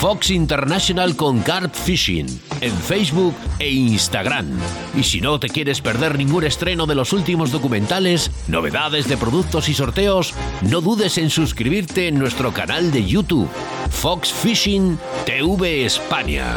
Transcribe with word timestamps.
Fox 0.00 0.30
International 0.30 1.16
con 1.16 1.40
Carp 1.40 1.74
Fishing 1.74 2.26
en 2.60 2.72
Facebook 2.72 3.34
e 3.58 3.70
Instagram. 3.70 4.58
Y 4.94 5.02
si 5.02 5.20
no 5.20 5.40
te 5.40 5.48
quieres 5.48 5.80
perder 5.80 6.18
ningún 6.18 6.44
estreno 6.44 6.86
de 6.86 6.94
los 6.94 7.12
últimos 7.12 7.50
documentales, 7.52 8.30
novedades 8.48 9.08
de 9.08 9.16
productos 9.16 9.68
y 9.68 9.74
sorteos, 9.74 10.34
no 10.62 10.80
dudes 10.80 11.18
en 11.18 11.30
suscribirte 11.30 12.08
en 12.08 12.18
nuestro 12.18 12.52
canal 12.52 12.92
de 12.92 13.04
YouTube, 13.04 13.48
Fox 13.90 14.32
Fishing 14.32 14.98
TV 15.24 15.84
España. 15.86 16.56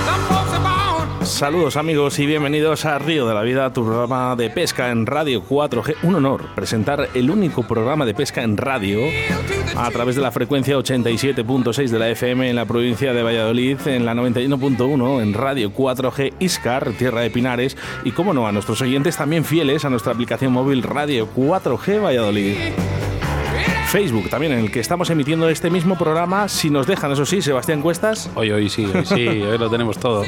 Saludos 1.31 1.77
amigos 1.77 2.19
y 2.19 2.25
bienvenidos 2.25 2.85
a 2.85 2.99
Río 2.99 3.25
de 3.25 3.33
la 3.33 3.41
Vida, 3.41 3.71
tu 3.71 3.83
programa 3.85 4.35
de 4.35 4.49
pesca 4.49 4.91
en 4.91 5.05
Radio 5.05 5.41
4G. 5.43 5.95
Un 6.03 6.15
honor 6.15 6.43
presentar 6.53 7.07
el 7.15 7.31
único 7.31 7.63
programa 7.63 8.05
de 8.05 8.13
pesca 8.13 8.43
en 8.43 8.57
radio 8.57 8.99
a 9.75 9.89
través 9.89 10.15
de 10.15 10.21
la 10.21 10.31
frecuencia 10.31 10.77
87.6 10.77 11.87
de 11.87 11.99
la 11.99 12.09
FM 12.09 12.49
en 12.49 12.55
la 12.57 12.65
provincia 12.65 13.13
de 13.13 13.23
Valladolid, 13.23 13.79
en 13.87 14.05
la 14.05 14.13
91.1 14.13 15.21
en 15.21 15.33
Radio 15.33 15.73
4G 15.73 16.33
Iscar, 16.39 16.91
Tierra 16.91 17.21
de 17.21 17.31
Pinares 17.31 17.77
y, 18.03 18.11
como 18.11 18.33
no, 18.33 18.45
a 18.45 18.51
nuestros 18.51 18.81
oyentes 18.81 19.17
también 19.17 19.45
fieles 19.45 19.85
a 19.85 19.89
nuestra 19.89 20.11
aplicación 20.11 20.51
móvil 20.51 20.83
Radio 20.83 21.27
4G 21.33 22.03
Valladolid. 22.03 22.57
Facebook 23.91 24.29
también, 24.29 24.53
en 24.53 24.59
el 24.59 24.71
que 24.71 24.79
estamos 24.79 25.09
emitiendo 25.09 25.49
este 25.49 25.69
mismo 25.69 25.97
programa. 25.97 26.47
Si 26.47 26.69
nos 26.69 26.87
dejan, 26.87 27.11
eso 27.11 27.25
sí, 27.25 27.41
Sebastián 27.41 27.81
Cuestas. 27.81 28.29
Hoy, 28.35 28.49
hoy 28.49 28.69
sí, 28.69 28.85
hoy 28.85 29.05
sí, 29.05 29.27
hoy 29.27 29.57
lo 29.57 29.69
tenemos 29.69 29.97
todo. 29.97 30.23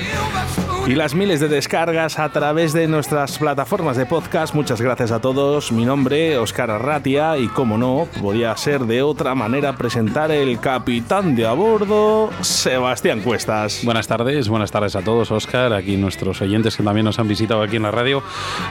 Y 0.85 0.95
las 0.95 1.15
miles 1.15 1.39
de 1.39 1.47
descargas 1.47 2.19
a 2.19 2.27
través 2.27 2.73
de 2.73 2.89
nuestras 2.89 3.37
plataformas 3.37 3.95
de 3.95 4.05
podcast. 4.05 4.53
Muchas 4.53 4.81
gracias 4.81 5.13
a 5.13 5.21
todos. 5.21 5.71
Mi 5.71 5.85
nombre, 5.85 6.37
Oscar 6.37 6.71
Arratia, 6.71 7.37
y 7.37 7.47
como 7.47 7.77
no, 7.77 8.09
podía 8.21 8.55
ser 8.57 8.81
de 8.81 9.01
otra 9.01 9.33
manera 9.33 9.77
presentar 9.77 10.29
el 10.31 10.59
capitán 10.59 11.33
de 11.33 11.47
a 11.47 11.53
bordo, 11.53 12.31
Sebastián 12.41 13.21
Cuestas. 13.21 13.79
Buenas 13.85 14.07
tardes, 14.07 14.49
buenas 14.49 14.71
tardes 14.71 14.97
a 14.97 15.03
todos, 15.03 15.31
Oscar. 15.31 15.71
Aquí 15.71 15.95
nuestros 15.95 16.41
oyentes 16.41 16.75
que 16.75 16.83
también 16.83 17.05
nos 17.05 17.17
han 17.17 17.29
visitado 17.29 17.61
aquí 17.61 17.77
en 17.77 17.83
la 17.83 17.91
radio. 17.91 18.21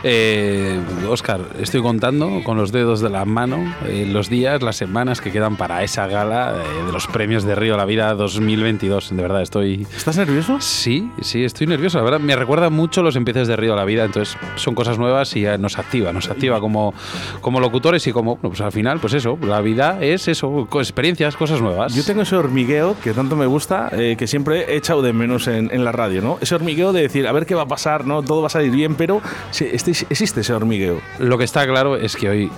Eh, 0.02 0.78
Oscar, 1.08 1.40
estoy 1.58 1.80
contando 1.80 2.42
con 2.44 2.58
los 2.58 2.72
dedos 2.72 3.00
de 3.00 3.08
la 3.08 3.24
mano 3.24 3.74
eh, 3.86 4.04
los 4.06 4.28
días, 4.28 4.60
las 4.60 4.81
semanas 4.86 5.20
que 5.20 5.30
quedan 5.30 5.56
para 5.56 5.84
esa 5.84 6.08
gala 6.08 6.54
eh, 6.56 6.86
de 6.86 6.92
los 6.92 7.06
premios 7.06 7.44
de 7.44 7.54
Río 7.54 7.76
La 7.76 7.84
Vida 7.84 8.14
2022. 8.14 9.10
De 9.14 9.22
verdad, 9.22 9.40
estoy. 9.42 9.86
¿Estás 9.96 10.16
nervioso? 10.16 10.60
Sí, 10.60 11.08
sí, 11.20 11.44
estoy 11.44 11.68
nervioso. 11.68 11.98
La 11.98 12.04
verdad, 12.04 12.18
me 12.18 12.34
recuerda 12.34 12.68
mucho 12.68 13.00
los 13.04 13.14
empieces 13.14 13.46
de 13.46 13.54
Río 13.54 13.76
La 13.76 13.84
Vida. 13.84 14.04
Entonces, 14.04 14.36
son 14.56 14.74
cosas 14.74 14.98
nuevas 14.98 15.36
y 15.36 15.44
nos 15.60 15.78
activa, 15.78 16.12
nos 16.12 16.28
activa 16.28 16.58
como, 16.58 16.94
como 17.40 17.60
locutores 17.60 18.04
y 18.08 18.12
como, 18.12 18.36
pues 18.38 18.60
al 18.60 18.72
final, 18.72 18.98
pues 18.98 19.14
eso, 19.14 19.38
la 19.42 19.60
vida 19.60 19.98
es 20.00 20.26
eso, 20.26 20.66
experiencias, 20.74 21.36
cosas 21.36 21.60
nuevas. 21.60 21.94
Yo 21.94 22.02
tengo 22.04 22.22
ese 22.22 22.34
hormigueo 22.34 22.96
que 23.04 23.12
tanto 23.12 23.36
me 23.36 23.46
gusta, 23.46 23.88
eh, 23.92 24.16
que 24.18 24.26
siempre 24.26 24.72
he 24.72 24.76
echado 24.78 25.00
de 25.00 25.12
menos 25.12 25.46
en, 25.46 25.70
en 25.72 25.84
la 25.84 25.92
radio, 25.92 26.22
¿no? 26.22 26.38
Ese 26.40 26.56
hormigueo 26.56 26.92
de 26.92 27.02
decir, 27.02 27.28
a 27.28 27.32
ver 27.32 27.46
qué 27.46 27.54
va 27.54 27.62
a 27.62 27.68
pasar, 27.68 28.04
¿no? 28.04 28.22
Todo 28.22 28.40
va 28.40 28.48
a 28.48 28.50
salir 28.50 28.72
bien, 28.72 28.96
pero 28.96 29.22
sí, 29.52 29.68
este- 29.72 29.92
existe 30.10 30.40
ese 30.40 30.52
hormigueo. 30.52 31.00
Lo 31.20 31.38
que 31.38 31.44
está 31.44 31.64
claro 31.66 31.94
es 31.96 32.16
que 32.16 32.28
hoy 32.28 32.50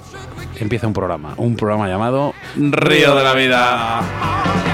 empieza 0.60 0.87
un 0.87 0.92
programa, 0.92 1.34
un 1.37 1.56
programa 1.56 1.88
llamado 1.88 2.34
Río 2.56 3.15
de 3.16 3.25
la 3.25 3.34
Vida. 3.34 4.74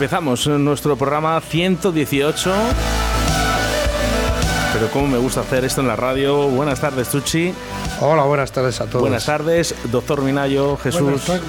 Empezamos 0.00 0.46
nuestro 0.46 0.96
programa 0.96 1.38
118. 1.42 2.54
Pero 4.72 4.88
cómo 4.94 5.06
me 5.06 5.18
gusta 5.18 5.42
hacer 5.42 5.66
esto 5.66 5.82
en 5.82 5.88
la 5.88 5.96
radio. 5.96 6.48
Buenas 6.48 6.80
tardes, 6.80 7.10
Tucci. 7.10 7.52
Hola, 8.00 8.22
buenas 8.22 8.50
tardes 8.50 8.80
a 8.80 8.86
todos. 8.86 9.02
Buenas 9.02 9.26
tardes, 9.26 9.74
doctor 9.92 10.22
Minayo, 10.22 10.78
Jesús. 10.78 11.02
Buenas 11.02 11.26
tardes. 11.26 11.42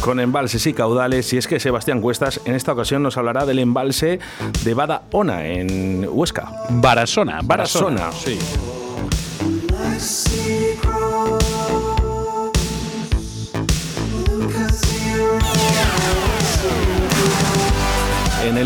con 0.00 0.18
embalses 0.18 0.66
y 0.66 0.72
caudales. 0.72 1.32
Y 1.32 1.36
es 1.36 1.46
que 1.46 1.60
Sebastián 1.60 2.00
Cuestas 2.00 2.40
en 2.46 2.56
esta 2.56 2.72
ocasión 2.72 3.04
nos 3.04 3.16
hablará 3.16 3.46
del 3.46 3.60
embalse 3.60 4.18
de 4.64 4.74
Bada 4.74 5.02
Ona 5.12 5.46
en 5.46 6.04
Huesca. 6.10 6.50
Barasona. 6.70 7.42
Barasona. 7.44 8.10
Sí. 8.10 8.38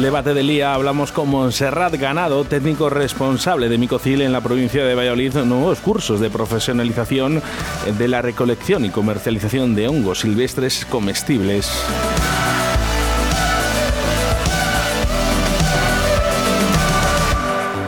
Debate 0.02 0.34
del 0.34 0.48
día 0.48 0.74
hablamos 0.74 1.12
con 1.12 1.30
Monserrat 1.30 1.94
Ganado, 1.94 2.44
técnico 2.44 2.90
responsable 2.90 3.68
de 3.68 3.78
Micocil 3.78 4.20
en 4.22 4.32
la 4.32 4.40
provincia 4.40 4.84
de 4.84 4.96
Valladolid, 4.96 5.36
nuevos 5.44 5.78
cursos 5.78 6.18
de 6.18 6.28
profesionalización 6.28 7.40
de 7.96 8.08
la 8.08 8.20
recolección 8.20 8.84
y 8.84 8.90
comercialización 8.90 9.76
de 9.76 9.86
hongos 9.86 10.20
silvestres 10.20 10.84
comestibles. 10.84 11.70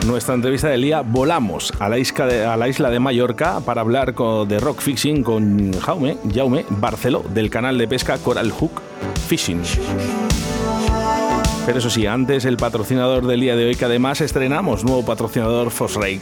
nuestra 0.05 0.35
entrevista 0.35 0.69
del 0.69 0.83
día 0.83 1.01
volamos 1.01 1.73
a 1.79 1.89
la, 1.89 1.97
isla 1.97 2.27
de, 2.27 2.45
a 2.45 2.55
la 2.55 2.69
isla 2.69 2.89
de 2.89 2.99
Mallorca 2.99 3.59
para 3.59 3.81
hablar 3.81 4.13
de 4.13 4.59
rock 4.59 4.79
fishing 4.79 5.23
con 5.23 5.73
Jaume, 5.79 6.17
Jaume 6.33 6.65
Barceló 6.69 7.25
del 7.27 7.49
canal 7.49 7.77
de 7.77 7.87
pesca 7.87 8.17
Coral 8.19 8.51
Hook 8.51 8.81
Fishing. 9.27 9.61
Pero 11.65 11.79
eso 11.79 11.89
sí, 11.89 12.05
antes 12.05 12.45
el 12.45 12.57
patrocinador 12.57 13.25
del 13.25 13.41
día 13.41 13.55
de 13.55 13.65
hoy, 13.65 13.75
que 13.75 13.85
además 13.85 14.21
estrenamos 14.21 14.83
nuevo 14.83 15.03
patrocinador 15.03 15.71
Fosray. 15.71 16.21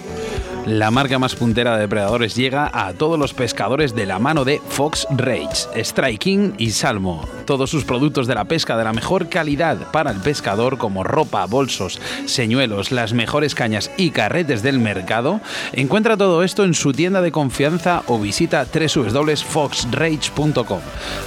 La 0.65 0.92
marca 0.92 1.19
más 1.19 1.36
puntera 1.36 1.75
de 1.75 1.81
depredadores 1.81 2.36
llega 2.36 2.71
a 2.74 2.94
todos 2.94 3.19
los 3.19 3.33
pescadores 3.33 3.94
de 3.94 4.06
la 4.06 4.18
mano 4.18 4.45
de 4.45 4.62
Fox 4.69 5.06
Rage, 5.10 5.83
Striking 5.83 6.54
y 6.57 6.71
Salmo. 6.71 7.27
Todos 7.45 7.69
sus 7.69 7.83
productos 7.83 8.27
de 8.27 8.36
la 8.36 8.45
pesca 8.45 8.77
de 8.77 8.86
la 8.86 8.94
mejor 8.94 9.27
calidad 9.27 9.92
para 9.92 10.12
el 10.12 10.19
pescador 10.19 10.77
como 10.77 11.04
ropa, 11.04 11.45
bolsos, 11.48 12.00
señuelos, 12.27 12.94
las 12.94 13.12
mejores 13.12 13.56
cañas 13.56 13.92
y 13.98 14.12
carretes 14.12 14.63
del 14.63 14.80
mercado. 14.80 15.42
Encuentra 15.74 16.15
todo 16.15 16.44
esto 16.44 16.63
en 16.63 16.75
su 16.75 16.94
tienda 16.94 17.21
de 17.21 17.33
confianza 17.33 18.04
o 18.07 18.18
visita 18.18 18.66
www.foxrage.com. 18.66 20.80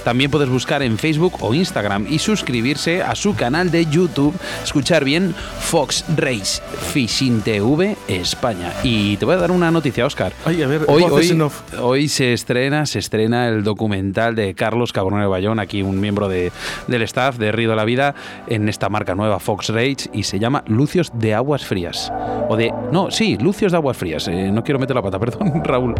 También 0.03 0.31
puedes 0.31 0.49
buscar 0.49 0.81
en 0.81 0.97
Facebook 0.97 1.35
o 1.41 1.53
Instagram 1.53 2.07
y 2.09 2.17
suscribirse 2.17 3.03
a 3.03 3.13
su 3.13 3.35
canal 3.35 3.69
de 3.69 3.85
YouTube. 3.85 4.33
Escuchar 4.63 5.03
bien 5.03 5.35
Fox 5.59 6.03
Rage 6.15 6.59
Fishing 6.91 7.41
TV 7.41 7.95
España. 8.07 8.73
Y 8.81 9.17
voy 9.27 9.35
a 9.35 9.39
dar 9.39 9.51
una 9.51 9.69
noticia, 9.71 10.05
Oscar. 10.05 10.31
Ay, 10.45 10.63
a 10.63 10.67
ver, 10.67 10.85
hoy, 10.87 12.07
se 12.07 12.33
estrena, 12.33 12.85
se 12.85 12.99
estrena 12.99 13.47
el 13.49 13.63
documental 13.63 14.35
de 14.35 14.53
Carlos 14.55 14.93
Cabronero 14.93 15.29
Bayón, 15.29 15.59
aquí 15.59 15.81
un 15.83 15.99
miembro 15.99 16.27
de- 16.29 16.51
del 16.87 17.01
staff 17.03 17.37
de 17.37 17.51
Río 17.51 17.69
de 17.69 17.75
la 17.75 17.85
Vida, 17.85 18.15
en 18.47 18.69
esta 18.69 18.89
marca 18.89 19.15
nueva 19.15 19.39
Fox 19.39 19.69
Rage, 19.69 20.09
y 20.13 20.23
se 20.23 20.39
llama 20.39 20.63
Lucios 20.67 21.11
de 21.13 21.33
Aguas 21.33 21.65
Frías. 21.65 22.11
O 22.49 22.55
de. 22.55 22.73
No, 22.91 23.11
sí, 23.11 23.37
Lucios 23.37 23.71
de 23.73 23.77
Aguas 23.77 23.97
Frías. 23.97 24.27
eh, 24.29 24.49
no 24.51 24.63
quiero 24.63 24.79
meter 24.79 24.95
la 24.95 25.01
pata, 25.01 25.19
perdón, 25.19 25.61
Raúl. 25.63 25.93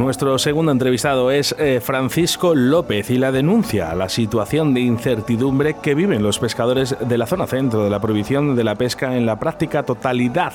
Nuestro 0.00 0.38
segundo 0.38 0.72
entrevistado 0.72 1.30
es 1.30 1.54
eh, 1.58 1.78
Francisco 1.84 2.54
López 2.54 3.10
y 3.10 3.18
la 3.18 3.32
denuncia 3.32 3.94
la 3.94 4.08
situación 4.08 4.72
de 4.72 4.80
incertidumbre 4.80 5.74
que 5.74 5.94
viven 5.94 6.22
los 6.22 6.38
pescadores 6.38 6.96
de 6.98 7.18
la 7.18 7.26
zona 7.26 7.46
centro 7.46 7.84
de 7.84 7.90
la 7.90 8.00
prohibición 8.00 8.56
de 8.56 8.64
la 8.64 8.76
pesca 8.76 9.14
en 9.14 9.26
la 9.26 9.38
práctica 9.38 9.82
totalidad 9.82 10.54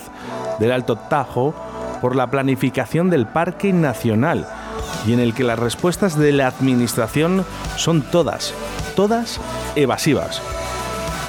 del 0.60 0.72
Alto 0.72 0.96
Tajo 0.96 1.54
por 2.02 2.16
la 2.16 2.32
planificación 2.32 3.12
del 3.12 3.28
Parque 3.28 3.72
Nacional 3.72 4.48
y 5.06 5.14
en 5.14 5.20
el 5.20 5.36
que 5.36 5.44
las 5.44 5.60
respuestas 5.60 6.18
de 6.18 6.32
la 6.32 6.48
Administración 6.48 7.46
son 7.78 8.02
todas, 8.02 8.52
todas 8.96 9.40
evasivas. 9.76 10.42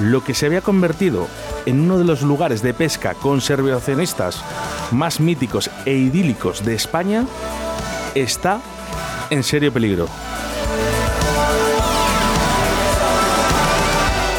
Lo 0.00 0.24
que 0.24 0.32
se 0.32 0.46
había 0.46 0.62
convertido 0.62 1.26
en 1.66 1.82
uno 1.82 1.98
de 1.98 2.04
los 2.04 2.22
lugares 2.22 2.62
de 2.62 2.72
pesca 2.72 3.12
conservacionistas 3.12 4.42
más 4.90 5.20
míticos 5.20 5.70
e 5.84 5.92
idílicos 5.92 6.64
de 6.64 6.74
España 6.74 7.26
está 8.16 8.60
en 9.30 9.42
serio 9.42 9.72
peligro. 9.72 10.08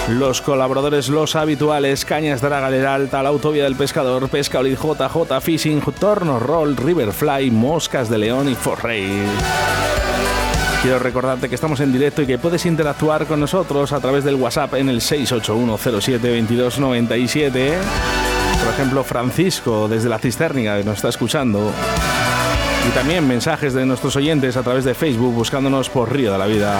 Los 0.09 0.41
colaboradores, 0.41 1.09
los 1.09 1.35
habituales, 1.35 2.06
Cañas 2.06 2.39
Draga 2.41 2.94
Alta, 2.94 3.21
la 3.21 3.27
Autovía 3.29 3.65
del 3.65 3.75
Pescador, 3.75 4.29
Pesca 4.29 4.62
JJ, 4.62 5.41
Fishing, 5.41 5.81
Torno 6.00 6.39
Roll, 6.39 6.77
Riverfly, 6.77 7.51
Moscas 7.51 8.09
de 8.09 8.18
León 8.18 8.47
y 8.47 8.56
Forrey. 8.56 9.06
Quiero 10.81 11.00
recordarte 11.00 11.50
que 11.50 11.56
estamos 11.56 11.81
en 11.81 11.91
directo 11.91 12.21
y 12.21 12.25
que 12.25 12.38
puedes 12.38 12.65
interactuar 12.65 13.25
con 13.25 13.41
nosotros 13.41 13.91
a 13.91 14.00
través 14.00 14.23
del 14.23 14.35
WhatsApp 14.35 14.75
en 14.75 14.88
el 14.88 15.01
681072297. 15.01 17.73
Por 18.63 18.73
ejemplo, 18.73 19.03
Francisco 19.03 19.89
desde 19.89 20.07
la 20.07 20.19
Cisternia 20.19 20.77
que 20.77 20.85
nos 20.85 20.95
está 20.95 21.09
escuchando. 21.09 21.73
Y 22.88 22.92
también 22.92 23.28
mensajes 23.28 23.74
de 23.74 23.86
nuestros 23.86 24.16
oyentes 24.16 24.56
a 24.56 24.63
través 24.63 24.86
de 24.86 24.94
Facebook 24.94 25.34
buscándonos 25.34 25.89
por 25.89 26.13
Río 26.13 26.31
de 26.31 26.38
la 26.38 26.45
Vida. 26.45 26.80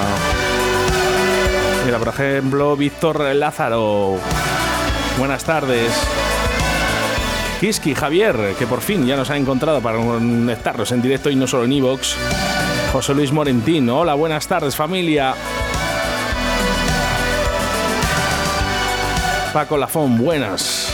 Mira, 1.86 2.00
por 2.00 2.08
ejemplo, 2.08 2.78
Víctor 2.78 3.20
Lázaro. 3.36 4.16
Buenas 5.18 5.44
tardes. 5.44 5.92
Kiski 7.60 7.96
Javier, 7.96 8.56
que 8.58 8.68
por 8.68 8.82
fin 8.82 9.06
ya 9.06 9.18
nos 9.18 9.30
ha 9.32 9.38
encontrado 9.38 9.82
para 9.82 9.98
conectarnos 9.98 10.92
en 10.92 11.02
directo 11.02 11.30
y 11.30 11.36
no 11.36 11.48
solo 11.48 11.66
en 11.66 11.74
Evox. 11.74 12.16
José 12.94 13.14
Luis 13.14 13.32
Morentín, 13.32 13.90
hola, 13.90 14.14
buenas 14.14 14.48
tardes 14.48 14.76
familia. 14.76 15.34
Paco 19.52 19.76
Lafón, 19.76 20.18
buenas. 20.18 20.87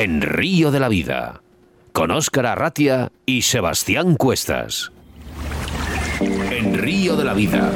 En 0.00 0.20
Río 0.20 0.70
de 0.70 0.78
la 0.78 0.88
Vida, 0.88 1.42
con 1.92 2.12
Óscar 2.12 2.46
Arratia 2.46 3.10
y 3.26 3.42
Sebastián 3.42 4.14
Cuestas. 4.14 4.92
En 6.20 6.78
Río 6.78 7.16
de 7.16 7.24
la 7.24 7.34
Vida, 7.34 7.72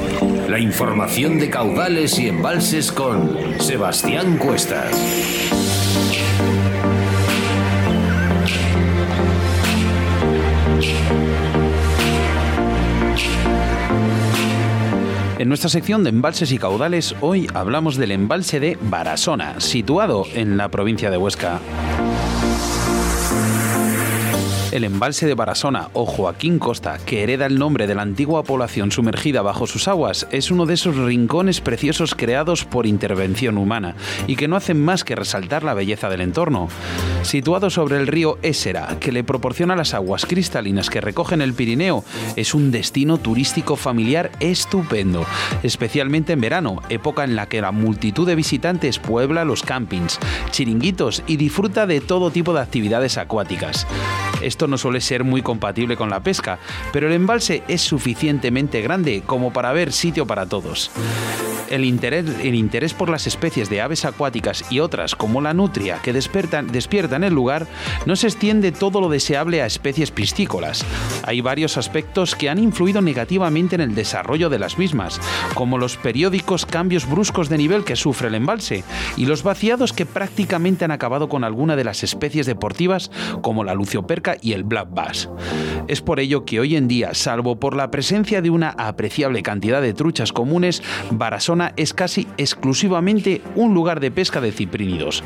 la 0.48 0.60
información 0.60 1.40
de 1.40 1.50
caudales 1.50 2.20
y 2.20 2.28
embalses 2.28 2.92
con 2.92 3.36
Sebastián 3.58 4.38
Cuestas. 4.38 4.92
En 15.40 15.48
nuestra 15.48 15.68
sección 15.68 16.04
de 16.04 16.10
embalses 16.10 16.52
y 16.52 16.58
caudales, 16.58 17.16
hoy 17.20 17.48
hablamos 17.52 17.96
del 17.96 18.12
embalse 18.12 18.60
de 18.60 18.78
Barasona, 18.80 19.58
situado 19.58 20.24
en 20.34 20.56
la 20.56 20.68
provincia 20.68 21.10
de 21.10 21.16
Huesca. 21.16 21.58
El 24.72 24.84
embalse 24.84 25.26
de 25.26 25.34
Barasona 25.34 25.90
o 25.92 26.06
Joaquín 26.06 26.58
Costa, 26.58 26.96
que 27.04 27.22
hereda 27.22 27.44
el 27.44 27.58
nombre 27.58 27.86
de 27.86 27.94
la 27.94 28.00
antigua 28.00 28.42
población 28.42 28.90
sumergida 28.90 29.42
bajo 29.42 29.66
sus 29.66 29.86
aguas, 29.86 30.26
es 30.30 30.50
uno 30.50 30.64
de 30.64 30.72
esos 30.72 30.96
rincones 30.96 31.60
preciosos 31.60 32.14
creados 32.14 32.64
por 32.64 32.86
intervención 32.86 33.58
humana 33.58 33.96
y 34.26 34.36
que 34.36 34.48
no 34.48 34.56
hacen 34.56 34.82
más 34.82 35.04
que 35.04 35.14
resaltar 35.14 35.62
la 35.62 35.74
belleza 35.74 36.08
del 36.08 36.22
entorno. 36.22 36.68
Situado 37.20 37.68
sobre 37.68 37.98
el 37.98 38.06
río 38.06 38.38
Ésera, 38.40 38.96
que 38.98 39.12
le 39.12 39.24
proporciona 39.24 39.76
las 39.76 39.92
aguas 39.92 40.24
cristalinas 40.24 40.88
que 40.88 41.02
recogen 41.02 41.42
el 41.42 41.52
Pirineo, 41.52 42.02
es 42.36 42.54
un 42.54 42.70
destino 42.70 43.18
turístico 43.18 43.76
familiar 43.76 44.30
estupendo, 44.40 45.26
especialmente 45.62 46.32
en 46.32 46.40
verano, 46.40 46.80
época 46.88 47.24
en 47.24 47.36
la 47.36 47.46
que 47.46 47.60
la 47.60 47.72
multitud 47.72 48.26
de 48.26 48.36
visitantes 48.36 48.98
puebla 48.98 49.44
los 49.44 49.62
campings, 49.62 50.18
chiringuitos 50.50 51.22
y 51.26 51.36
disfruta 51.36 51.86
de 51.86 52.00
todo 52.00 52.30
tipo 52.30 52.54
de 52.54 52.60
actividades 52.60 53.18
acuáticas. 53.18 53.86
No 54.66 54.78
suele 54.78 55.00
ser 55.00 55.24
muy 55.24 55.42
compatible 55.42 55.96
con 55.96 56.10
la 56.10 56.20
pesca, 56.20 56.58
pero 56.92 57.06
el 57.06 57.12
embalse 57.12 57.62
es 57.68 57.82
suficientemente 57.82 58.80
grande 58.80 59.22
como 59.24 59.52
para 59.52 59.70
haber 59.70 59.92
sitio 59.92 60.26
para 60.26 60.46
todos. 60.46 60.90
El 61.70 61.86
interés, 61.86 62.26
el 62.42 62.54
interés 62.54 62.92
por 62.92 63.08
las 63.08 63.26
especies 63.26 63.70
de 63.70 63.80
aves 63.80 64.04
acuáticas 64.04 64.64
y 64.70 64.80
otras 64.80 65.14
como 65.14 65.40
la 65.40 65.54
nutria 65.54 66.00
que 66.02 66.12
despertan, 66.12 66.66
despiertan 66.66 67.24
el 67.24 67.32
lugar 67.32 67.66
no 68.04 68.14
se 68.14 68.26
extiende 68.26 68.72
todo 68.72 69.00
lo 69.00 69.08
deseable 69.08 69.62
a 69.62 69.66
especies 69.66 70.10
piscícolas. 70.10 70.84
Hay 71.24 71.40
varios 71.40 71.78
aspectos 71.78 72.34
que 72.34 72.50
han 72.50 72.58
influido 72.58 73.00
negativamente 73.00 73.74
en 73.74 73.80
el 73.80 73.94
desarrollo 73.94 74.50
de 74.50 74.58
las 74.58 74.76
mismas, 74.76 75.18
como 75.54 75.78
los 75.78 75.96
periódicos 75.96 76.66
cambios 76.66 77.08
bruscos 77.08 77.48
de 77.48 77.56
nivel 77.56 77.84
que 77.84 77.96
sufre 77.96 78.28
el 78.28 78.34
embalse 78.34 78.84
y 79.16 79.24
los 79.24 79.42
vaciados 79.42 79.94
que 79.94 80.04
prácticamente 80.04 80.84
han 80.84 80.90
acabado 80.90 81.30
con 81.30 81.42
alguna 81.42 81.74
de 81.74 81.84
las 81.84 82.02
especies 82.02 82.44
deportivas 82.44 83.10
como 83.40 83.64
la 83.64 83.72
lucioperca 83.72 84.32
blanca 84.32 84.51
el 84.52 84.64
black 84.64 84.88
bass. 84.90 85.28
Es 85.88 86.00
por 86.00 86.20
ello 86.20 86.44
que 86.44 86.60
hoy 86.60 86.76
en 86.76 86.88
día, 86.88 87.14
salvo 87.14 87.56
por 87.56 87.76
la 87.76 87.90
presencia 87.90 88.42
de 88.42 88.50
una 88.50 88.70
apreciable 88.70 89.42
cantidad 89.42 89.82
de 89.82 89.94
truchas 89.94 90.32
comunes, 90.32 90.82
Barasona 91.10 91.72
es 91.76 91.92
casi 91.92 92.26
exclusivamente 92.36 93.42
un 93.54 93.74
lugar 93.74 94.00
de 94.00 94.10
pesca 94.10 94.40
de 94.40 94.52
ciprínidos. 94.52 95.22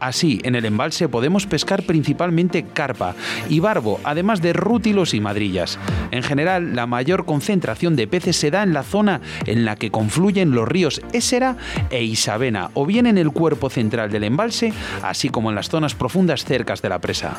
Así, 0.00 0.40
en 0.42 0.54
el 0.54 0.64
embalse 0.64 1.08
podemos 1.08 1.46
pescar 1.46 1.84
principalmente 1.84 2.64
carpa 2.64 3.14
y 3.48 3.60
barbo, 3.60 4.00
además 4.04 4.42
de 4.42 4.52
rútilos 4.52 5.14
y 5.14 5.20
madrillas. 5.20 5.78
En 6.10 6.22
general, 6.22 6.74
la 6.74 6.86
mayor 6.86 7.24
concentración 7.24 7.96
de 7.96 8.06
peces 8.06 8.36
se 8.36 8.50
da 8.50 8.62
en 8.62 8.72
la 8.72 8.82
zona 8.82 9.20
en 9.46 9.64
la 9.64 9.76
que 9.76 9.90
confluyen 9.90 10.52
los 10.52 10.68
ríos 10.68 11.00
Ésera 11.12 11.56
e 11.90 12.02
Isabena, 12.02 12.70
o 12.74 12.86
bien 12.86 13.06
en 13.06 13.18
el 13.18 13.30
cuerpo 13.30 13.70
central 13.70 14.10
del 14.10 14.24
embalse, 14.24 14.72
así 15.02 15.28
como 15.28 15.50
en 15.50 15.56
las 15.56 15.68
zonas 15.68 15.94
profundas 15.94 16.44
cercas 16.44 16.82
de 16.82 16.88
la 16.88 17.00
presa. 17.00 17.36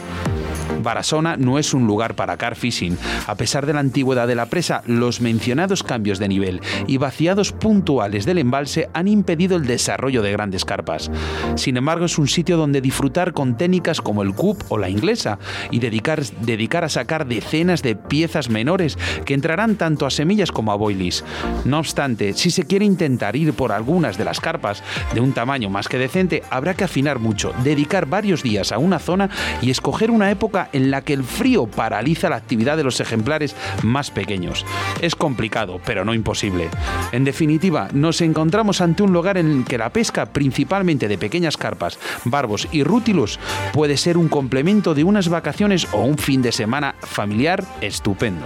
Barasona 0.94 1.38
no 1.38 1.58
es 1.58 1.74
un 1.74 1.88
lugar 1.88 2.14
para 2.14 2.38
car 2.38 2.56
fishing. 2.56 3.00
A 3.26 3.34
pesar 3.34 3.66
de 3.66 3.74
la 3.74 3.80
antigüedad 3.80 4.28
de 4.28 4.36
la 4.36 4.46
presa, 4.46 4.84
los 4.86 5.22
mencionados 5.22 5.82
cambios 5.82 6.20
de 6.20 6.28
nivel 6.28 6.62
y 6.86 6.98
vaciados 6.98 7.52
puntuales 7.52 8.28
del 8.28 8.38
embalse 8.38 8.90
han 8.94 9.08
impedido 9.08 9.58
el 9.58 9.66
desarrollo 9.66 10.22
de 10.22 10.32
grandes 10.32 10.66
carpas. 10.66 11.10
Sin 11.56 11.78
embargo, 11.78 12.06
es 12.06 12.20
un 12.20 12.28
sitio 12.28 12.58
donde 12.58 12.80
disfrutar 12.80 13.34
con 13.34 13.58
técnicas 13.58 14.02
como 14.02 14.22
el 14.22 14.36
cup 14.36 14.64
o 14.70 14.78
la 14.78 14.88
inglesa 14.88 15.40
y 15.72 15.80
dedicar, 15.80 16.24
dedicar 16.42 16.84
a 16.84 16.90
sacar 16.90 17.26
decenas 17.26 17.82
de 17.82 17.96
piezas 17.96 18.52
menores 18.52 18.96
que 19.26 19.34
entrarán 19.34 19.78
tanto 19.78 20.06
a 20.06 20.12
semillas 20.12 20.52
como 20.52 20.72
a 20.72 20.76
boilies. 20.76 21.26
No 21.66 21.80
obstante, 21.80 22.34
si 22.34 22.52
se 22.52 22.68
quiere 22.68 22.86
intentar 22.86 23.36
ir 23.36 23.54
por 23.54 23.72
algunas 23.72 24.20
de 24.20 24.26
las 24.26 24.40
carpas 24.40 24.84
de 25.16 25.22
un 25.22 25.34
tamaño 25.34 25.72
más 25.72 25.88
que 25.88 25.98
decente, 25.98 26.44
habrá 26.52 26.76
que 26.76 26.84
afinar 26.84 27.18
mucho, 27.18 27.52
dedicar 27.64 28.06
varios 28.06 28.44
días 28.44 28.72
a 28.72 28.78
una 28.78 29.00
zona 29.00 29.32
y 29.60 29.72
escoger 29.72 30.12
una 30.12 30.30
época 30.30 30.70
en 30.72 30.83
la 30.92 31.02
que 31.02 31.14
el 31.14 31.24
frío 31.24 31.68
paraliza 31.68 32.30
la 32.30 32.36
actividad 32.36 32.78
de 32.78 32.84
los 32.84 33.00
ejemplares 33.00 33.56
más 33.84 34.12
pequeños. 34.12 34.66
Es 35.02 35.16
complicado, 35.16 35.80
pero 35.86 36.06
no 36.06 36.14
imposible. 36.14 36.70
En 37.12 37.24
definitiva, 37.24 37.90
nos 37.94 38.22
encontramos 38.22 38.82
ante 38.82 39.04
un 39.04 39.14
lugar 39.14 39.38
en 39.38 39.52
el 39.52 39.66
que 39.66 39.78
la 39.78 39.92
pesca, 39.92 40.28
principalmente 40.28 41.08
de 41.08 41.18
pequeñas 41.18 41.58
carpas, 41.58 42.00
barbos 42.26 42.68
y 42.72 42.84
rútilos, 42.84 43.40
puede 43.74 43.98
ser 43.98 44.18
un 44.18 44.30
complemento 44.30 44.94
de 44.94 45.04
unas 45.04 45.30
vacaciones 45.30 45.88
o 45.92 46.02
un 46.02 46.18
fin 46.18 46.42
de 46.42 46.52
semana 46.52 46.96
familiar 47.02 47.64
estupendo. 47.82 48.46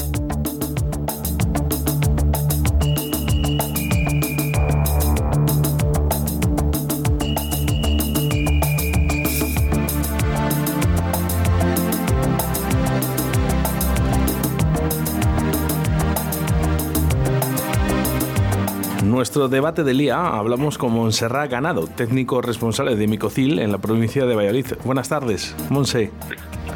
Nuestro 19.21 19.49
debate 19.49 19.83
del 19.83 19.99
día 19.99 20.29
hablamos 20.29 20.79
con 20.79 20.93
Montserrat 20.93 21.51
Ganado, 21.51 21.85
técnico 21.85 22.41
responsable 22.41 22.95
de 22.95 23.05
Micocil 23.05 23.59
en 23.59 23.71
la 23.71 23.77
provincia 23.77 24.25
de 24.25 24.33
Valladolid. 24.33 24.65
Buenas 24.83 25.09
tardes, 25.09 25.55
Monse. 25.69 26.09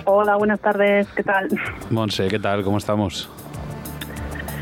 Hola, 0.04 0.36
buenas 0.36 0.60
tardes, 0.60 1.08
¿qué 1.16 1.24
tal? 1.24 1.50
Monse, 1.90 2.28
¿qué 2.28 2.38
tal? 2.38 2.64
¿Cómo 2.64 2.78
estamos? 2.78 3.32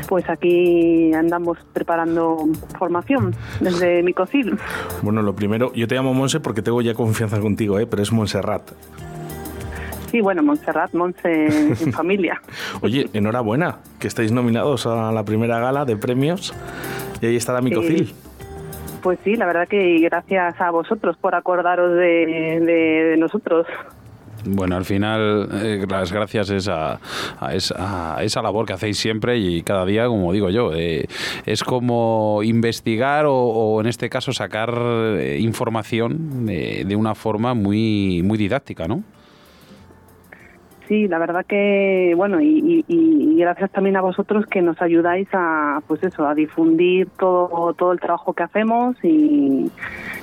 Pues 0.08 0.24
aquí 0.30 1.12
andamos 1.12 1.58
preparando 1.74 2.46
formación 2.78 3.34
desde 3.60 4.02
Micocil. 4.02 4.58
Bueno, 5.02 5.20
lo 5.20 5.36
primero, 5.36 5.70
yo 5.74 5.86
te 5.86 5.94
llamo 5.94 6.14
Monse 6.14 6.40
porque 6.40 6.62
tengo 6.62 6.80
ya 6.80 6.94
confianza 6.94 7.38
contigo, 7.38 7.78
¿eh? 7.78 7.86
pero 7.86 8.02
es 8.02 8.10
Montserrat. 8.10 8.62
Sí, 10.14 10.20
bueno, 10.20 10.44
Montserrat, 10.44 10.94
Monse 10.94 11.46
en 11.82 11.92
familia. 11.92 12.40
Oye, 12.82 13.08
enhorabuena, 13.14 13.78
que 13.98 14.06
estáis 14.06 14.30
nominados 14.30 14.86
a 14.86 15.10
la 15.10 15.24
primera 15.24 15.58
gala 15.58 15.84
de 15.84 15.96
premios 15.96 16.54
y 17.20 17.26
ahí 17.26 17.34
estará 17.34 17.60
Micocil. 17.60 18.14
pues 19.02 19.18
sí, 19.24 19.34
la 19.34 19.44
verdad 19.44 19.66
que 19.66 19.98
gracias 19.98 20.60
a 20.60 20.70
vosotros 20.70 21.16
por 21.16 21.34
acordaros 21.34 21.96
de, 21.96 23.16
nosotros. 23.18 23.66
Bueno, 24.44 24.76
al 24.76 24.84
final 24.84 25.48
eh, 25.52 25.84
las 25.88 26.12
gracias 26.12 26.48
es 26.50 26.68
a, 26.68 27.00
esa, 27.50 28.40
labor 28.40 28.66
que 28.66 28.74
hacéis 28.74 28.96
siempre 28.96 29.38
y 29.38 29.62
cada 29.62 29.84
día, 29.84 30.06
como 30.06 30.32
digo 30.32 30.48
yo, 30.48 30.72
eh, 30.74 31.08
es 31.44 31.64
como 31.64 32.40
investigar 32.44 33.24
o, 33.26 33.80
en 33.80 33.88
este 33.88 34.08
caso 34.08 34.32
sacar 34.32 34.72
eh, 35.18 35.38
información 35.40 36.46
de 36.46 36.94
una 36.94 37.16
forma 37.16 37.54
muy, 37.54 38.22
muy 38.22 38.38
didáctica, 38.38 38.86
¿no? 38.86 39.02
Sí, 40.88 41.08
la 41.08 41.18
verdad 41.18 41.46
que, 41.46 42.12
bueno, 42.16 42.40
y, 42.40 42.84
gracias 43.38 43.70
también 43.70 43.96
a 43.96 44.00
vosotros 44.00 44.46
que 44.46 44.62
nos 44.62 44.80
ayudáis 44.80 45.28
a, 45.32 45.80
pues 45.86 46.02
eso, 46.02 46.26
a 46.26 46.34
difundir 46.34 47.08
todo, 47.18 47.74
todo 47.74 47.92
el 47.92 48.00
trabajo 48.00 48.32
que 48.32 48.42
hacemos 48.42 48.96
y 49.02 49.70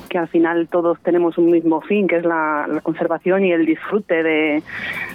que 0.09 0.17
al 0.17 0.27
final 0.27 0.67
todos 0.67 0.99
tenemos 1.01 1.37
un 1.37 1.51
mismo 1.51 1.81
fin, 1.81 2.07
que 2.07 2.17
es 2.17 2.25
la, 2.25 2.67
conservación 2.83 3.45
y 3.45 3.51
el 3.51 3.65
disfrute 3.65 4.23
de, 4.23 4.63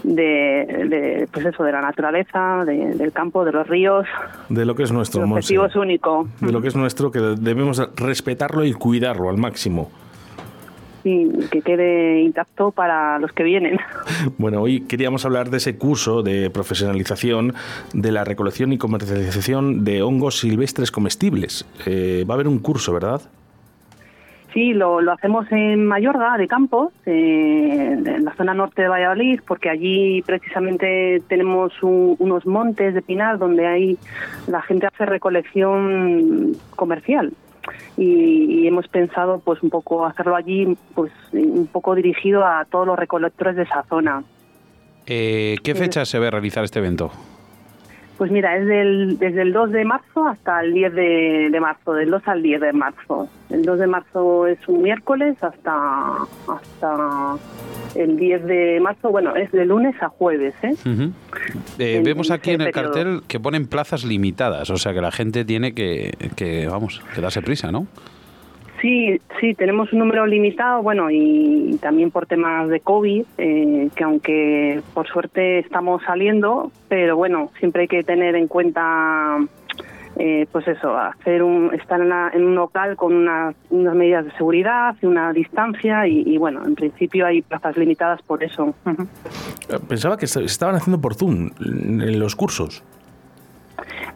de, 0.03 1.29
pues 1.33 1.47
eso, 1.47 1.62
de 1.62 1.73
la 1.73 1.81
naturaleza, 1.81 2.65
del 2.65 3.12
campo, 3.12 3.45
de 3.45 3.53
los 3.53 3.69
ríos. 3.69 4.07
De 4.49 4.65
lo 4.65 4.75
que 4.75 4.83
es 4.83 4.93
nuestro, 4.93 5.25
El 5.25 5.33
objetivo 5.33 5.67
es 5.67 5.76
único. 5.76 6.29
De 6.41 6.50
lo 6.50 6.61
que 6.61 6.69
es 6.69 6.76
nuestro, 6.76 7.11
que 7.11 7.21
debemos 7.21 7.81
respetarlo 7.97 8.65
y 8.65 8.73
cuidarlo 8.73 9.29
al 9.29 9.37
máximo 9.37 9.91
que 11.51 11.63
quede 11.63 12.21
intacto 12.23 12.73
para 12.73 13.19
los 13.19 13.33
que 13.33 13.45
vienen. 13.45 13.79
Bueno, 14.39 14.61
hoy 14.61 14.81
queríamos 14.81 15.25
hablar 15.25 15.51
de 15.51 15.59
ese 15.59 15.79
curso 15.79 16.23
de 16.23 16.51
profesionalización 16.51 17.55
de 17.93 18.13
la 18.13 18.25
recolección 18.25 18.73
y 18.73 18.79
comercialización 18.79 19.85
de 19.85 20.03
hongos 20.03 20.41
silvestres 20.41 20.91
comestibles. 20.91 21.67
Eh, 21.87 22.25
va 22.29 22.35
a 22.35 22.37
haber 22.37 22.49
un 22.49 22.59
curso, 22.59 22.93
¿verdad? 22.93 23.23
Sí, 24.53 24.73
lo, 24.73 25.01
lo 25.01 25.13
hacemos 25.13 25.47
en 25.53 25.87
Mayorga, 25.87 26.37
de 26.39 26.49
Campos, 26.49 26.93
eh, 27.05 27.93
en 27.93 28.25
la 28.25 28.35
zona 28.35 28.55
norte 28.55 28.83
de 28.83 28.89
Valladolid, 28.89 29.41
porque 29.47 29.69
allí 29.69 30.23
precisamente 30.23 31.23
tenemos 31.29 31.73
unos 31.83 32.47
montes 32.47 32.95
de 32.95 33.03
pinar 33.03 33.39
donde 33.39 33.67
hay 33.67 33.99
la 34.47 34.63
gente 34.63 34.87
hace 34.87 35.05
recolección 35.07 36.57
comercial 36.75 37.33
y, 37.96 38.66
hemos 38.66 38.88
pensado 38.88 39.40
pues 39.44 39.62
un 39.62 39.70
poco 39.70 40.04
hacerlo 40.04 40.35
allí 40.35 40.76
pues 40.94 41.12
un 41.32 41.68
poco 41.73 41.94
dirigido 41.94 42.44
a 42.44 42.64
todos 42.64 42.87
los 42.87 42.99
recolectores 42.99 43.56
de 43.56 43.62
esa 43.62 43.85
zona. 43.88 44.25
Eh, 45.06 45.56
¿Qué 45.62 45.75
fecha 45.76 46.04
se 46.04 46.18
ve 46.18 46.30
realizar 46.30 46.64
este 46.64 46.80
evento? 46.80 47.12
Pues 48.18 48.30
mira, 48.30 48.56
es 48.56 48.66
del, 48.66 49.18
desde 49.18 49.42
el 49.42 49.52
2 49.52 49.73
de 49.73 49.85
marzo 49.85 50.26
hasta 50.26 50.62
el 50.62 50.73
10 50.73 50.94
de, 50.94 51.49
de, 51.50 51.61
marzo, 51.61 51.92
del 51.92 52.11
2 52.11 52.23
al 52.26 52.42
10 52.42 52.61
de 52.62 52.73
marzo. 52.73 53.28
El 53.50 53.62
2 53.62 53.78
de 53.78 53.87
marzo 53.87 54.46
es 54.46 54.58
un 54.68 54.82
miércoles 54.82 55.37
hasta, 55.42 56.26
hasta 56.49 57.37
el 57.94 58.16
10 58.16 58.44
de 58.46 58.80
marzo, 58.80 59.11
bueno, 59.11 59.37
es 59.37 59.52
de 59.52 59.66
lunes 59.66 59.94
a 60.02 60.08
jueves. 60.08 60.54
¿eh? 60.62 60.75
eh 61.78 62.02
vemos 62.02 62.30
aquí 62.30 62.52
en 62.52 62.62
el 62.62 62.73
cartel 62.73 63.23
que 63.28 63.38
ponen 63.38 63.66
plazas 63.66 64.04
limitadas, 64.04 64.70
o 64.70 64.76
sea 64.78 64.94
que 64.94 65.02
la 65.02 65.12
gente 65.12 65.44
tiene 65.44 65.75
que, 65.75 66.12
que, 66.37 66.66
vamos, 66.68 67.02
que 67.14 67.20
darse 67.20 67.42
prisa, 67.42 67.70
¿no? 67.70 67.87
Sí, 68.80 69.21
sí, 69.40 69.54
tenemos 69.54 69.92
un 69.92 70.00
número 70.00 70.26
limitado, 70.26 70.83
bueno, 70.83 71.11
y, 71.11 71.78
también 71.80 72.11
por 72.11 72.26
temas 72.26 72.68
de 72.68 72.80
COVID, 72.80 73.25
eh, 73.38 73.88
que 73.95 74.04
aunque 74.04 74.83
por 74.92 75.06
suerte 75.09 75.61
estamos 75.61 76.02
saliendo, 76.02 76.71
pero 76.88 77.16
bueno, 77.16 77.50
siempre 77.59 77.83
hay 77.83 77.88
que 77.88 78.02
tener 78.02 78.37
en 78.37 78.49
cuenta 78.49 79.38
eh, 80.18 80.47
pues 80.50 80.66
eso, 80.66 80.97
hacer 80.97 81.42
un, 81.42 81.75
estar 81.75 82.00
en, 82.00 82.42
un 82.42 82.54
local 82.54 82.97
con 82.97 83.14
unas, 83.14 83.54
medidas 83.71 84.25
de 84.25 84.30
seguridad 84.33 84.97
y 85.02 85.06
una 85.06 85.30
distancia 85.33 86.06
y, 86.06 86.38
bueno, 86.38 86.64
en 86.64 86.75
principio 86.75 87.26
hay 87.26 87.42
plazas 87.42 87.76
limitadas 87.76 88.23
por 88.23 88.42
eso. 88.42 88.75
Pensaba 89.88 90.16
que 90.16 90.26
se 90.26 90.42
estaban 90.45 90.75
haciendo 90.75 91.00
por 91.02 91.14
Zoom 91.14 91.50
en 91.61 92.18
los 92.18 92.35
cursos. 92.35 92.83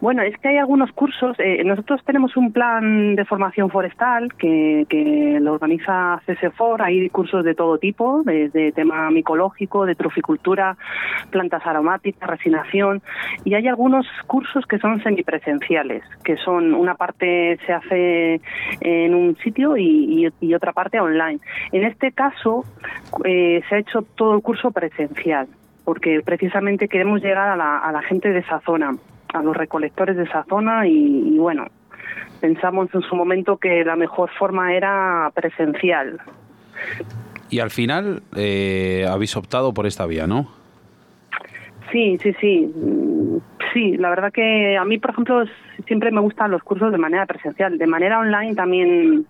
Bueno, 0.01 0.23
es 0.23 0.35
que 0.39 0.47
hay 0.47 0.57
algunos 0.57 0.91
cursos. 0.93 1.37
Eh, 1.37 1.63
nosotros 1.63 2.01
tenemos 2.03 2.35
un 2.35 2.51
plan 2.51 3.15
de 3.15 3.23
formación 3.23 3.69
forestal 3.69 4.33
que, 4.33 4.87
que 4.89 5.37
lo 5.39 5.53
organiza 5.53 6.19
CSFOR. 6.25 6.81
Hay 6.81 7.07
cursos 7.09 7.45
de 7.45 7.53
todo 7.53 7.77
tipo, 7.77 8.23
desde 8.25 8.71
tema 8.71 9.11
micológico, 9.11 9.85
de 9.85 9.93
truficultura, 9.93 10.75
plantas 11.29 11.67
aromáticas, 11.67 12.27
resinación. 12.27 13.03
Y 13.45 13.53
hay 13.53 13.67
algunos 13.67 14.07
cursos 14.25 14.65
que 14.65 14.79
son 14.79 15.03
semipresenciales, 15.03 16.01
que 16.23 16.35
son 16.37 16.73
una 16.73 16.95
parte 16.95 17.59
se 17.67 17.71
hace 17.71 18.41
en 18.79 19.13
un 19.13 19.37
sitio 19.37 19.77
y, 19.77 20.31
otra 20.55 20.73
parte 20.73 20.99
online. 20.99 21.39
En 21.71 21.83
este 21.83 22.11
caso, 22.11 22.65
eh, 23.23 23.61
se 23.69 23.75
ha 23.75 23.77
hecho 23.77 24.01
todo 24.15 24.33
el 24.35 24.41
curso 24.41 24.71
presencial 24.71 25.47
porque 25.85 26.21
precisamente 26.23 26.87
queremos 26.87 27.21
llegar 27.21 27.49
a 27.49 27.55
la, 27.55 27.77
a 27.79 27.91
la 27.91 28.01
gente 28.03 28.29
de 28.29 28.39
esa 28.39 28.59
zona 28.61 28.95
a 29.33 29.41
los 29.41 29.55
recolectores 29.55 30.17
de 30.17 30.23
esa 30.23 30.43
zona 30.49 30.87
y, 30.87 31.37
bueno, 31.37 31.67
pensamos 32.39 32.89
en 32.93 33.01
su 33.01 33.15
momento 33.15 33.57
que 33.57 33.83
la 33.83 33.95
mejor 33.95 34.29
forma 34.37 34.73
era 34.73 35.31
presencial. 35.33 36.19
Y 37.49 37.59
al 37.59 37.69
final 37.69 38.23
eh, 38.35 39.05
habéis 39.09 39.35
optado 39.35 39.73
por 39.73 39.85
esta 39.85 40.05
vía, 40.05 40.27
¿no? 40.27 40.47
Sí, 41.91 42.17
sí, 42.21 42.33
sí. 42.39 42.73
Sí, 43.73 43.97
la 43.97 44.09
verdad 44.09 44.31
que 44.31 44.77
a 44.77 44.85
mí, 44.85 44.97
por 44.97 45.11
ejemplo, 45.11 45.43
siempre 45.85 46.11
me 46.11 46.21
gustan 46.21 46.51
los 46.51 46.63
cursos 46.63 46.91
de 46.91 46.97
manera 46.97 47.25
presencial. 47.25 47.77
De 47.77 47.87
manera 47.87 48.19
online 48.19 48.55
también 48.55 49.25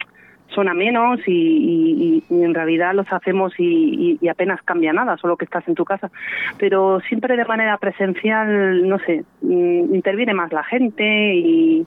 son 0.54 0.68
a 0.70 0.74
menos 0.74 1.20
y, 1.28 2.24
en 2.30 2.54
realidad 2.54 2.94
los 2.94 3.12
hacemos 3.12 3.54
y, 3.58 4.20
apenas 4.30 4.62
cambia 4.64 4.94
nada, 4.94 5.18
solo 5.18 5.38
que 5.38 5.46
estás 5.46 5.68
en 5.68 5.76
tu 5.76 5.86
casa. 5.86 6.10
Pero 6.58 7.00
siempre 7.08 7.36
de 7.36 7.46
manera 7.46 7.78
presencial, 7.78 8.88
no 8.88 9.00
sé, 9.00 9.24
mm, 9.42 9.94
interviene 9.94 10.34
más 10.34 10.52
la 10.52 10.64
gente 10.64 11.36
y... 11.36 11.86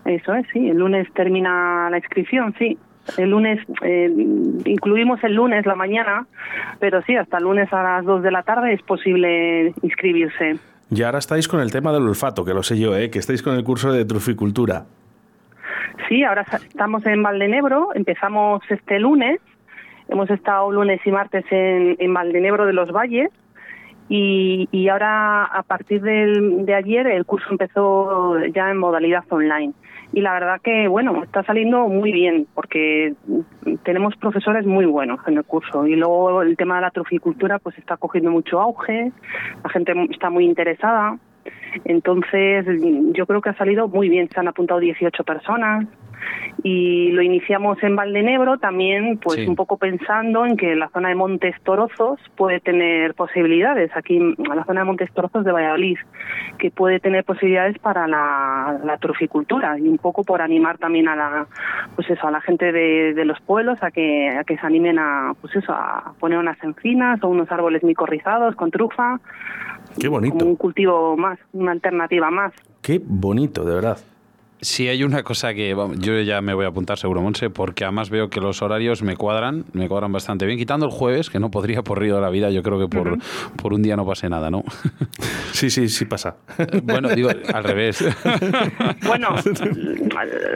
Eso 0.04 0.34
es, 0.34 0.46
sí. 0.52 0.68
El 0.68 0.78
lunes 0.78 1.08
termina 1.14 1.90
la 1.90 1.98
inscripción, 1.98 2.54
sí. 2.58 2.78
El 3.18 3.30
lunes, 3.30 3.60
eh, 3.82 4.10
incluimos 4.64 5.22
el 5.22 5.34
lunes 5.34 5.64
la 5.66 5.74
mañana, 5.74 6.26
pero 6.80 7.02
sí, 7.02 7.16
hasta 7.16 7.38
el 7.38 7.44
lunes 7.44 7.72
a 7.72 7.82
las 7.82 8.04
2 8.04 8.22
de 8.22 8.30
la 8.30 8.42
tarde 8.42 8.72
es 8.72 8.82
posible 8.82 9.72
inscribirse. 9.82 10.58
Y 10.90 11.02
ahora 11.02 11.18
estáis 11.18 11.48
con 11.48 11.60
el 11.60 11.70
tema 11.70 11.92
del 11.92 12.02
olfato, 12.02 12.44
que 12.44 12.54
lo 12.54 12.62
sé 12.62 12.78
yo, 12.78 12.96
¿eh? 12.96 13.10
que 13.10 13.18
estáis 13.18 13.42
con 13.42 13.54
el 13.54 13.64
curso 13.64 13.92
de 13.92 14.04
truficultura. 14.04 14.86
Sí, 16.08 16.22
ahora 16.22 16.42
estamos 16.42 17.04
en 17.06 17.22
Valdenebro, 17.22 17.88
empezamos 17.94 18.62
este 18.70 19.00
lunes 19.00 19.40
Hemos 20.08 20.30
estado 20.30 20.70
lunes 20.70 21.00
y 21.04 21.10
martes 21.10 21.44
en, 21.50 21.96
en 21.98 22.14
Valdenebro 22.14 22.66
de 22.66 22.72
los 22.72 22.90
Valles 22.92 23.30
y, 24.08 24.88
ahora 24.88 25.44
a 25.44 25.62
partir 25.64 26.00
de 26.00 26.74
ayer 26.74 27.06
el 27.08 27.24
curso 27.24 27.48
empezó 27.50 28.38
ya 28.54 28.70
en 28.70 28.78
modalidad 28.78 29.24
online. 29.30 29.72
Y 30.12 30.20
la 30.20 30.32
verdad 30.34 30.60
que, 30.62 30.86
bueno, 30.86 31.24
está 31.24 31.42
saliendo 31.42 31.88
muy 31.88 32.12
bien 32.12 32.46
porque 32.54 33.14
tenemos 33.82 34.14
profesores 34.16 34.64
muy 34.64 34.86
buenos 34.86 35.18
en 35.26 35.36
el 35.36 35.44
curso. 35.44 35.86
Y 35.86 35.96
luego 35.96 36.42
el 36.42 36.56
tema 36.56 36.76
de 36.76 36.82
la 36.82 36.90
troficultura 36.92 37.58
pues 37.58 37.76
está 37.78 37.96
cogiendo 37.96 38.30
mucho 38.30 38.60
auge, 38.60 39.12
la 39.64 39.70
gente 39.70 39.92
está 40.10 40.30
muy 40.30 40.44
interesada. 40.44 41.18
Entonces, 41.84 42.64
yo 43.12 43.26
creo 43.26 43.40
que 43.40 43.50
ha 43.50 43.56
salido 43.56 43.88
muy 43.88 44.08
bien. 44.08 44.28
Se 44.32 44.38
han 44.38 44.48
apuntado 44.48 44.80
18 44.80 45.24
personas 45.24 45.86
y 46.62 47.10
lo 47.12 47.22
iniciamos 47.22 47.82
en 47.82 47.96
Valdenebro 47.96 48.58
también 48.58 49.18
pues 49.18 49.46
un 49.46 49.54
poco 49.54 49.76
pensando 49.76 50.44
en 50.46 50.56
que 50.56 50.74
la 50.74 50.88
zona 50.88 51.10
de 51.10 51.14
Montes 51.14 51.54
Torozos 51.62 52.18
puede 52.36 52.60
tener 52.60 53.14
posibilidades 53.14 53.90
aquí 53.94 54.18
la 54.38 54.64
zona 54.64 54.80
de 54.80 54.86
Montes 54.86 55.12
Torozos 55.12 55.44
de 55.44 55.52
Valladolid 55.52 55.98
que 56.58 56.70
puede 56.70 57.00
tener 57.00 57.24
posibilidades 57.24 57.78
para 57.78 58.06
la, 58.08 58.80
la 58.84 58.98
truficultura 58.98 59.78
y 59.78 59.88
un 59.88 59.98
poco 59.98 60.24
por 60.24 60.42
animar 60.42 60.78
también 60.78 61.08
a 61.08 61.16
la 61.16 61.46
pues 61.94 62.08
eso 62.10 62.26
a 62.26 62.30
la 62.30 62.40
gente 62.40 62.72
de, 62.72 63.14
de 63.14 63.24
los 63.24 63.40
pueblos 63.40 63.82
a 63.82 63.90
que 63.90 64.30
a 64.30 64.44
que 64.44 64.56
se 64.56 64.66
animen 64.66 64.98
a 64.98 65.34
pues 65.40 65.54
eso 65.56 65.72
a 65.72 66.14
poner 66.18 66.38
unas 66.38 66.62
encinas 66.62 67.22
o 67.22 67.28
unos 67.28 67.50
árboles 67.52 67.84
micorrizados 67.84 68.56
con 68.56 68.70
trufa 68.70 69.20
Qué 69.98 70.08
bonito. 70.08 70.44
un 70.44 70.56
cultivo 70.56 71.16
más, 71.16 71.38
una 71.52 71.72
alternativa 71.72 72.30
más. 72.30 72.52
Qué 72.82 73.00
bonito, 73.02 73.64
de 73.64 73.74
verdad. 73.74 73.98
Sí, 74.60 74.88
hay 74.88 75.04
una 75.04 75.22
cosa 75.22 75.52
que 75.52 75.76
yo 75.98 76.20
ya 76.20 76.40
me 76.40 76.54
voy 76.54 76.64
a 76.64 76.68
apuntar 76.68 76.98
seguro, 76.98 77.20
Monse, 77.20 77.50
porque 77.50 77.84
además 77.84 78.08
veo 78.08 78.30
que 78.30 78.40
los 78.40 78.62
horarios 78.62 79.02
me 79.02 79.16
cuadran, 79.16 79.64
me 79.74 79.86
cuadran 79.86 80.12
bastante 80.12 80.46
bien, 80.46 80.58
quitando 80.58 80.86
el 80.86 80.92
jueves, 80.92 81.28
que 81.28 81.38
no 81.38 81.50
podría 81.50 81.82
por 81.82 82.00
río 82.00 82.16
de 82.16 82.22
la 82.22 82.30
vida, 82.30 82.50
yo 82.50 82.62
creo 82.62 82.78
que 82.78 82.88
por, 82.88 83.18
por 83.56 83.74
un 83.74 83.82
día 83.82 83.96
no 83.96 84.06
pase 84.06 84.28
nada, 84.28 84.50
¿no? 84.50 84.64
Sí, 85.52 85.70
sí, 85.70 85.88
sí 85.88 86.04
pasa. 86.04 86.36
Eh, 86.58 86.82
bueno, 86.82 87.08
digo, 87.08 87.30
al 87.30 87.64
revés. 87.64 88.04
Bueno, 89.06 89.28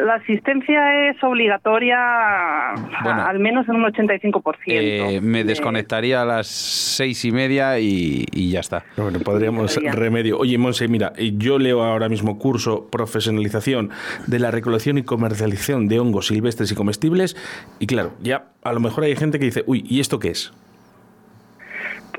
la 0.05 0.15
asistencia 0.15 1.11
es 1.11 1.23
obligatoria 1.23 2.73
al 2.73 3.39
menos 3.39 3.69
en 3.69 3.77
un 3.77 3.85
85%. 3.85 4.53
Eh, 4.67 5.21
me 5.23 5.45
desconectaría 5.45 6.23
a 6.23 6.25
las 6.25 6.47
seis 6.47 7.25
y 7.25 7.33
media 7.33 7.79
y, 7.79 8.51
ya 8.51 8.61
está. 8.61 8.85
Bueno, 8.97 9.21
podríamos 9.21 9.77
remedio. 9.77 10.39
Oye, 10.39 10.59
Monse, 10.59 10.89
mira, 10.89 11.13
yo 11.17 11.59
leo 11.59 11.83
ahora 11.83 12.09
mismo 12.09 12.39
curso 12.39 12.89
profesionalización 12.91 13.90
de 14.27 14.39
la 14.39 14.51
recolección 14.51 14.99
y 14.99 15.03
comercialización 15.03 15.89
de 15.89 16.01
hongos 16.01 16.29
silvestres 16.29 16.73
y 16.73 16.75
comestibles. 16.75 17.37
Y 17.79 17.87
claro, 17.87 18.13
ya 18.23 18.47
a 18.63 18.73
lo 18.73 18.81
mejor 18.81 19.05
hay 19.05 19.17
gente 19.17 19.39
que 19.39 19.47
dice, 19.47 19.65
uy, 19.67 19.85
¿y 19.89 20.01
esto 20.01 20.19
qué 20.19 20.31
es? 20.31 20.53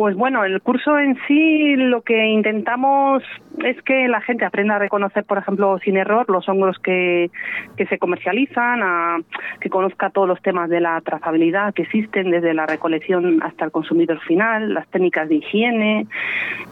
Pues 0.01 0.15
bueno, 0.15 0.43
el 0.45 0.62
curso 0.62 0.97
en 0.97 1.17
sí 1.27 1.75
lo 1.75 2.01
que 2.01 2.25
intentamos 2.25 3.23
es 3.63 3.79
que 3.84 4.07
la 4.07 4.21
gente 4.21 4.45
aprenda 4.45 4.75
a 4.75 4.79
reconocer, 4.79 5.25
por 5.25 5.38
ejemplo, 5.38 5.77
sin 5.84 5.97
error, 5.97 6.29
los 6.29 6.47
hongos 6.47 6.79
que, 6.79 7.29
que 7.77 7.86
se 7.86 7.99
comercializan, 7.99 8.81
a, 8.81 9.19
que 9.60 9.69
conozca 9.69 10.10
todos 10.10 10.27
los 10.27 10.41
temas 10.41 10.69
de 10.69 10.79
la 10.79 10.99
trazabilidad 11.01 11.73
que 11.73 11.84
existen 11.84 12.31
desde 12.31 12.53
la 12.53 12.65
recolección 12.65 13.43
hasta 13.43 13.65
el 13.65 13.71
consumidor 13.71 14.19
final, 14.21 14.73
las 14.73 14.88
técnicas 14.88 15.29
de 15.29 15.36
higiene, 15.36 16.07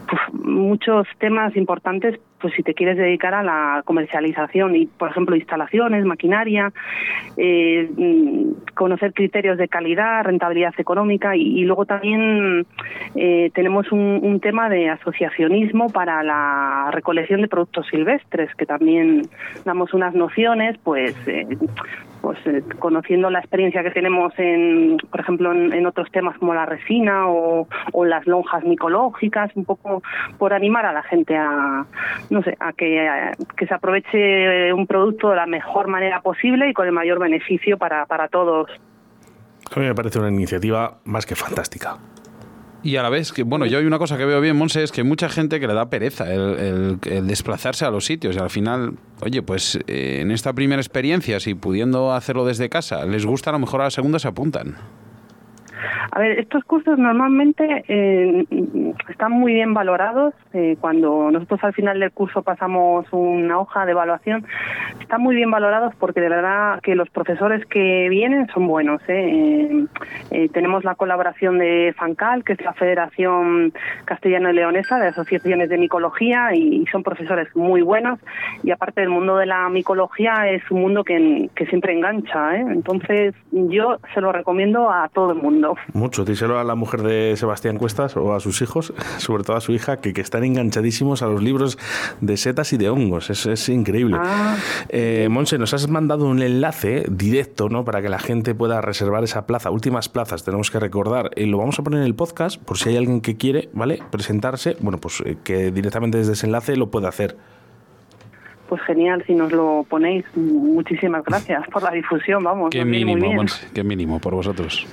pues, 0.08 0.20
muchos 0.32 1.06
temas 1.18 1.54
importantes 1.56 2.18
pues 2.40 2.54
si 2.54 2.62
te 2.62 2.74
quieres 2.74 2.96
dedicar 2.96 3.34
a 3.34 3.42
la 3.42 3.82
comercialización 3.84 4.76
y, 4.76 4.86
por 4.86 5.10
ejemplo, 5.10 5.36
instalaciones, 5.36 6.04
maquinaria, 6.04 6.72
eh, 7.36 7.88
mm, 7.96 8.74
conocer 8.74 9.12
criterios 9.12 9.58
de 9.58 9.68
calidad, 9.68 10.24
rentabilidad 10.24 10.74
económica 10.78 11.36
y, 11.36 11.60
luego 11.64 11.84
también 11.84 12.66
eh, 13.14 13.50
tenemos 13.54 13.92
un, 13.92 14.40
tema 14.40 14.70
de 14.70 14.88
asociacionismo 14.88 15.90
para 15.90 16.22
la 16.22 16.90
recolección 16.92 17.42
de 17.42 17.48
productos 17.48 17.86
silvestres, 17.90 18.54
que 18.54 18.64
también 18.64 19.22
damos 19.66 19.92
unas 19.92 20.14
nociones, 20.14 20.78
pues, 20.82 21.14
eh, 21.26 21.46
pues 22.20 22.38
eh, 22.46 22.62
conociendo 22.78 23.30
la 23.30 23.40
experiencia 23.40 23.82
que 23.82 23.90
tenemos 23.90 24.32
en, 24.38 24.96
por 25.10 25.20
ejemplo, 25.20 25.52
en, 25.52 25.86
otros 25.86 26.10
temas 26.10 26.36
como 26.38 26.54
la 26.54 26.66
resina 26.66 27.28
o, 27.28 27.66
las 28.04 28.26
lonjas 28.26 28.64
micológicas, 28.64 29.50
un 29.54 29.64
poco 29.64 30.02
por 30.38 30.52
animar 30.52 30.86
a 30.86 30.92
la 30.92 31.02
gente 31.02 31.36
a, 31.36 31.86
no 32.30 32.42
sé, 32.42 32.56
a 32.60 32.72
que, 32.72 33.32
que 33.56 33.66
se 33.66 33.74
aproveche 33.74 34.72
un 34.72 34.86
producto 34.86 35.30
de 35.30 35.36
la 35.36 35.46
mejor 35.46 35.88
manera 35.88 36.20
posible 36.20 36.68
y 36.68 36.72
con 36.72 36.86
el 36.86 36.92
mayor 36.92 37.18
beneficio 37.18 37.78
para, 37.78 38.06
para 38.06 38.28
todos. 38.28 38.70
A 39.74 39.78
mí 39.78 39.86
me 39.86 39.94
parece 39.94 40.18
una 40.18 40.28
iniciativa 40.28 40.98
más 41.04 41.26
que 41.26 41.36
fantástica. 41.36 41.98
Y 42.82 42.96
a 42.96 43.02
la 43.02 43.10
vez, 43.10 43.32
que 43.32 43.42
bueno, 43.42 43.66
yo 43.66 43.78
hay 43.78 43.84
una 43.84 43.98
cosa 43.98 44.16
que 44.16 44.24
veo 44.24 44.40
bien, 44.40 44.56
Monse, 44.56 44.82
es 44.82 44.90
que 44.90 45.02
mucha 45.02 45.28
gente 45.28 45.60
que 45.60 45.66
le 45.66 45.74
da 45.74 45.90
pereza 45.90 46.32
el, 46.32 46.98
desplazarse 47.00 47.84
a 47.84 47.90
los 47.90 48.06
sitios. 48.06 48.36
Y 48.36 48.38
al 48.38 48.50
final, 48.50 48.94
oye, 49.20 49.42
pues 49.42 49.78
eh, 49.86 50.18
en 50.22 50.30
esta 50.30 50.54
primera 50.54 50.80
experiencia, 50.80 51.40
si 51.40 51.54
pudiendo 51.54 52.12
hacerlo 52.12 52.46
desde 52.46 52.70
casa, 52.70 53.04
les 53.04 53.26
gusta, 53.26 53.50
a 53.50 53.52
lo 53.52 53.58
mejor 53.58 53.82
a 53.82 53.84
la 53.84 53.90
segunda 53.90 54.18
se 54.18 54.28
apuntan. 54.28 54.76
A 56.10 56.18
ver, 56.18 56.38
estos 56.38 56.64
cursos 56.64 56.98
normalmente 56.98 57.84
eh, 57.88 58.44
están 59.08 59.32
muy 59.32 59.54
bien 59.54 59.74
valorados. 59.74 60.34
Eh, 60.52 60.76
cuando 60.80 61.30
nosotros 61.30 61.62
al 61.62 61.72
final 61.72 62.00
del 62.00 62.10
curso 62.10 62.42
pasamos 62.42 63.06
una 63.12 63.58
hoja 63.58 63.86
de 63.86 63.92
evaluación, 63.92 64.44
están 65.00 65.22
muy 65.22 65.36
bien 65.36 65.50
valorados 65.50 65.94
porque 65.96 66.20
de 66.20 66.28
verdad 66.28 66.80
que 66.82 66.94
los 66.94 67.08
profesores 67.10 67.64
que 67.66 68.08
vienen 68.08 68.48
son 68.48 68.66
buenos. 68.66 69.00
¿eh? 69.08 69.86
tenemos 70.52 70.84
la 70.84 70.94
colaboración 70.94 71.58
de 71.58 71.94
FANCAL, 71.96 72.44
que 72.44 72.54
es 72.54 72.60
la 72.62 72.72
Federación 72.72 73.72
Castellano-Leonesa 74.04 74.98
de 74.98 75.08
Asociaciones 75.08 75.68
de 75.68 75.78
Micología, 75.78 76.54
y 76.54 76.84
son 76.86 77.02
profesores 77.02 77.48
muy 77.54 77.82
buenos. 77.82 78.18
Y 78.62 78.70
aparte 78.70 79.00
del 79.00 79.10
mundo 79.10 79.36
de 79.36 79.46
la 79.46 79.68
micología, 79.68 80.48
es 80.48 80.62
un 80.70 80.80
mundo 80.82 81.04
que, 81.04 81.50
que 81.54 81.66
siempre 81.66 81.92
engancha. 81.92 82.56
Entonces, 82.56 83.34
yo 83.52 83.98
se 84.14 84.20
lo 84.20 84.32
recomiendo 84.32 84.90
a 84.90 85.08
todo 85.08 85.32
el 85.32 85.38
mundo. 85.38 85.69
Mucho, 85.92 86.24
díselo 86.24 86.58
a 86.58 86.64
la 86.64 86.74
mujer 86.74 87.02
de 87.02 87.36
Sebastián 87.36 87.78
Cuestas 87.78 88.16
o 88.16 88.34
a 88.34 88.40
sus 88.40 88.62
hijos, 88.62 88.92
sobre 89.18 89.44
todo 89.44 89.56
a 89.56 89.60
su 89.60 89.72
hija, 89.72 90.00
que, 90.00 90.12
que 90.12 90.20
están 90.20 90.44
enganchadísimos 90.44 91.22
a 91.22 91.26
los 91.26 91.42
libros 91.42 91.78
de 92.20 92.36
setas 92.36 92.72
y 92.72 92.76
de 92.76 92.90
hongos. 92.90 93.30
Es, 93.30 93.46
es 93.46 93.68
increíble. 93.68 94.16
Ah. 94.18 94.56
Eh, 94.88 95.28
Monse, 95.30 95.58
nos 95.58 95.74
has 95.74 95.88
mandado 95.88 96.26
un 96.26 96.42
enlace 96.42 97.04
directo 97.10 97.68
¿no? 97.68 97.84
para 97.84 98.02
que 98.02 98.08
la 98.08 98.18
gente 98.18 98.54
pueda 98.54 98.80
reservar 98.80 99.24
esa 99.24 99.46
plaza. 99.46 99.70
Últimas 99.70 100.08
plazas, 100.08 100.44
tenemos 100.44 100.70
que 100.70 100.80
recordar. 100.80 101.30
y 101.36 101.46
lo 101.46 101.58
vamos 101.58 101.78
a 101.78 101.82
poner 101.82 102.00
en 102.00 102.06
el 102.06 102.14
podcast 102.14 102.60
por 102.62 102.78
si 102.78 102.90
hay 102.90 102.96
alguien 102.96 103.20
que 103.20 103.36
quiere 103.36 103.68
¿vale? 103.72 104.00
presentarse. 104.10 104.76
Bueno, 104.80 104.98
pues 104.98 105.22
eh, 105.24 105.36
que 105.42 105.70
directamente 105.70 106.18
desde 106.18 106.32
ese 106.32 106.46
enlace 106.46 106.76
lo 106.76 106.90
pueda 106.90 107.08
hacer. 107.08 107.36
Pues 108.68 108.80
genial, 108.82 109.24
si 109.26 109.34
nos 109.34 109.50
lo 109.50 109.84
ponéis. 109.88 110.24
Muchísimas 110.36 111.24
gracias 111.24 111.66
por 111.72 111.82
la 111.82 111.90
difusión, 111.90 112.44
vamos. 112.44 112.70
Qué 112.70 112.84
mínimo, 112.84 113.32
Monse, 113.32 113.66
qué 113.74 113.82
mínimo 113.82 114.20
por 114.20 114.34
vosotros. 114.34 114.86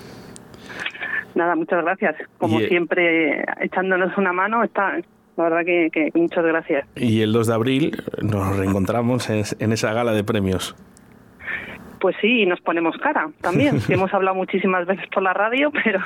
Nada, 1.38 1.56
muchas 1.56 1.84
gracias. 1.84 2.15
Como 2.39 2.60
eh, 2.60 2.67
siempre, 2.67 3.45
echándonos 3.62 4.17
una 4.17 4.34
mano, 4.34 4.63
está, 4.63 4.97
la 5.38 5.43
verdad 5.43 5.63
que, 5.63 6.10
muchas 6.15 6.43
gracias. 6.43 6.88
Y 6.95 7.21
el 7.21 7.32
2 7.32 7.45
de 7.45 7.54
abril 7.54 8.04
nos 8.23 8.58
reencontramos 8.58 9.30
en, 9.30 9.71
esa 9.71 9.93
gala 9.93 10.13
de 10.13 10.23
premios. 10.23 10.76
Pues 12.02 12.15
sí, 12.21 12.41
y 12.41 12.45
nos 12.47 12.60
ponemos 12.62 12.97
cara 12.97 13.30
también. 13.39 13.80
Hemos 13.88 14.12
hablado 14.15 14.36
muchísimas 14.36 14.88
veces 14.88 15.06
por 15.13 15.21
la 15.21 15.34
radio, 15.34 15.71
pero... 15.71 16.00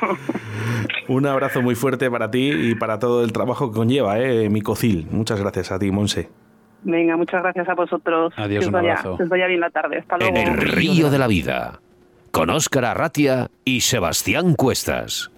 un 1.08 1.26
abrazo 1.26 1.62
muy 1.62 1.76
fuerte 1.76 2.12
para 2.12 2.30
ti 2.30 2.52
y 2.52 2.76
para 2.76 3.00
todo 3.00 3.24
el 3.24 3.32
trabajo 3.32 3.72
que 3.72 3.78
conlleva, 3.78 4.20
¿eh? 4.20 4.50
Micocil. 4.50 5.08
Muchas 5.12 5.40
gracias 5.40 5.72
a 5.72 5.80
ti, 5.80 5.92
Monse. 5.92 6.28
Venga, 6.84 7.16
muchas 7.16 7.42
gracias 7.42 7.70
a 7.70 7.74
vosotros. 7.74 8.34
Adiós, 8.36 8.68
un 8.68 8.76
abrazo. 8.76 9.16
Que 9.16 9.24
os 9.24 9.30
vaya 9.30 9.48
bien 9.48 9.62
la 9.62 9.70
tarde. 9.70 10.00
Hasta 10.00 10.18
luego. 10.18 10.36
En 10.36 10.48
el 10.48 10.58
río 10.58 11.10
de 11.10 11.20
la 11.20 11.28
vida 11.28 11.80
con 12.32 12.50
Óscar 12.50 12.86
Arratia 12.86 13.50
y 13.66 13.82
Sebastián 13.82 14.56
Cuestas. 14.56 15.32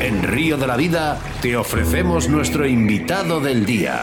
En 0.00 0.22
Río 0.22 0.56
de 0.56 0.66
la 0.66 0.76
Vida 0.76 1.18
te 1.42 1.56
ofrecemos 1.56 2.28
nuestro 2.28 2.66
invitado 2.66 3.40
del 3.40 3.66
día. 3.66 4.02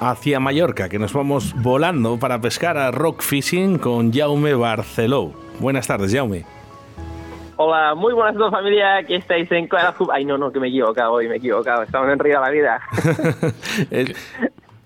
Hacia 0.00 0.40
Mallorca, 0.40 0.88
que 0.88 0.98
nos 0.98 1.12
vamos 1.12 1.54
volando 1.60 2.18
para 2.18 2.40
pescar 2.40 2.78
a 2.78 2.90
rock 2.90 3.20
fishing 3.20 3.78
con 3.78 4.12
Jaume 4.12 4.54
Barceló. 4.54 5.32
Buenas 5.58 5.86
tardes, 5.86 6.14
Jaume. 6.14 6.46
Hola, 7.56 7.94
muy 7.96 8.14
buenas 8.14 8.34
tardes 8.34 8.52
familia, 8.52 8.98
aquí 8.98 9.16
estáis 9.16 9.50
en 9.50 9.66
Clara 9.66 9.94
Ay, 10.12 10.24
no, 10.24 10.38
no, 10.38 10.52
que 10.52 10.60
me 10.60 10.68
he 10.68 10.70
equivocado 10.70 11.12
hoy, 11.12 11.26
me 11.26 11.34
he 11.34 11.38
equivocado, 11.38 11.82
estamos 11.82 12.08
en 12.10 12.18
Río 12.20 12.40
de 12.40 12.46
la 12.46 12.50
Vida. 12.50 12.80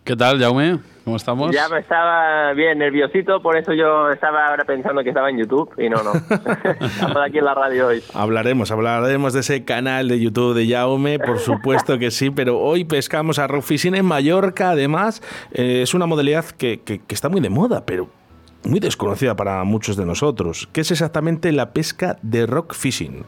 ¿Qué 0.04 0.16
tal, 0.16 0.40
Jaume? 0.40 0.91
¿Cómo 1.04 1.16
estamos? 1.16 1.50
Ya 1.50 1.68
me 1.68 1.80
estaba 1.80 2.52
bien 2.52 2.78
nerviosito, 2.78 3.42
por 3.42 3.56
eso 3.56 3.72
yo 3.72 4.10
estaba 4.10 4.46
ahora 4.46 4.64
pensando 4.64 5.02
que 5.02 5.08
estaba 5.08 5.30
en 5.30 5.38
YouTube 5.38 5.70
y 5.76 5.88
no, 5.88 6.02
no. 6.02 6.12
estamos 6.80 7.16
aquí 7.16 7.38
en 7.38 7.44
la 7.44 7.54
radio 7.54 7.88
hoy. 7.88 8.02
Hablaremos, 8.14 8.70
hablaremos 8.70 9.32
de 9.32 9.40
ese 9.40 9.64
canal 9.64 10.08
de 10.08 10.20
YouTube 10.20 10.54
de 10.54 10.68
Jaume, 10.68 11.18
por 11.18 11.38
supuesto 11.38 11.98
que 11.98 12.10
sí, 12.10 12.30
pero 12.30 12.60
hoy 12.60 12.84
pescamos 12.84 13.38
a 13.38 13.48
rock 13.48 13.62
fishing 13.62 13.94
en 13.96 14.04
Mallorca, 14.04 14.70
además. 14.70 15.22
Eh, 15.52 15.82
es 15.82 15.94
una 15.94 16.06
modalidad 16.06 16.44
que, 16.44 16.80
que, 16.82 17.00
que 17.00 17.14
está 17.14 17.28
muy 17.28 17.40
de 17.40 17.50
moda, 17.50 17.84
pero 17.84 18.08
muy 18.64 18.78
desconocida 18.78 19.34
para 19.34 19.64
muchos 19.64 19.96
de 19.96 20.06
nosotros. 20.06 20.68
¿Qué 20.72 20.82
es 20.82 20.90
exactamente 20.92 21.50
la 21.50 21.72
pesca 21.72 22.16
de 22.22 22.46
rock 22.46 22.74
fishing? 22.74 23.24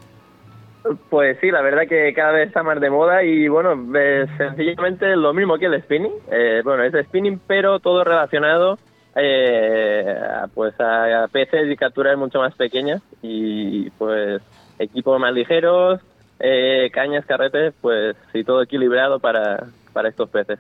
Pues 1.09 1.39
sí, 1.41 1.51
la 1.51 1.63
verdad 1.63 1.89
que 1.89 2.13
cada 2.13 2.33
vez 2.33 2.49
está 2.49 2.63
más 2.63 2.79
de 2.79 2.91
moda 2.91 3.23
y 3.25 3.49
bueno, 3.49 3.73
es 3.99 4.29
sencillamente 4.37 5.17
lo 5.17 5.33
mismo 5.33 5.57
que 5.57 5.67
el 5.67 5.83
spinning. 5.83 6.13
Eh, 6.31 6.61
bueno, 6.63 6.83
es 6.83 6.93
spinning, 7.07 7.41
pero 7.47 7.81
todo 7.81 8.05
relacionado 8.05 8.79
eh, 9.17 10.15
pues 10.53 10.75
a, 10.79 11.27
peces 11.33 11.71
y 11.71 11.77
capturas 11.77 12.19
mucho 12.19 12.39
más 12.39 12.55
pequeñas 12.55 13.01
y 13.23 13.89
pues 13.91 14.43
equipos 14.79 15.19
más 15.19 15.33
ligeros, 15.33 16.03
eh, 16.39 16.91
cañas, 16.93 17.25
carretes, 17.25 17.73
pues 17.81 18.15
sí, 18.35 18.45
todo 18.45 18.63
equilibrado 18.63 19.21
para, 19.21 19.69
para 19.95 20.11
estos 20.11 20.29
peces. 20.29 20.59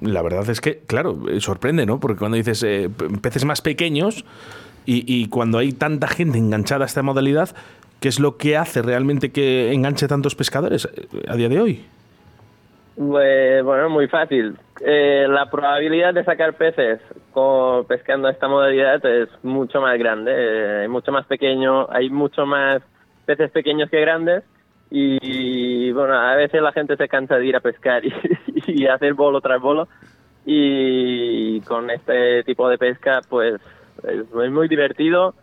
La 0.00 0.22
verdad 0.22 0.48
es 0.48 0.62
que, 0.62 0.78
claro, 0.86 1.18
sorprende, 1.40 1.84
¿no? 1.84 2.00
Porque 2.00 2.18
cuando 2.18 2.38
dices 2.38 2.64
peces 3.20 3.44
más 3.44 3.60
pequeños 3.60 4.24
y, 4.86 5.04
y 5.06 5.28
cuando 5.28 5.58
hay 5.58 5.72
tanta 5.72 6.08
gente 6.08 6.38
enganchada 6.38 6.84
a 6.84 6.86
esta 6.86 7.02
modalidad, 7.02 7.54
¿Qué 8.00 8.08
es 8.08 8.20
lo 8.20 8.36
que 8.36 8.56
hace 8.56 8.82
realmente 8.82 9.32
que 9.32 9.72
enganche 9.72 10.06
tantos 10.06 10.34
pescadores 10.34 10.86
eh, 10.86 11.22
a 11.28 11.34
día 11.34 11.48
de 11.48 11.60
hoy? 11.60 11.84
Pues, 12.96 13.62
bueno, 13.64 13.90
muy 13.90 14.08
fácil. 14.08 14.56
Eh, 14.80 15.26
la 15.28 15.50
probabilidad 15.50 16.14
de 16.14 16.24
sacar 16.24 16.54
peces 16.54 17.00
con, 17.32 17.84
pescando 17.86 18.28
esta 18.28 18.48
modalidad 18.48 19.04
es 19.04 19.28
mucho 19.42 19.80
más 19.80 19.98
grande, 19.98 20.32
eh, 20.34 20.88
mucho 20.88 21.10
más 21.10 21.26
pequeño, 21.26 21.90
hay 21.90 22.10
mucho 22.10 22.46
más 22.46 22.82
peces 23.26 23.50
pequeños 23.50 23.90
que 23.90 24.00
grandes 24.00 24.44
y, 24.90 25.92
bueno, 25.92 26.14
a 26.14 26.34
veces 26.34 26.62
la 26.62 26.72
gente 26.72 26.96
se 26.96 27.08
cansa 27.08 27.36
de 27.36 27.46
ir 27.46 27.56
a 27.56 27.60
pescar 27.60 28.04
y, 28.06 28.12
y 28.66 28.86
hacer 28.86 29.14
bolo 29.14 29.40
tras 29.40 29.60
bolo 29.60 29.88
y 30.50 31.60
con 31.60 31.90
este 31.90 32.42
tipo 32.44 32.70
de 32.70 32.78
pesca 32.78 33.20
pues 33.28 33.60
es 34.02 34.50
muy 34.50 34.66
divertido 34.66 35.34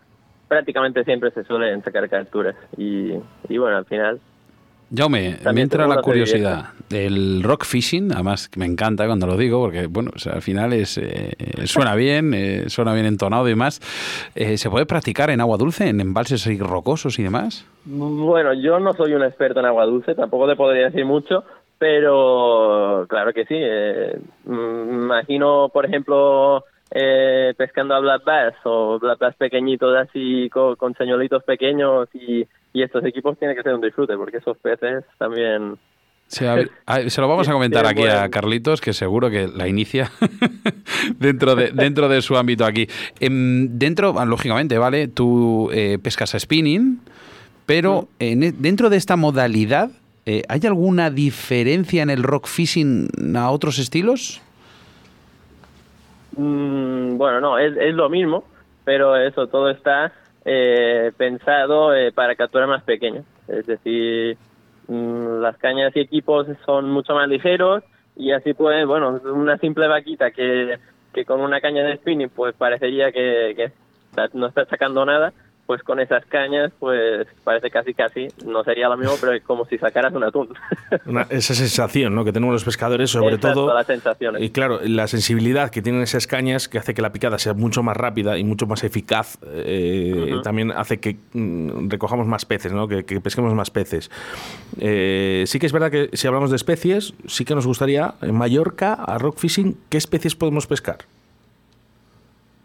prácticamente 0.47 1.03
siempre 1.03 1.31
se 1.31 1.43
suelen 1.43 1.83
sacar 1.83 2.07
capturas 2.09 2.55
y, 2.77 3.11
bueno, 3.49 3.77
al 3.77 3.85
final... 3.85 4.19
Jaume, 4.95 5.37
me 5.51 5.61
entra 5.61 5.87
la 5.87 6.01
curiosidad 6.01 6.65
del 6.89 7.41
rock 7.41 7.65
fishing, 7.65 8.11
además 8.13 8.51
me 8.55 8.65
encanta 8.65 9.07
cuando 9.07 9.25
lo 9.25 9.35
digo, 9.35 9.59
porque 9.59 9.87
bueno, 9.87 10.11
al 10.31 10.41
final 10.43 10.73
es 10.73 10.99
eh, 10.99 11.33
suena 11.65 11.95
bien, 11.95 12.33
eh, 12.35 12.65
suena 12.69 12.93
bien 12.93 13.07
entonado 13.07 13.47
y 13.47 13.49
demás. 13.49 13.81
Eh, 14.35 14.57
¿Se 14.57 14.69
puede 14.69 14.85
practicar 14.85 15.31
en 15.31 15.41
agua 15.41 15.57
dulce, 15.57 15.89
en 15.89 16.01
embalses 16.01 16.45
rocosos 16.59 17.17
y 17.17 17.23
demás? 17.23 17.65
Bueno, 17.85 18.53
yo 18.53 18.79
no 18.79 18.93
soy 18.93 19.13
un 19.13 19.23
experto 19.23 19.59
en 19.59 19.65
agua 19.65 19.85
dulce, 19.85 20.13
tampoco 20.13 20.47
te 20.47 20.55
podría 20.55 20.85
decir 20.85 21.03
mucho, 21.03 21.43
pero 21.79 23.05
claro 23.09 23.33
que 23.33 23.45
sí. 23.45 23.55
Mm, 24.45 25.05
imagino, 25.05 25.69
por 25.73 25.85
ejemplo, 25.85 26.63
eh, 26.97 27.53
pescando 27.57 27.93
a 27.93 27.99
black 27.99 28.23
bass 28.23 28.53
o 28.63 28.97
black 28.99 29.19
bass 29.19 29.35
pequeñitos 29.35 29.93
así 29.97 30.49
con, 30.49 30.95
señuelitos 30.97 31.43
pequeños 31.43 32.07
y, 32.13 32.47
estos 32.73 33.05
equipos 33.05 33.39
tiene 33.39 33.55
que 33.55 33.63
ser 33.63 33.73
un 33.73 33.79
disfrute 33.79 34.17
porque 34.17 34.37
esos 34.37 34.57
peces 34.57 35.05
también 35.17 35.77
se 36.27 37.21
lo 37.21 37.27
vamos 37.27 37.47
a 37.47 37.53
comentar 37.53 37.85
aquí 37.85 38.03
a 38.03 38.29
Carlitos, 38.29 38.81
que 38.81 38.93
seguro 38.93 39.29
que 39.29 39.47
la 39.47 39.67
inicia 39.67 40.11
dentro, 41.19 41.55
de, 41.55 41.71
dentro 41.71 42.09
de 42.09 42.21
su 42.21 42.35
ámbito 42.35 42.65
aquí. 42.65 42.87
Em, 43.19 43.77
dentro, 43.77 44.13
lógicamente, 44.25 44.77
¿vale? 44.77 45.07
Tú 45.07 45.69
eh, 45.71 45.99
pescas 46.01 46.35
a 46.35 46.39
spinning, 46.39 46.99
pero 47.65 48.09
en, 48.19 48.43
e, 48.43 48.51
dentro 48.51 48.89
de 48.89 48.97
esta 48.97 49.15
modalidad, 49.15 49.91
eh, 50.25 50.43
¿hay 50.49 50.61
alguna 50.65 51.11
diferencia 51.11 52.03
en 52.03 52.09
el 52.09 52.23
rock 52.23 52.47
fishing 52.47 53.07
a 53.37 53.51
otros 53.51 53.79
estilos? 53.79 54.41
Mm, 56.37 57.17
bueno, 57.17 57.39
no, 57.39 57.57
es, 57.57 57.75
es 57.77 57.93
lo 57.93 58.09
mismo, 58.09 58.43
pero 58.83 59.15
eso 59.15 59.47
todo 59.47 59.69
está 59.69 60.13
eh, 60.43 61.11
pensado 61.17 61.93
eh, 61.93 62.11
para 62.11 62.35
capturas 62.35 62.67
más 62.67 62.83
pequeñas. 62.83 63.25
Es 63.47 63.65
decir, 63.65 64.37
mm, 64.87 65.41
las 65.41 65.57
cañas 65.57 65.95
y 65.95 65.99
equipos 66.01 66.47
son 66.65 66.89
mucho 66.89 67.13
más 67.13 67.27
ligeros 67.27 67.83
y 68.15 68.31
así 68.31 68.53
pues, 68.53 68.85
bueno, 68.85 69.19
una 69.25 69.57
simple 69.57 69.87
vaquita 69.87 70.31
que, 70.31 70.77
con 71.25 71.41
una 71.41 71.61
caña 71.61 71.83
de 71.83 71.97
spinning 71.97 72.29
pues 72.29 72.55
parecería 72.55 73.11
que 73.11 73.71
no 74.33 74.47
está 74.47 74.65
sacando 74.65 75.05
nada, 75.05 75.33
pues 75.65 75.81
con 75.81 75.99
esas 75.99 76.25
cañas, 76.25 76.71
pues 76.79 77.27
parece 77.43 77.71
casi 77.71 77.93
casi, 77.93 78.27
no 78.45 78.63
sería 78.63 78.87
lo 78.87 78.97
mismo, 78.97 79.15
pero 79.19 79.33
es 79.33 79.43
como 79.43 79.65
si 79.65 79.77
sacaras 79.77 80.13
un 80.13 80.23
atún. 80.23 80.49
esa 81.29 81.55
sensación 81.55 82.13
¿no? 82.13 82.23
que 82.23 82.31
tenemos 82.31 82.53
los 82.53 82.63
pescadores, 82.63 83.09
sobre 83.09 83.37
todo. 83.37 83.73
las 83.73 83.87
sensaciones. 83.87 84.41
Y 84.41 84.51
claro, 84.51 84.79
la 84.83 85.07
sensibilidad 85.07 85.71
que 85.71 85.81
tienen 85.81 86.01
esas 86.01 86.27
cañas, 86.27 86.69
que 86.69 86.77
hace 86.77 86.93
que 86.93 87.01
la 87.01 87.11
picada 87.11 87.39
sea 87.39 87.53
mucho 87.53 87.81
más 87.81 87.97
rápida 87.97 88.37
y 88.37 88.43
mucho 88.43 88.67
más 88.67 88.83
eficaz, 88.83 89.39
eh, 89.47 90.35
también 90.43 90.71
hace 90.71 90.99
que 90.99 91.17
mm, 91.33 91.89
recojamos 91.89 92.27
más 92.27 92.45
peces, 92.45 92.71
¿no? 92.71 92.87
que, 92.87 93.03
pesquemos 93.21 93.53
más 93.53 93.71
peces. 93.71 94.11
Eh, 94.79 95.45
sí 95.47 95.57
que 95.57 95.65
es 95.65 95.73
verdad 95.73 95.89
que 95.89 96.09
si 96.13 96.27
hablamos 96.27 96.51
de 96.51 96.57
especies, 96.57 97.13
sí 97.25 97.43
que 97.43 97.55
nos 97.55 97.65
gustaría, 97.65 98.15
en 98.21 98.35
Mallorca, 98.35 98.93
a 98.93 99.17
rock 99.17 99.39
fishing, 99.39 99.77
¿qué 99.89 99.97
especies 99.97 100.35
podemos 100.35 100.67
pescar? 100.67 100.99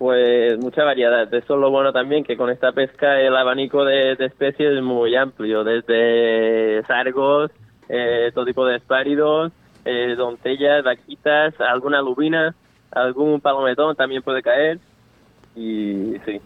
Pues 0.01 0.59
mucha 0.59 0.83
variedad. 0.83 1.25
Eso 1.35 1.55
es 1.55 1.61
lo 1.61 1.71
bueno 1.71 1.93
también, 1.93 2.25
que 2.25 2.35
con 2.35 2.49
esta 2.49 2.73
pesca 2.73 3.21
el 3.21 3.37
abanico 3.37 3.85
de, 3.85 4.13
especies 4.13 4.73
es 4.79 4.83
muy 4.83 5.15
amplio, 5.15 5.63
desde 5.63 6.83
sargos, 6.87 7.51
eh, 7.87 8.31
todo 8.33 8.47
tipo 8.47 8.65
de 8.65 8.77
espáridos, 8.77 9.53
eh, 9.85 10.15
doncellas, 10.17 10.83
vaquitas, 10.85 11.53
alguna 11.61 12.01
lubina, 12.01 12.55
algún 12.91 13.43
palometón 13.43 13.95
también 13.95 14.23
puede 14.23 14.41
caer. 14.41 14.79
Y 15.55 16.15
sí, 16.25 16.41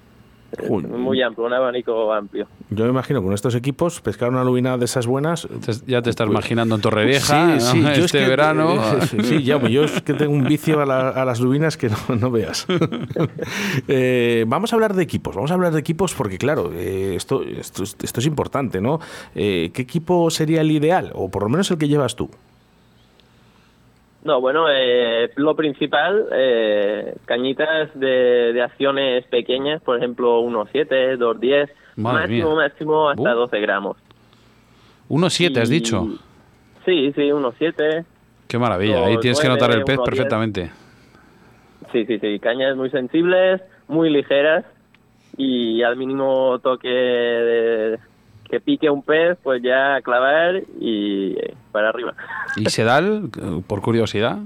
muy 0.69 1.23
amplio, 1.23 1.47
un 1.47 1.53
abanico 1.53 2.12
amplio. 2.12 2.47
Yo 2.71 2.85
me 2.85 2.90
imagino 2.90 3.23
con 3.23 3.33
estos 3.33 3.55
equipos 3.55 4.01
pescar 4.01 4.31
una 4.31 4.45
lubina 4.45 4.79
de 4.79 4.85
esas 4.85 5.07
buenas. 5.07 5.49
Ya 5.87 6.03
te 6.03 6.11
estás 6.11 6.27
pues, 6.27 6.35
imaginando 6.35 6.75
en 6.75 6.81
Torrevieja 6.81 7.61
sí, 7.61 7.81
sí, 7.81 8.01
este 8.01 8.27
verano. 8.27 8.77
sí, 9.23 9.43
yo 9.43 9.85
es 9.85 10.03
que 10.03 10.14
tengo 10.14 10.33
un 10.33 10.45
vicio 10.45 10.81
a, 10.81 11.25
las 11.25 11.40
lubinas 11.40 11.77
que 11.77 11.90
no, 12.21 12.31
veas. 12.31 12.67
Eh, 13.88 14.45
vamos 14.47 14.73
a 14.73 14.77
hablar 14.77 14.95
de 14.95 15.03
equipos, 15.03 15.35
vamos 15.35 15.51
a 15.51 15.55
hablar 15.55 15.73
de 15.73 15.81
equipos 15.81 16.14
porque, 16.14 16.38
claro, 16.38 16.73
eh, 16.73 17.14
esto, 17.17 17.43
esto, 17.43 17.83
esto, 17.83 18.21
es 18.21 18.27
importante, 18.27 18.81
¿no? 18.81 19.01
Eh, 19.35 19.71
¿Qué 19.73 19.83
equipo 19.83 20.31
sería 20.31 20.61
el 20.61 20.71
ideal? 20.71 21.11
O 21.14 21.29
por 21.29 21.43
lo 21.43 21.49
menos 21.49 21.71
el 21.71 21.79
que 21.79 21.88
llevas 21.88 22.17
tú. 22.17 22.31
No, 24.24 24.40
bueno, 24.40 24.66
eh, 24.70 25.30
lo 25.37 25.54
principal, 25.54 26.26
eh, 26.32 27.14
cañitas 27.26 27.90
de, 27.94 28.58
acciones 28.62 29.26
pequeñas, 29.26 29.82
por 29.82 29.98
ejemplo, 29.98 30.40
1,7, 30.40 31.18
2,10, 31.18 31.68
máximo, 31.96 32.56
máximo 32.56 33.10
hasta 33.10 33.30
12 33.30 33.60
gramos. 33.60 33.98
1,7 35.10 35.60
has 35.60 35.68
dicho. 35.68 36.06
Sí, 36.87 37.12
sí, 37.12 37.20
1,7. 37.20 38.04
Qué 38.48 38.58
maravilla, 38.58 39.04
ahí 39.04 39.18
tienes 39.18 39.38
que 39.38 39.48
notar 39.48 39.70
el 39.72 39.84
pez 39.84 39.98
perfectamente. 40.02 40.70
Sí, 41.92 42.06
sí, 42.06 42.18
sí, 42.18 42.38
cañas 42.38 42.76
muy 42.76 42.88
sensibles, 42.88 43.60
muy 43.88 44.08
ligeras 44.08 44.64
y 45.37 45.82
al 45.82 45.96
mínimo 45.96 46.58
toque 46.60 46.88
de, 46.88 47.98
que 48.48 48.58
pique 48.60 48.88
un 48.88 49.02
pez, 49.02 49.37
pues 49.42 49.62
ya 49.62 50.00
clavar 50.02 50.62
y 50.80 51.37
para 51.74 51.88
arriba. 51.88 52.14
¿Y 52.56 52.66
sedal, 52.66 53.30
por 53.66 53.82
curiosidad? 53.82 54.38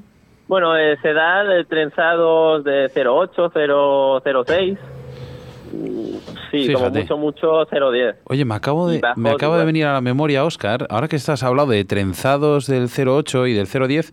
Bueno, 0.49 0.75
eh, 0.79 0.97
sedal, 1.03 1.67
trenzados 1.69 2.65
de 2.65 2.89
0,8, 2.89 3.53
0,06 3.53 4.79
Sí, 6.51 6.73
como 6.73 6.91
mucho, 6.91 7.17
mucho 7.17 7.67
0,10. 7.67 8.17
Oye, 8.25 8.45
me 8.45 8.55
acabo 8.55 8.89
de, 8.89 9.01
me 9.17 9.31
acaba 9.31 9.59
de 9.59 9.65
venir 9.65 9.87
a 9.87 9.93
la 9.93 10.01
memoria, 10.01 10.45
Oscar, 10.45 10.87
ahora 10.91 11.09
que 11.09 11.17
estás 11.17 11.43
hablando 11.43 11.73
de 11.73 11.85
trenzados 11.85 12.67
del 12.67 12.89
0,8 12.89 13.51
y 13.51 13.55
del 13.55 13.67
0,10, 13.67 14.13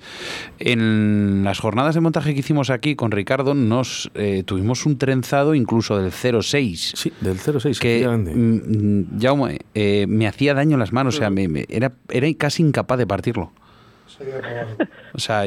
en 0.59 1.43
las 1.43 1.59
jornadas 1.59 1.95
de 1.95 2.01
montaje 2.01 2.33
que 2.33 2.39
hicimos 2.39 2.69
aquí 2.69 2.95
con 2.95 3.11
Ricardo, 3.11 3.53
nos 3.53 4.11
eh, 4.15 4.43
tuvimos 4.45 4.85
un 4.85 4.97
trenzado 4.97 5.55
incluso 5.55 5.97
del 5.97 6.11
0,6. 6.11 6.75
Sí, 6.95 7.13
del 7.21 7.37
0,6, 7.37 7.79
que 7.79 8.07
mm, 8.07 9.17
ya 9.17 9.33
eh, 9.73 10.05
me 10.07 10.27
hacía 10.27 10.53
daño 10.53 10.73
en 10.73 10.79
las 10.79 10.91
manos, 10.93 11.15
o 11.15 11.17
sea, 11.19 11.29
me, 11.29 11.65
era, 11.69 11.93
era 12.09 12.27
casi 12.37 12.63
incapaz 12.63 12.97
de 12.97 13.07
partirlo. 13.07 13.51
O 15.13 15.19
sea, 15.19 15.43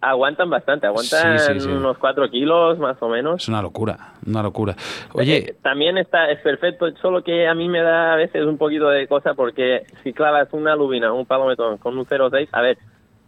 aguantan 0.00 0.50
bastante, 0.50 0.86
aguantan 0.86 1.38
unos 1.68 1.98
4 1.98 2.30
kilos 2.30 2.78
más 2.78 2.96
o 3.00 3.08
menos. 3.08 3.42
Es 3.42 3.48
una 3.48 3.62
locura, 3.62 4.14
una 4.26 4.42
locura. 4.42 4.76
Oye, 5.12 5.36
eh, 5.36 5.56
también 5.62 5.98
está 5.98 6.30
es 6.30 6.40
perfecto, 6.40 6.86
solo 7.00 7.22
que 7.22 7.46
a 7.46 7.54
mí 7.54 7.68
me 7.68 7.80
da 7.80 8.14
a 8.14 8.16
veces 8.16 8.44
un 8.44 8.58
poquito 8.58 8.88
de 8.88 9.06
cosa 9.06 9.34
porque 9.34 9.84
si 10.02 10.12
clavas 10.12 10.48
una 10.52 10.76
lubina, 10.76 11.12
un 11.12 11.26
palometón 11.26 11.78
con 11.78 11.96
un 11.96 12.04
0,6, 12.04 12.48
a 12.52 12.60
ver, 12.60 12.78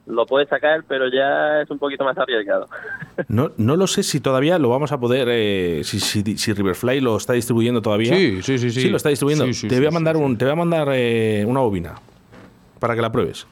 lo 0.07 0.25
puedes 0.25 0.49
sacar, 0.49 0.85
pero 0.87 1.09
ya 1.09 1.63
es 1.63 1.71
un 1.71 1.79
poquito 1.79 2.05
más 2.05 2.17
arriesgado. 2.17 2.69
No, 3.29 3.51
no 3.57 3.77
lo 3.77 3.87
sé 3.87 4.03
si 4.03 4.21
todavía 4.21 4.59
lo 4.59 4.69
vamos 4.69 4.93
a 4.93 5.01
poder, 5.01 5.29
eh, 5.31 5.81
si, 5.85 6.01
si, 6.01 6.53
Riverfly 6.53 7.01
lo 7.01 7.17
está 7.17 7.33
distribuyendo 7.33 7.81
todavía. 7.81 8.15
Sí, 8.15 8.43
sí, 8.43 8.59
sí. 8.59 8.71
Sí, 8.71 8.91
lo 8.91 8.99
está 8.99 9.09
distribuyendo. 9.09 9.47
te, 9.67 9.79
voy 9.79 9.87
a 9.87 9.91
mandar 9.91 10.19
un, 10.19 10.37
te 10.37 10.45
voy 10.45 10.53
a 10.53 10.57
mandar 10.57 10.89
eh, 10.93 11.45
una 11.49 11.61
bobina 11.61 11.95
para 12.79 12.95
que 12.95 13.01
la 13.01 13.11
pruebes. 13.11 13.47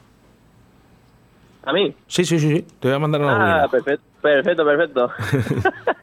¿A 1.65 1.73
mí? 1.73 1.95
Sí, 2.07 2.23
sí, 2.23 2.39
sí, 2.39 2.57
sí. 2.57 2.65
Te 2.79 2.87
voy 2.87 2.95
a 2.95 2.99
mandar 2.99 3.21
una 3.21 3.63
Ah, 3.63 3.67
perfecto, 3.67 4.05
perfecto, 4.21 4.65
perfecto. 4.65 5.11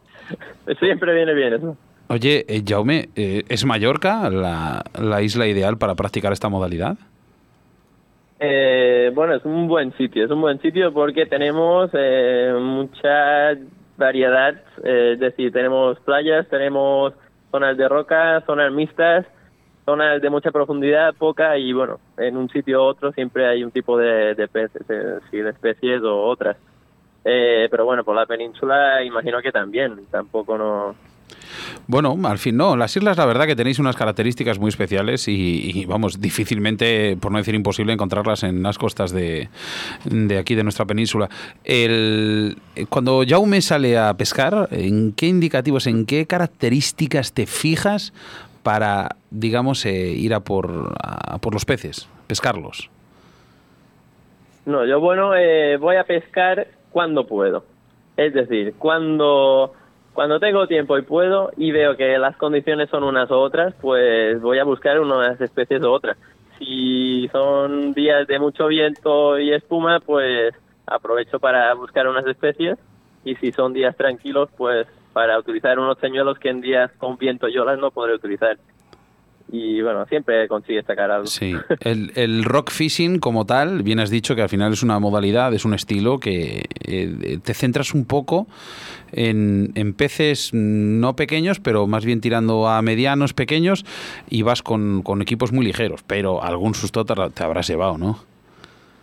Siempre 0.81 1.15
viene 1.15 1.35
bien 1.35 1.55
eso. 1.55 1.77
Oye, 2.09 2.45
eh, 2.49 2.63
Jaume, 2.67 3.09
eh, 3.17 3.45
¿es 3.49 3.65
Mallorca 3.65 4.29
la, 4.29 4.83
la, 5.01 5.23
isla 5.23 5.47
ideal 5.47 5.79
para 5.79 5.95
practicar 5.95 6.33
esta 6.33 6.49
modalidad? 6.49 6.97
Eh, 8.39 9.11
bueno, 9.15 9.35
es 9.35 9.45
un 9.45 9.69
buen 9.69 9.97
sitio, 9.97 10.25
es 10.25 10.31
un 10.31 10.41
buen 10.41 10.61
sitio 10.61 10.93
porque 10.93 11.27
tenemos 11.27 11.91
eh, 11.95 12.53
mucha 12.61 13.57
variedad, 13.97 14.55
es 14.83 15.21
decir, 15.21 15.53
tenemos 15.53 15.99
playas, 16.01 16.49
tenemos 16.49 17.15
zonas 17.51 17.77
de 17.77 17.89
roca, 17.89 18.43
zonas 18.47 18.73
mixtas, 18.73 19.25
zonas 19.85 20.21
de 20.23 20.31
mucha 20.31 20.51
profundidad, 20.51 21.15
poca, 21.15 21.59
y 21.59 21.73
bueno, 21.73 21.99
en 22.17 22.37
un 22.37 22.49
sitio 22.49 22.83
u 22.83 22.87
otro 22.87 23.13
siempre 23.13 23.47
hay 23.47 23.65
un 23.65 23.71
tipo 23.71 23.99
de, 23.99 24.35
peces, 24.53 24.83
eh, 24.89 25.43
de 25.43 25.51
especies 25.51 26.03
o 26.03 26.23
otras. 26.23 26.57
Eh, 27.25 27.69
pero 27.71 27.85
bueno, 27.85 28.03
por 28.05 28.17
la 28.17 28.27
península 28.27 29.03
imagino 29.05 29.41
que 29.41 29.53
también, 29.53 30.07
tampoco 30.11 30.59
no... 30.59 30.95
Bueno, 31.87 32.17
al 32.25 32.39
fin 32.39 32.57
no. 32.57 32.77
Las 32.77 32.97
islas, 32.97 33.17
la 33.17 33.27
verdad 33.27 33.47
que 33.47 33.57
tenéis 33.57 33.79
unas 33.79 33.97
características 33.97 34.59
muy 34.59 34.69
especiales 34.69 35.27
y, 35.29 35.85
vamos, 35.87 36.21
difícilmente, 36.21 37.17
por 37.21 37.33
no 37.33 37.39
decir 37.39 37.55
imposible, 37.55 37.93
encontrarlas 37.93 38.43
en 38.43 38.63
las 38.63 38.79
costas 38.79 39.13
de, 39.13 39.49
de 40.05 40.39
aquí, 40.39 40.55
de 40.55 40.63
nuestra 40.63 40.85
península. 40.85 41.29
El, 41.65 42.59
cuando 42.89 43.23
Jaume 43.27 43.61
sale 43.61 43.99
a 43.99 44.15
pescar, 44.15 44.69
¿en 44.71 45.13
qué 45.13 45.27
indicativos, 45.27 45.87
en 45.87 46.07
qué 46.07 46.27
características 46.27 47.33
te 47.33 47.47
fijas 47.47 48.13
para, 48.63 49.17
digamos, 49.31 49.85
eh, 49.87 49.91
ir 49.91 50.35
a 50.35 50.41
por, 50.41 50.95
por 51.41 51.53
los 51.53 51.65
peces, 51.65 52.09
pescarlos? 52.27 52.91
No, 54.65 54.85
yo 54.87 55.01
bueno, 55.01 55.35
eh, 55.35 55.77
voy 55.77 55.97
a 55.97 56.05
pescar 56.05 56.69
cuando 56.91 57.27
puedo. 57.27 57.65
Es 58.17 58.33
decir, 58.35 58.75
cuando, 58.79 59.73
cuando 60.13 60.39
tengo 60.39 60.67
tiempo 60.67 60.97
y 60.99 61.03
puedo 61.03 61.51
y 61.57 61.73
veo 61.73 61.97
que 61.97 62.19
las 62.19 62.37
condiciones 62.37 62.91
son 62.91 63.03
unas 63.03 63.31
u 63.31 63.35
otras, 63.35 63.75
pues 63.81 64.41
voy 64.41 64.59
a 64.59 64.65
buscar 64.65 65.01
unas 65.01 65.41
especies 65.41 65.83
u 65.83 65.91
otras. 65.91 66.17
Si 66.59 67.29
son 67.33 67.93
días 67.93 68.27
de 68.29 68.39
mucho 68.39 68.69
viento 68.69 69.39
y 69.39 69.53
espuma, 69.53 69.99
pues 70.01 70.55
aprovecho 70.87 71.41
para 71.41 71.75
buscar 71.75 72.07
unas 72.07 72.27
especies 72.27 72.79
y 73.25 73.35
si 73.37 73.51
son 73.51 73.73
días 73.73 73.97
tranquilos, 73.97 74.49
pues 74.57 74.87
para 75.13 75.39
utilizar 75.39 75.79
unos 75.79 75.99
señuelos 75.99 76.39
que 76.39 76.49
en 76.49 76.61
días 76.61 76.91
con 76.99 77.17
viento 77.17 77.49
y 77.49 77.59
olas 77.59 77.79
no 77.79 77.91
podré 77.91 78.15
utilizar. 78.15 78.59
Y 79.51 79.83
bueno, 79.83 80.07
siempre 80.07 80.49
consigue 80.49 80.83
sacar 80.83 81.11
algo. 81.11 81.27
Sí, 81.27 81.55
el, 81.81 82.43
rock 82.43 82.71
fishing 82.71 83.19
como 83.19 83.45
tal, 83.45 83.83
bien 83.83 84.01
has 84.01 84.09
dicho 84.09 84.35
que 84.35 84.41
al 84.41 84.49
final 84.49 84.73
es 84.73 84.83
una 84.83 84.99
modalidad, 84.99 85.53
es 85.53 85.67
un 85.67 85.75
estilo 85.75 86.19
que 86.19 86.65
eh, 86.87 87.39
te 87.45 87.53
centras 87.53 87.93
un 87.93 88.07
poco 88.07 88.47
en, 89.13 89.95
peces 89.95 90.55
no 90.55 91.17
pequeños, 91.17 91.61
pero 91.61 91.87
más 91.87 92.07
bien 92.07 92.23
tirando 92.23 92.67
a 92.67 92.81
medianos 92.81 93.35
pequeños 93.35 93.85
y 94.31 94.41
vas 94.41 94.63
con, 94.63 95.03
equipos 95.21 95.53
muy 95.53 95.67
ligeros, 95.67 96.03
pero 96.03 96.43
algún 96.43 96.73
susto 96.73 97.05
te, 97.05 97.15
te 97.35 97.45
habrás 97.45 97.69
llevado, 97.69 97.99
¿no? 97.99 98.21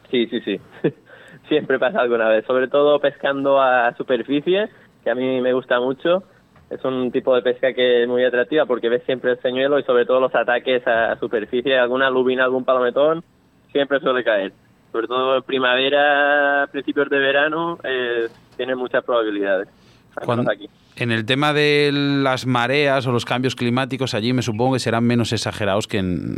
Sí, 0.10 0.26
sí, 0.28 0.39
sí. 0.41 0.60
Siempre 1.48 1.78
pasa 1.78 2.00
alguna 2.00 2.28
vez, 2.28 2.43
sobre 2.45 2.67
todo 2.67 3.00
pescando 3.00 3.62
a 3.62 3.93
superficie 3.95 4.69
que 5.04 5.10
a 5.10 5.16
mí 5.16 5.42
me 5.42 5.54
gusta 5.54 5.80
mucho. 5.80 6.24
Es 6.70 6.84
un 6.86 7.12
tipo 7.12 7.34
de 7.34 7.42
pesca 7.42 7.74
que 7.74 8.04
es 8.04 8.08
muy 8.08 8.24
atractiva 8.24 8.66
porque 8.66 8.90
ves 8.90 9.04
siempre 9.06 9.32
el 9.32 9.42
señuelo 9.42 9.80
y 9.80 9.84
sobre 9.84 10.06
todo 10.06 10.20
los 10.20 10.36
ataques 10.36 10.86
a 10.88 11.18
superficie, 11.20 11.78
alguna 11.78 12.10
lubina, 12.10 12.44
algún 12.44 12.64
palometón, 12.64 13.24
siempre 13.72 14.00
suele 14.00 14.24
caer. 14.24 14.54
Sobre 14.92 15.08
todo 15.08 15.38
en 15.38 15.44
primavera, 15.44 16.68
principios 16.72 17.10
de 17.10 17.20
verano, 17.20 17.80
eh, 17.84 18.28
tiene 18.56 18.76
muchas 18.76 19.04
probabilidades. 19.04 19.68
aquí. 20.48 20.70
En 20.96 21.12
el 21.12 21.26
tema 21.26 21.54
de 21.54 21.92
las 21.94 22.46
mareas 22.46 23.08
o 23.08 23.12
los 23.12 23.24
cambios 23.24 23.56
climáticos, 23.56 24.14
allí 24.14 24.34
me 24.34 24.42
supongo 24.42 24.74
que 24.74 24.80
serán 24.80 25.06
menos 25.06 25.32
exagerados 25.32 25.88
que 25.88 26.00
en, 26.00 26.36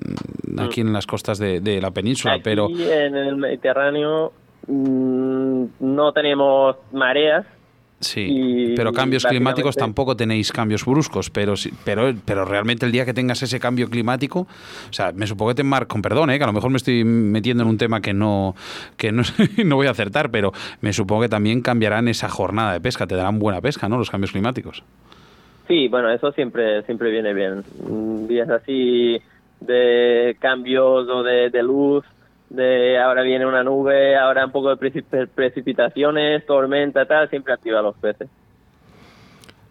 aquí 0.60 0.82
en 0.82 0.94
las 0.94 1.08
costas 1.08 1.40
de, 1.40 1.80
la 1.82 1.92
península, 1.92 2.36
aquí 2.36 2.44
pero... 2.44 2.70
en 2.70 3.16
el 3.16 3.38
Mediterráneo 3.38 4.34
mm, 4.68 5.66
no 5.80 6.14
tenemos 6.14 6.76
mareas, 6.92 7.46
Sí, 8.02 8.74
pero 8.76 8.92
cambios 8.92 9.26
climáticos 9.26 9.76
tampoco 9.76 10.16
tenéis 10.16 10.52
cambios 10.52 10.86
bruscos, 10.86 11.30
pero, 11.30 11.54
pero, 11.86 12.14
pero 12.26 12.46
realmente 12.46 12.86
el 12.86 12.92
día 12.92 13.06
que 13.06 13.14
tengas 13.14 13.42
ese 13.44 13.60
cambio 13.60 13.90
climático, 13.90 14.42
o 14.90 14.94
sea, 14.94 15.12
me 15.12 15.28
supongo 15.28 15.52
que 15.52 15.56
te 15.56 15.64
mar 15.64 15.88
con 15.88 16.02
perdón, 16.02 16.32
¿eh? 16.32 16.38
que 16.38 16.44
a 16.44 16.48
lo 16.48 16.54
mejor 16.54 16.72
me 16.72 16.78
estoy 16.78 17.04
metiendo 17.04 17.64
en 17.64 17.70
un 17.70 17.78
tema 17.78 18.02
que 18.02 18.14
no, 18.14 18.56
que 18.98 19.12
no, 19.12 19.22
no 19.66 19.76
voy 19.76 19.88
a 19.88 19.92
acertar, 19.92 20.32
pero 20.32 20.52
me 20.82 20.94
supongo 20.94 21.22
que 21.22 21.30
también 21.30 21.62
cambiarán 21.62 22.08
esa 22.08 22.28
jornada 22.28 22.74
de 22.74 22.82
pesca, 22.82 23.06
te 23.06 23.16
darán 23.16 23.40
buena 23.40 23.62
pesca, 23.62 23.88
¿no? 23.88 23.98
Los 23.98 24.10
cambios 24.10 24.32
climáticos. 24.32 24.84
Sí, 25.68 25.88
bueno, 25.88 26.12
eso 26.12 26.32
siempre, 26.32 26.84
siempre 26.84 27.12
viene 27.12 27.34
bien. 27.34 27.64
Días 28.28 28.50
así 28.50 29.22
de 29.60 30.36
cambios 30.40 31.08
o 31.08 31.24
de, 31.24 31.50
de 31.50 31.64
luz 31.64 32.04
de 32.52 33.00
ahora 33.00 33.22
viene 33.22 33.46
una 33.46 33.64
nube, 33.64 34.18
ahora 34.18 34.46
un 34.46 34.52
poco 34.52 34.76
de 34.76 35.28
precipitaciones, 35.34 36.46
tormenta, 36.46 37.06
tal, 37.06 37.30
siempre 37.30 37.54
activa 37.54 37.82
los 37.82 37.96
peces. 37.96 38.28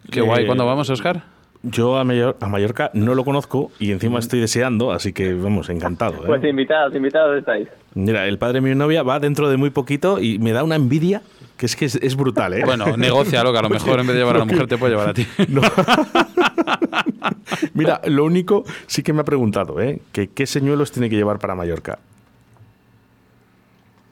Qué 0.09 0.21
guay. 0.21 0.47
¿Cuándo 0.47 0.65
vamos, 0.65 0.89
Oscar? 0.89 1.21
Yo 1.61 1.97
a, 1.97 2.01
a 2.01 2.47
Mallorca 2.47 2.89
no 2.95 3.13
lo 3.13 3.23
conozco 3.23 3.71
y 3.77 3.91
encima 3.91 4.17
estoy 4.17 4.39
deseando, 4.39 4.91
así 4.91 5.13
que 5.13 5.35
vamos, 5.35 5.69
encantado. 5.69 6.23
¿eh? 6.23 6.25
Pues 6.25 6.43
invitados, 6.43 6.95
invitados 6.95 7.37
estáis. 7.37 7.67
Mira, 7.93 8.25
el 8.25 8.39
padre 8.39 8.55
de 8.55 8.61
mi 8.61 8.73
novia 8.73 9.03
va 9.03 9.19
dentro 9.19 9.47
de 9.47 9.57
muy 9.57 9.69
poquito 9.69 10.19
y 10.19 10.39
me 10.39 10.51
da 10.51 10.63
una 10.63 10.75
envidia 10.75 11.21
que 11.57 11.67
es 11.67 11.75
que 11.75 11.85
es, 11.85 12.15
brutal, 12.15 12.53
¿eh? 12.53 12.63
Bueno, 12.65 12.97
negocia, 12.97 13.43
que 13.43 13.57
a 13.59 13.61
lo 13.61 13.69
mejor 13.69 13.99
en 13.99 14.07
vez 14.07 14.15
de 14.15 14.21
llevar 14.21 14.37
a 14.37 14.39
la 14.39 14.45
mujer 14.45 14.65
te 14.65 14.79
puede 14.79 14.93
llevar 14.93 15.09
a 15.09 15.13
ti. 15.13 15.27
Mira, 17.75 18.01
lo 18.07 18.25
único 18.25 18.63
sí 18.87 19.03
que 19.03 19.13
me 19.13 19.21
ha 19.21 19.25
preguntado, 19.25 19.79
¿eh? 19.79 20.01
Que 20.11 20.29
qué 20.29 20.47
señuelos 20.47 20.91
tiene 20.91 21.11
que 21.11 21.15
llevar 21.15 21.37
para 21.37 21.53
Mallorca 21.53 21.99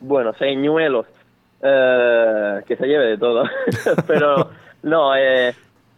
bueno, 0.02 0.34
señuelos, 0.34 1.06
eh, 1.62 2.62
que 2.68 2.76
se 2.76 2.88
lleve 2.88 3.06
de 3.08 3.18
todo, 3.18 3.44
pero 4.08 4.50
no, 4.84 5.16
eh, 5.16 5.54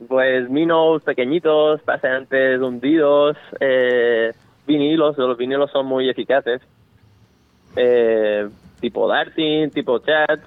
pues 0.07 0.49
minos 0.49 1.03
pequeñitos, 1.03 1.81
paseantes 1.81 2.59
hundidos, 2.59 3.37
eh, 3.59 4.31
vinilos, 4.65 5.17
los 5.17 5.37
vinilos 5.37 5.71
son 5.71 5.85
muy 5.85 6.09
eficaces, 6.09 6.61
eh, 7.75 8.49
tipo 8.79 9.07
darting, 9.07 9.69
tipo 9.69 9.99
chat, 9.99 10.39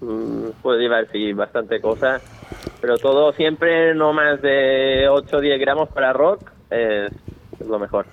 mm, 0.00 0.50
puede 0.62 0.80
llevar 0.80 1.06
sí 1.12 1.32
bastante 1.32 1.80
cosa, 1.80 2.20
pero 2.80 2.96
todo 2.96 3.32
siempre 3.32 3.94
no 3.94 4.12
más 4.12 4.40
de 4.40 5.08
8 5.08 5.36
o 5.36 5.40
10 5.40 5.60
gramos 5.60 5.88
para 5.90 6.12
rock 6.12 6.50
es 6.70 7.66
lo 7.66 7.78
mejor. 7.78 8.06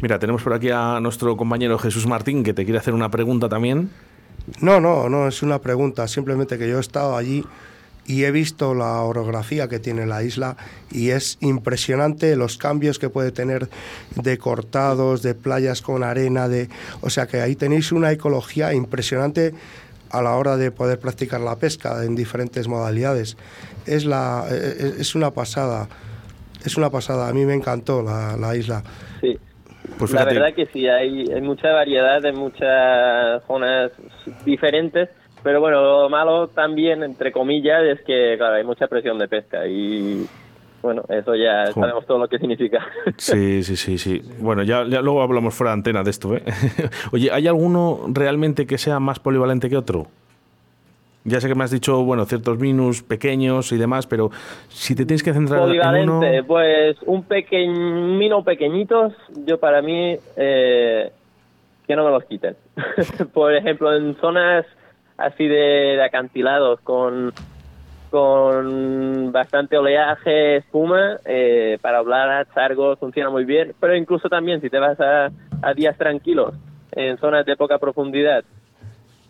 Mira, 0.00 0.18
tenemos 0.18 0.42
por 0.42 0.52
aquí 0.52 0.68
a 0.70 1.00
nuestro 1.00 1.36
compañero 1.36 1.78
Jesús 1.78 2.06
Martín 2.06 2.44
que 2.44 2.52
te 2.52 2.64
quiere 2.64 2.78
hacer 2.78 2.92
una 2.92 3.10
pregunta 3.10 3.48
también. 3.48 3.90
No, 4.60 4.80
no, 4.80 5.08
no 5.08 5.26
es 5.26 5.42
una 5.42 5.60
pregunta, 5.60 6.06
simplemente 6.06 6.58
que 6.58 6.68
yo 6.68 6.76
he 6.76 6.80
estado 6.80 7.16
allí 7.16 7.44
y 8.06 8.24
he 8.24 8.30
visto 8.30 8.74
la 8.74 9.00
orografía 9.02 9.68
que 9.68 9.78
tiene 9.80 10.06
la 10.06 10.22
isla 10.22 10.56
y 10.92 11.10
es 11.10 11.38
impresionante 11.40 12.36
los 12.36 12.56
cambios 12.58 12.98
que 12.98 13.08
puede 13.08 13.32
tener 13.32 13.68
de 14.14 14.38
cortados, 14.38 15.22
de 15.22 15.34
playas 15.34 15.82
con 15.82 16.04
arena, 16.04 16.46
de, 16.46 16.68
o 17.00 17.10
sea 17.10 17.26
que 17.26 17.40
ahí 17.40 17.56
tenéis 17.56 17.90
una 17.90 18.12
ecología 18.12 18.74
impresionante 18.74 19.54
a 20.10 20.22
la 20.22 20.36
hora 20.36 20.56
de 20.56 20.70
poder 20.70 21.00
practicar 21.00 21.40
la 21.40 21.56
pesca 21.56 22.04
en 22.04 22.14
diferentes 22.14 22.68
modalidades. 22.68 23.36
Es, 23.86 24.04
la, 24.04 24.46
e, 24.48 24.54
e, 24.54 25.00
es 25.00 25.14
una 25.16 25.32
pasada, 25.32 25.88
es 26.64 26.76
una 26.76 26.90
pasada, 26.90 27.28
a 27.28 27.32
mí 27.32 27.44
me 27.44 27.54
encantó 27.54 28.02
la, 28.02 28.36
la 28.36 28.54
isla. 28.54 28.84
Sí, 29.20 29.36
pues 29.98 30.12
la 30.12 30.24
verdad 30.24 30.54
que 30.54 30.66
sí, 30.66 30.86
hay, 30.88 31.24
hay 31.32 31.40
mucha 31.40 31.72
variedad 31.72 32.24
en 32.24 32.36
muchas 32.36 33.44
zonas 33.46 33.92
diferentes, 34.44 35.08
pero 35.42 35.60
bueno, 35.60 35.82
lo 35.82 36.08
malo 36.08 36.48
también, 36.48 37.02
entre 37.02 37.32
comillas, 37.32 37.82
es 37.84 38.00
que 38.02 38.34
claro, 38.36 38.56
hay 38.56 38.64
mucha 38.64 38.86
presión 38.86 39.18
de 39.18 39.28
pesca 39.28 39.66
y 39.66 40.26
bueno, 40.82 41.02
eso 41.08 41.34
ya 41.34 41.72
sabemos 41.72 42.06
todo 42.06 42.18
lo 42.18 42.28
que 42.28 42.38
significa. 42.38 42.86
Sí, 43.16 43.62
sí, 43.62 43.76
sí, 43.76 43.98
sí. 43.98 44.22
Bueno, 44.38 44.62
ya, 44.62 44.84
ya 44.86 45.00
luego 45.00 45.22
hablamos 45.22 45.54
fuera 45.54 45.70
de 45.70 45.74
antena 45.74 46.02
de 46.02 46.10
esto. 46.10 46.36
¿eh? 46.36 46.42
Oye, 47.12 47.30
¿hay 47.32 47.48
alguno 47.48 48.02
realmente 48.08 48.66
que 48.66 48.78
sea 48.78 49.00
más 49.00 49.18
polivalente 49.18 49.68
que 49.68 49.76
otro? 49.76 50.06
Ya 51.26 51.40
sé 51.40 51.48
que 51.48 51.56
me 51.56 51.64
has 51.64 51.72
dicho, 51.72 52.04
bueno, 52.04 52.24
ciertos 52.24 52.56
minus 52.58 53.02
pequeños 53.02 53.72
y 53.72 53.76
demás, 53.76 54.06
pero 54.06 54.30
si 54.68 54.94
te 54.94 55.04
tienes 55.04 55.24
que 55.24 55.32
centrar 55.32 55.68
en 55.68 56.08
uno... 56.08 56.20
pues 56.46 56.96
un 57.04 57.24
pequeño, 57.24 58.16
mino 58.16 58.44
pequeñitos, 58.44 59.12
yo 59.44 59.58
para 59.58 59.82
mí, 59.82 60.16
eh, 60.36 61.10
que 61.84 61.96
no 61.96 62.04
me 62.04 62.10
los 62.12 62.24
quiten. 62.26 62.54
Por 63.34 63.56
ejemplo, 63.56 63.92
en 63.96 64.14
zonas 64.20 64.66
así 65.18 65.48
de, 65.48 66.00
acantilados 66.02 66.80
con 66.80 67.32
con 68.08 69.32
bastante 69.32 69.76
oleaje, 69.76 70.58
espuma, 70.58 71.18
eh, 71.24 71.76
para 71.82 71.98
hablar 71.98 72.46
sargos 72.54 73.00
funciona 73.00 73.30
muy 73.30 73.44
bien, 73.44 73.74
pero 73.80 73.96
incluso 73.96 74.28
también 74.28 74.60
si 74.60 74.70
te 74.70 74.78
vas 74.78 74.98
a, 75.00 75.30
a 75.60 75.74
días 75.74 75.98
tranquilos, 75.98 76.54
en 76.92 77.18
zonas 77.18 77.44
de 77.44 77.56
poca 77.56 77.78
profundidad, 77.78 78.44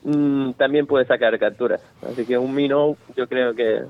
Mm, 0.07 0.53
también 0.53 0.87
puede 0.87 1.05
sacar 1.05 1.37
capturas. 1.37 1.83
Así 2.09 2.25
que 2.25 2.39
un 2.39 2.55
mino 2.55 2.97
yo 3.17 3.27
creo 3.27 3.55
que 3.57 3.83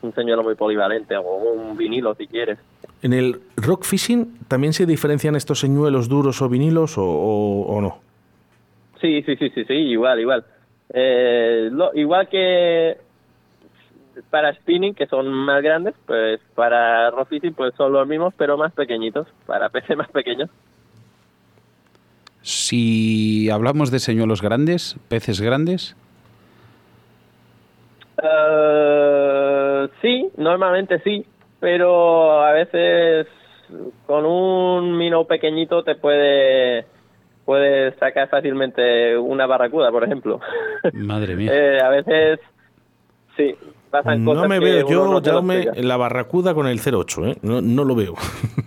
un 0.00 0.14
señuelo 0.14 0.44
muy 0.44 0.54
polivalente 0.54 1.16
o 1.16 1.22
un 1.22 1.76
vinilo 1.76 2.14
si 2.14 2.28
quieres. 2.28 2.60
¿En 3.02 3.12
el 3.12 3.40
rock 3.56 3.82
fishing 3.82 4.38
también 4.46 4.72
se 4.72 4.86
diferencian 4.86 5.34
estos 5.34 5.58
señuelos 5.58 6.08
duros 6.08 6.40
o 6.42 6.48
vinilos 6.48 6.94
o, 6.96 7.78
no? 7.82 7.98
Sí, 9.00 9.22
sí, 9.22 9.34
sí, 9.34 9.50
sí, 9.50 9.64
sí, 9.64 9.74
igual, 9.74 10.20
igual. 10.20 10.44
Eh, 10.94 11.70
igual 11.94 12.28
que 12.28 12.98
para 14.30 14.54
spinning, 14.54 14.94
que 14.94 15.06
son 15.06 15.28
más 15.28 15.60
grandes, 15.60 15.96
pues 16.06 16.40
para 16.54 17.10
rock 17.10 17.30
fishing 17.30 17.54
pues 17.54 17.74
son 17.74 17.92
los 17.92 18.06
mismos, 18.06 18.32
pero 18.36 18.56
más 18.56 18.72
pequeñitos, 18.74 19.26
para 19.46 19.68
peces 19.70 19.96
más 19.96 20.10
pequeños. 20.12 20.50
Si 22.42 23.48
hablamos 23.50 23.90
de 23.90 24.00
señuelos 24.00 24.42
grandes, 24.42 24.96
peces 25.08 25.40
grandes. 25.40 25.96
Uh, 28.18 29.88
sí, 30.02 30.28
normalmente 30.36 31.00
sí, 31.02 31.24
pero 31.60 32.44
a 32.44 32.52
veces 32.52 33.26
con 34.06 34.26
un 34.26 34.98
mino 34.98 35.24
pequeñito 35.24 35.82
te 35.82 35.94
puede 35.94 36.84
puedes 37.44 37.96
sacar 37.98 38.28
fácilmente 38.28 39.16
una 39.16 39.46
barracuda, 39.46 39.90
por 39.90 40.04
ejemplo. 40.04 40.40
Madre 40.92 41.36
mía. 41.36 41.50
eh, 41.52 41.80
a 41.80 41.88
veces 41.88 42.40
sí, 43.36 43.54
pasan 43.90 44.24
cosas 44.24 44.42
No 44.42 44.48
me 44.48 44.60
veo 44.60 44.88
yo, 44.88 45.20
la 45.76 45.96
barracuda 45.96 46.54
con 46.54 46.66
el 46.66 46.80
08, 46.80 47.26
¿eh? 47.26 47.36
No, 47.42 47.60
no 47.60 47.84
lo 47.84 47.94
veo. 47.94 48.14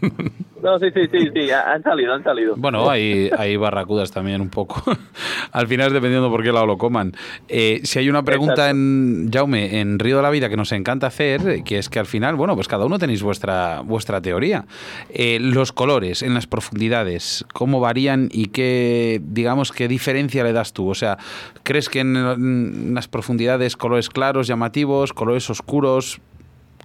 No, 0.66 0.80
sí, 0.80 0.88
sí, 0.96 1.02
sí, 1.12 1.30
sí, 1.32 1.52
han 1.52 1.84
salido, 1.84 2.12
han 2.12 2.24
salido. 2.24 2.56
Bueno, 2.58 2.90
hay, 2.90 3.30
hay 3.38 3.56
barracudas 3.56 4.10
también 4.10 4.42
un 4.42 4.50
poco. 4.50 4.82
Al 5.52 5.68
final 5.68 5.88
es 5.88 5.94
dependiendo 5.94 6.32
por 6.32 6.42
qué 6.42 6.52
lado 6.52 6.66
lo 6.66 6.80
coman. 6.80 7.14
Eh, 7.48 7.82
si 7.84 8.00
hay 8.00 8.10
una 8.10 8.24
pregunta 8.24 8.72
en 8.72 9.30
Jaume, 9.32 9.80
en 9.80 10.00
Río 10.00 10.18
de 10.18 10.24
la 10.24 10.32
Vida, 10.32 10.50
que 10.50 10.58
nos 10.58 10.72
encanta 10.72 11.06
hacer, 11.06 11.64
que 11.64 11.78
es 11.78 11.88
que 11.88 12.00
al 12.00 12.08
final, 12.08 12.34
bueno, 12.34 12.56
pues 12.56 12.68
cada 12.68 12.84
uno 12.84 12.98
tenéis 12.98 13.22
vuestra, 13.22 13.82
vuestra 13.82 14.22
teoría. 14.22 14.66
Eh, 15.10 15.38
los 15.40 15.72
colores 15.72 16.24
en 16.24 16.34
las 16.34 16.48
profundidades, 16.48 17.46
¿cómo 17.54 17.80
varían 17.80 18.30
y 18.32 18.48
qué, 18.48 19.22
digamos, 19.24 19.72
qué 19.72 19.88
diferencia 19.88 20.44
le 20.44 20.52
das 20.52 20.74
tú? 20.74 20.90
O 20.90 20.96
sea, 20.96 21.20
¿crees 21.62 21.90
que 21.90 22.00
en 22.00 22.96
las 22.96 23.08
profundidades 23.08 23.78
colores 23.78 24.10
claros, 24.10 24.48
llamativos, 24.48 25.14
colores 25.14 25.48
oscuros? 25.52 26.20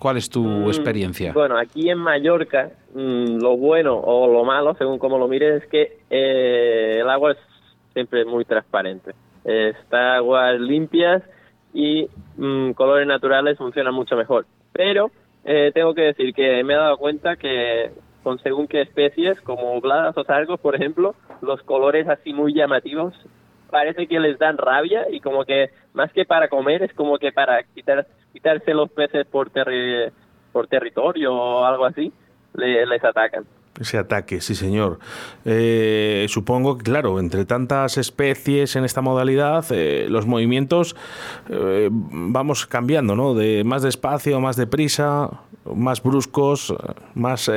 ¿Cuál 0.01 0.17
es 0.17 0.31
tu 0.31 0.43
mm, 0.43 0.69
experiencia? 0.69 1.33
Bueno, 1.35 1.59
aquí 1.59 1.91
en 1.91 1.99
Mallorca, 1.99 2.71
mm, 2.95 3.37
lo 3.39 3.59
bueno 3.59 3.99
o 3.99 4.33
lo 4.33 4.45
malo, 4.45 4.75
según 4.79 4.99
como 4.99 5.19
lo 5.19 5.29
mires, 5.29 5.63
es 5.63 5.69
que 5.69 5.99
eh, 6.09 7.01
el 7.01 7.11
agua 7.11 7.33
es 7.33 7.39
siempre 7.93 8.25
muy 8.25 8.47
transparente. 8.47 9.13
Está 9.45 10.17
aguas 10.17 10.59
limpias 10.59 11.23
y 11.75 12.09
mm, 12.39 12.71
colores 12.71 13.07
naturales 13.07 13.59
funcionan 13.59 13.93
mucho 13.93 14.17
mejor. 14.17 14.47
Pero 14.73 15.11
eh, 15.45 15.71
tengo 15.75 15.93
que 15.93 16.03
decir 16.03 16.33
que 16.33 16.65
me 16.65 16.73
he 16.73 16.77
dado 16.77 16.97
cuenta 16.97 17.37
que 17.37 17.91
con 18.23 18.39
según 18.39 18.69
qué 18.69 18.81
especies, 18.81 19.39
como 19.43 19.79
bladas 19.83 20.17
o 20.17 20.25
sargos, 20.25 20.61
por 20.61 20.75
ejemplo, 20.77 21.15
los 21.43 21.63
colores 21.63 22.09
así 22.09 22.33
muy 22.33 22.55
llamativos 22.55 23.15
parece 23.71 24.07
que 24.07 24.19
les 24.19 24.39
dan 24.39 24.59
rabia 24.59 25.07
y 25.11 25.21
como 25.21 25.45
que 25.45 25.71
más 25.93 26.13
que 26.13 26.25
para 26.25 26.49
comer 26.49 26.83
es 26.83 26.93
como 26.95 27.19
que 27.19 27.33
para 27.33 27.63
quitar 27.63 28.07
quitarse 28.33 28.75
los 28.75 28.91
peces 28.91 29.27
por 29.27 29.51
por 30.53 30.67
territorio 30.67 31.33
o 31.33 31.65
algo 31.65 31.85
así 31.85 32.13
les 32.55 33.05
atacan 33.05 33.45
Ese 33.81 33.99
ataque, 33.99 34.41
sí 34.41 34.55
señor. 34.55 34.99
Eh, 35.45 36.27
supongo 36.29 36.77
que, 36.77 36.85
claro, 36.85 37.19
entre 37.21 37.45
tantas 37.45 37.97
especies 37.97 38.77
en 38.77 38.85
esta 38.85 39.01
modalidad, 39.01 39.65
eh, 39.71 40.07
los 40.09 40.27
movimientos 40.27 40.97
eh, 41.49 41.89
vamos 41.91 42.67
cambiando, 42.67 43.15
¿no? 43.15 43.35
De 43.35 43.65
más 43.65 43.83
despacio, 43.83 44.41
más 44.41 44.57
deprisa, 44.57 45.31
más 45.65 46.03
bruscos, 46.03 46.75
más, 47.15 47.51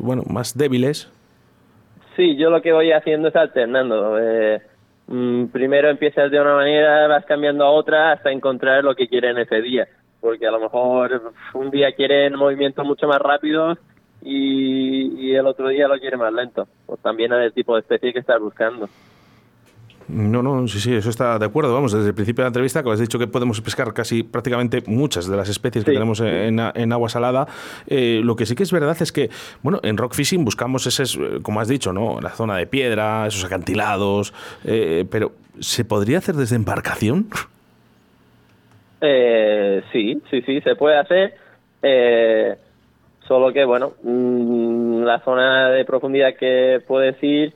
bueno, 0.00 0.22
más 0.28 0.56
débiles. 0.56 1.10
Sí, 2.16 2.36
yo 2.36 2.50
lo 2.50 2.60
que 2.62 2.72
voy 2.72 2.90
haciendo 2.90 3.28
es 3.28 3.36
alternando. 3.36 4.16
Mm, 5.06 5.46
primero 5.46 5.88
empiezas 5.88 6.30
de 6.30 6.40
una 6.40 6.54
manera, 6.54 7.06
vas 7.06 7.24
cambiando 7.24 7.64
a 7.64 7.70
otra 7.70 8.12
hasta 8.12 8.30
encontrar 8.30 8.82
lo 8.82 8.94
que 8.94 9.08
quieren 9.08 9.38
ese 9.38 9.62
día. 9.62 9.88
Porque 10.28 10.46
a 10.46 10.50
lo 10.50 10.60
mejor 10.60 11.32
un 11.54 11.70
día 11.70 11.90
quieren 11.92 12.36
movimientos 12.36 12.84
mucho 12.84 13.08
más 13.08 13.18
rápidos 13.18 13.78
y, 14.20 15.32
el 15.32 15.46
otro 15.46 15.68
día 15.68 15.88
lo 15.88 15.98
quiere 15.98 16.18
más 16.18 16.30
lento. 16.30 16.68
Pues 16.84 17.00
también 17.00 17.32
es 17.32 17.46
el 17.46 17.54
tipo 17.54 17.72
de 17.72 17.80
especie 17.80 18.12
que 18.12 18.18
estás 18.18 18.38
buscando. 18.38 18.90
No, 20.06 20.42
no, 20.42 20.68
sí, 20.68 20.80
sí, 20.80 20.94
eso 20.94 21.08
está 21.08 21.38
de 21.38 21.46
acuerdo. 21.46 21.72
Vamos, 21.72 21.92
desde 21.92 22.08
el 22.08 22.14
principio 22.14 22.42
de 22.42 22.44
la 22.44 22.48
entrevista, 22.48 22.82
que 22.82 22.90
has 22.90 23.00
dicho 23.00 23.18
que 23.18 23.26
podemos 23.26 23.58
pescar 23.62 23.94
casi 23.94 24.22
prácticamente 24.22 24.82
muchas 24.86 25.26
de 25.26 25.34
las 25.34 25.48
especies 25.48 25.82
que 25.82 25.92
tenemos 25.92 26.20
en, 26.20 26.92
agua 26.92 27.08
salada. 27.08 27.48
Eh, 27.86 28.20
lo 28.22 28.36
que 28.36 28.44
sí 28.44 28.54
que 28.54 28.64
es 28.64 28.70
verdad 28.70 28.98
es 29.00 29.10
que, 29.10 29.30
bueno, 29.62 29.80
en 29.82 29.96
rock 29.96 30.12
fishing 30.12 30.44
buscamos 30.44 30.86
ese, 30.86 31.04
eh, 31.04 31.38
como 31.40 31.62
has 31.62 31.68
dicho, 31.68 31.94
¿no? 31.94 32.20
La 32.20 32.32
zona 32.32 32.58
de 32.58 32.66
piedra, 32.66 33.26
esos 33.26 33.44
acantilados, 33.44 34.34
eh, 34.64 35.06
pero 35.10 35.32
¿se 35.58 35.86
podría 35.86 36.18
hacer 36.18 36.34
desde 36.34 36.56
embarcación? 36.56 37.28
Sí, 39.00 40.20
sí, 40.30 40.42
sí, 40.42 40.60
se 40.60 40.76
puede 40.76 40.98
hacer. 40.98 41.34
Solo 43.28 43.52
que, 43.52 43.66
bueno, 43.66 43.92
mm, 44.02 45.02
la 45.02 45.20
zona 45.20 45.68
de 45.68 45.84
profundidad 45.84 46.34
que 46.34 46.80
puedes 46.86 47.22
ir, 47.22 47.52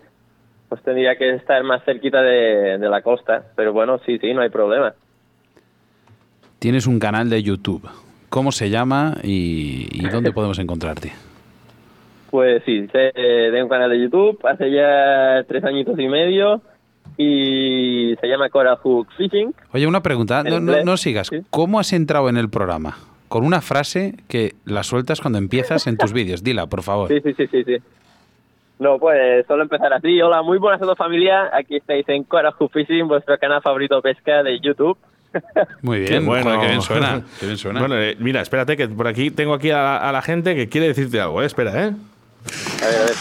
pues 0.69 0.83
tendría 0.83 1.17
que 1.17 1.31
estar 1.35 1.65
más 1.65 1.83
cerquita 1.85 2.21
de, 2.21 2.79
la 2.79 3.01
costa. 3.01 3.43
Pero 3.57 3.73
bueno, 3.73 3.99
sí, 4.05 4.19
sí, 4.19 4.35
no 4.35 4.43
hay 4.43 4.51
problema. 4.51 4.93
Tienes 6.59 6.87
un 6.87 6.99
canal 6.99 7.31
de 7.31 7.43
YouTube. 7.43 7.89
¿Cómo 8.29 8.53
se 8.53 8.69
llama 8.69 9.17
y, 9.23 10.07
dónde 10.11 10.33
podemos 10.35 10.59
encontrarte? 10.59 11.13
Pues 12.31 12.63
sí, 12.65 12.87
tengo 12.93 13.65
un 13.65 13.69
canal 13.69 13.91
de 13.91 14.01
YouTube 14.01 14.39
hace 14.45 14.71
ya 14.71 15.43
tres 15.49 15.65
añitos 15.65 15.99
y 15.99 16.09
medio 16.09 16.61
y 17.17 18.15
se 18.21 18.27
llama 18.27 18.49
Coral 18.51 18.77
Hook 18.77 19.09
Fishing. 19.17 19.55
Oye, 19.73 19.87
una 19.87 20.03
pregunta, 20.03 20.43
no, 20.43 20.61
no, 20.61 20.97
sigas. 20.97 21.31
¿Cómo 21.51 21.81
has 21.81 21.93
entrado 21.93 22.29
en 22.29 22.37
el 22.37 22.49
programa? 22.51 22.97
con 23.33 23.47
una 23.47 23.63
frase 23.63 24.15
que 24.29 24.57
la 24.67 24.83
sueltas 24.83 25.23
cuando 25.23 25.39
empiezas 25.39 25.87
en 25.87 25.97
tus 25.97 26.13
vídeos. 26.19 26.43
Dila, 26.43 26.67
por 26.67 26.83
favor. 26.83 27.09
Sí, 27.09 27.19
sí, 27.25 27.33
sí, 27.33 27.47
sí, 27.47 27.65
sí. 27.65 27.79
No, 28.79 28.99
pues 28.99 29.47
solo 29.47 29.63
empezar 29.63 29.91
así. 29.95 30.21
Hola, 30.21 30.43
muy 30.43 30.59
buenas 30.59 30.83
a 30.83 30.85
todos 30.85 30.99
familia. 30.99 31.49
Aquí 31.51 31.77
estáis 31.77 32.07
en 32.11 32.25
Corajú 32.25 32.69
Fishing, 32.69 33.09
vuestro 33.09 33.39
canal 33.39 33.63
favorito 33.63 34.03
pesca 34.03 34.43
de 34.43 34.61
YouTube. 34.61 34.99
Muy 35.81 36.01
bien, 36.01 36.27
bueno, 36.27 36.61
qué 36.61 36.67
bien 36.67 36.83
suena. 36.83 37.23
Qué 37.41 37.47
bien 37.47 37.57
suena. 37.57 37.81
Bueno, 37.81 37.97
eh, 37.99 38.17
mira, 38.19 38.43
espérate 38.43 38.77
que 38.77 38.87
por 38.87 39.09
aquí 39.09 39.31
tengo 39.31 39.55
aquí 39.55 39.71
a, 39.71 40.11
la 40.13 40.21
gente 40.21 40.55
que 40.55 40.69
quiere 40.69 40.89
decirte 40.89 41.19
algo, 41.19 41.41
¿eh? 41.41 41.47
Espera, 41.47 41.71
¿eh? 41.71 41.93
A 42.83 42.87
ver, 42.87 42.97
a 42.97 43.05
ver. 43.05 43.15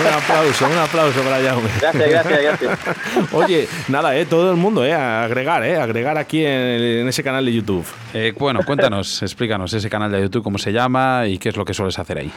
Un 0.00 0.06
aplauso, 0.06 0.66
un 0.66 0.78
aplauso 0.78 1.22
para 1.22 1.38
Jaume. 1.42 1.68
Gracias, 1.78 2.10
gracias, 2.10 2.42
gracias. 2.42 3.32
Oye, 3.34 3.68
nada, 3.88 4.16
eh, 4.16 4.24
todo 4.24 4.50
el 4.50 4.56
mundo, 4.56 4.84
eh, 4.86 4.94
agregar, 4.94 5.62
eh, 5.64 5.76
agregar 5.76 6.16
aquí 6.16 6.42
en, 6.46 7.06
ese 7.06 7.22
canal 7.22 7.44
de 7.44 7.52
YouTube. 7.52 7.84
Eh, 8.14 8.32
bueno, 8.38 8.60
cuéntanos, 8.66 9.22
explícanos 9.22 9.74
ese 9.74 9.90
canal 9.90 10.10
de 10.10 10.22
YouTube, 10.22 10.42
cómo 10.42 10.56
se 10.56 10.72
llama 10.72 11.26
y 11.26 11.38
qué 11.38 11.50
es 11.50 11.56
lo 11.58 11.66
que 11.66 11.74
sueles 11.74 11.98
hacer 11.98 12.18
ahí. 12.18 12.32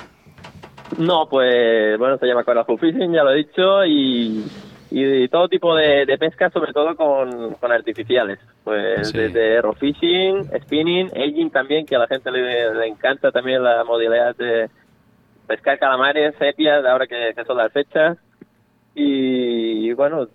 No, 0.97 1.29
pues, 1.29 1.97
bueno, 1.97 2.17
se 2.17 2.27
llama 2.27 2.43
Coral 2.43 2.65
Fishing, 2.65 3.13
ya 3.13 3.23
lo 3.23 3.31
he 3.31 3.37
dicho, 3.37 3.85
y, 3.85 4.45
y 4.91 5.27
todo 5.29 5.47
tipo 5.47 5.75
de, 5.75 6.05
pesca, 6.19 6.49
sobre 6.49 6.73
todo 6.73 6.93
con, 6.95 7.55
artificiales. 7.71 8.39
Pues 8.65 9.13
desde 9.13 9.61
raw 9.61 9.73
fishing, 9.73 10.43
spinning, 10.63 11.09
aging 11.15 11.51
también, 11.51 11.85
que 11.85 11.95
a 11.95 11.99
la 11.99 12.07
gente 12.07 12.31
le, 12.31 12.73
le 12.73 12.87
encanta 12.87 13.31
también 13.31 13.63
la 13.63 13.83
modalidad 13.85 14.35
de 14.35 14.69
pescar 15.45 15.79
calamares, 15.79 16.35
sepias, 16.37 16.85
ahora 16.85 17.07
que, 17.07 17.33
son 17.45 17.57
las 17.57 17.71
fechas. 17.71 18.17
Y, 18.93 19.91
bueno, 19.93 20.27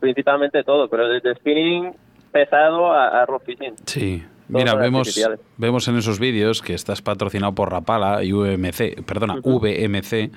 principalmente 0.00 0.62
todo, 0.62 0.88
pero 0.88 1.08
desde 1.08 1.34
spinning 1.36 1.92
pesado 2.32 2.92
a, 2.92 3.22
a 3.22 3.26
fishing. 3.40 3.74
Sí. 3.86 4.24
Mira, 4.48 4.74
vemos, 4.74 5.18
vemos 5.56 5.88
en 5.88 5.96
esos 5.96 6.18
vídeos 6.18 6.60
que 6.60 6.74
estás 6.74 7.00
patrocinado 7.00 7.54
por 7.54 7.70
Rapala 7.70 8.22
y 8.22 8.32
VMC, 8.32 9.02
perdona, 9.06 9.36
VMC, 9.42 10.30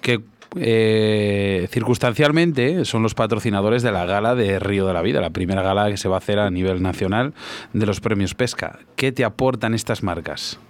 que 0.00 0.20
eh, 0.56 1.66
circunstancialmente 1.70 2.84
son 2.84 3.02
los 3.02 3.14
patrocinadores 3.14 3.82
de 3.82 3.90
la 3.90 4.04
gala 4.04 4.34
de 4.34 4.58
Río 4.58 4.86
de 4.86 4.92
la 4.92 5.02
Vida, 5.02 5.20
la 5.20 5.30
primera 5.30 5.62
gala 5.62 5.90
que 5.90 5.96
se 5.96 6.08
va 6.08 6.16
a 6.16 6.18
hacer 6.18 6.38
a 6.38 6.50
nivel 6.50 6.82
nacional 6.82 7.34
de 7.72 7.86
los 7.86 8.00
premios 8.00 8.34
Pesca. 8.34 8.78
¿Qué 8.96 9.12
te 9.12 9.24
aportan 9.24 9.74
estas 9.74 10.02
marcas? 10.02 10.60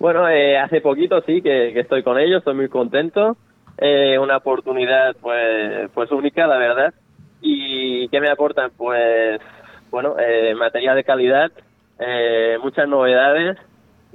Bueno, 0.00 0.26
eh, 0.30 0.56
hace 0.56 0.80
poquito 0.80 1.20
sí 1.26 1.42
que, 1.42 1.78
estoy 1.78 2.02
con 2.02 2.18
ellos, 2.18 2.38
estoy 2.38 2.54
muy 2.54 2.70
contento. 2.70 3.36
Eh, 3.76 4.18
una 4.18 4.38
oportunidad 4.38 5.14
pues, 5.20 5.90
pues 5.92 6.10
única, 6.10 6.46
la 6.46 6.56
verdad. 6.56 6.94
¿Y 7.42 8.08
qué 8.08 8.18
me 8.18 8.30
aportan? 8.30 8.70
Pues, 8.74 9.42
bueno, 9.90 10.16
eh, 10.18 10.54
material 10.54 10.96
de 10.96 11.04
calidad, 11.04 11.52
eh, 11.98 12.56
muchas 12.62 12.88
novedades 12.88 13.58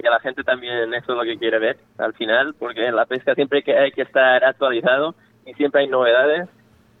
y 0.02 0.06
a 0.08 0.10
la 0.10 0.18
gente 0.18 0.42
también 0.42 0.92
eso 0.92 1.12
es 1.12 1.18
lo 1.18 1.22
que 1.22 1.38
quiere 1.38 1.60
ver 1.60 1.76
al 1.98 2.14
final, 2.14 2.56
porque 2.58 2.84
en 2.84 2.96
la 2.96 3.06
pesca 3.06 3.36
siempre 3.36 3.62
hay 3.78 3.92
que 3.92 4.02
estar 4.02 4.44
actualizado 4.44 5.14
y 5.46 5.54
siempre 5.54 5.82
hay 5.82 5.86
novedades 5.86 6.48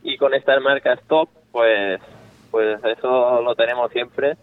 y 0.04 0.16
con 0.16 0.32
estas 0.32 0.62
marcas 0.62 1.00
top, 1.08 1.28
pues, 1.50 2.00
pues 2.52 2.78
eso 2.84 3.42
lo 3.42 3.52
tenemos 3.56 3.90
siempre 3.90 4.36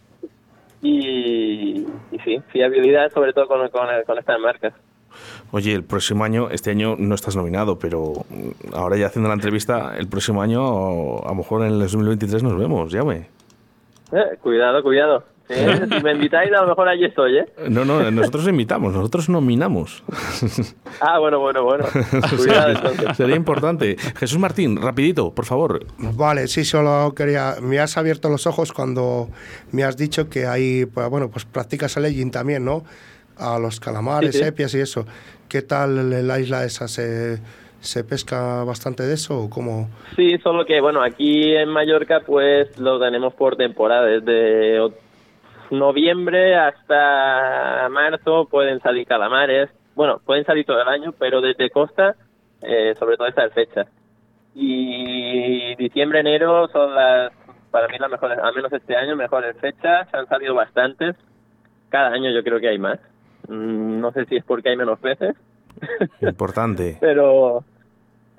y, 0.84 1.88
sí, 2.24 2.42
fiabilidad 2.52 3.12
sobre 3.12 3.34
todo 3.34 3.48
con, 3.48 3.68
con, 3.70 4.18
estas 4.18 4.40
marcas. 4.40 4.74
Oye, 5.52 5.74
el 5.74 5.84
próximo 5.84 6.24
año, 6.24 6.50
este 6.50 6.72
año 6.72 6.96
no 6.98 7.16
estás 7.16 7.36
nominado, 7.36 7.80
pero 7.80 8.26
ahora 8.74 8.98
ya 8.98 9.08
haciendo 9.08 9.30
la 9.30 9.36
entrevista, 9.36 9.96
el 9.98 10.08
próximo 10.08 10.42
año, 10.42 11.20
a 11.20 11.30
lo 11.30 11.36
mejor 11.36 11.62
en 11.62 11.74
el 11.74 11.80
2023 11.80 12.44
nos 12.44 12.58
vemos, 12.58 12.92
ya 12.92 13.02
Eh, 14.12 14.38
cuidado, 14.42 14.84
cuidado. 14.84 15.24
si 15.50 16.04
me 16.04 16.14
invitáis, 16.14 16.52
a 16.54 16.62
lo 16.62 16.68
mejor 16.68 16.88
allí 16.88 17.06
estoy, 17.06 17.40
¿eh? 17.40 17.46
No, 17.70 17.84
no, 17.84 18.10
nosotros 18.12 18.48
invitamos, 18.48 18.94
nosotros 18.94 19.30
nominamos. 19.30 20.04
Ah, 21.02 21.20
bueno, 21.20 21.40
bueno, 21.40 21.64
bueno. 21.64 21.86
Cuidado, 22.38 23.14
Sería 23.14 23.36
importante. 23.36 23.98
Jesús 24.18 24.40
Martín, 24.40 24.82
rapidito, 24.82 25.34
por 25.34 25.46
favor. 25.46 25.86
Vale, 25.98 26.48
sí, 26.48 26.64
solo 26.64 27.14
quería... 27.14 27.56
Me 27.62 27.80
has 27.80 27.98
abierto 27.98 28.30
los 28.30 28.48
ojos 28.48 28.72
cuando 28.72 29.28
me 29.72 29.84
has 29.84 29.98
dicho 29.98 30.30
que 30.30 30.46
hay, 30.46 30.86
pues, 30.86 31.10
bueno, 31.10 31.30
pues 31.30 31.46
practicas 31.46 31.98
el 31.98 32.06
edging 32.06 32.32
también, 32.32 32.64
¿no? 32.64 32.84
A 33.38 33.60
los 33.60 33.80
calamares, 33.80 34.38
sepias 34.38 34.74
y 34.76 34.80
eso. 34.80 35.06
¿Qué 35.50 35.62
tal 35.62 36.14
en 36.14 36.28
la 36.28 36.40
isla 36.40 36.64
esa? 36.64 36.88
¿Se, 36.88 37.40
¿Se 37.82 38.04
pesca 38.06 38.64
bastante 38.64 39.04
de 39.04 39.16
eso 39.16 39.42
o 39.42 39.50
cómo? 39.50 39.90
Sí, 40.16 40.38
solo 40.42 40.66
que, 40.66 40.80
bueno, 40.80 41.02
aquí 41.04 41.54
en 41.54 41.68
Mallorca 41.68 42.22
pues 42.26 42.80
lo 42.80 42.98
tenemos 42.98 43.34
por 43.34 43.58
temporada, 43.58 44.06
desde 44.06 44.80
noviembre 45.80 46.56
hasta 46.56 47.90
marzo 47.90 48.48
pueden 48.50 48.80
salir 48.82 49.08
calamares. 49.08 49.70
Bueno, 49.96 50.20
pueden 50.26 50.46
salir 50.46 50.66
todo 50.66 50.82
el 50.82 50.88
año, 50.88 51.14
pero 51.18 51.42
desde 51.42 51.70
costa, 51.70 52.16
eh, 52.62 52.96
sobre 52.98 53.18
todo 53.18 53.28
estas 53.28 53.54
fechas. 53.54 53.88
Y 54.56 55.76
diciembre, 55.76 56.20
enero 56.20 56.68
son 56.70 56.94
las, 56.94 57.32
para 57.72 57.88
mí 57.88 57.98
las 58.00 58.10
mejores, 58.10 58.38
al 58.40 58.56
menos 58.56 58.72
este 58.74 58.96
año, 58.96 59.16
mejores 59.16 59.58
fechas. 59.60 60.08
Han 60.14 60.28
salido 60.28 60.56
bastantes. 60.56 61.16
Cada 61.90 62.10
año 62.10 62.32
yo 62.32 62.44
creo 62.44 62.60
que 62.60 62.70
hay 62.70 62.80
más. 62.80 63.00
Mm, 63.48 64.00
no 64.00 64.12
sé 64.12 64.26
si 64.26 64.38
es 64.38 64.46
porque 64.46 64.70
hay 64.70 64.78
menos 64.78 65.00
peces. 65.00 65.36
Importante. 66.22 66.98
pero 67.00 67.64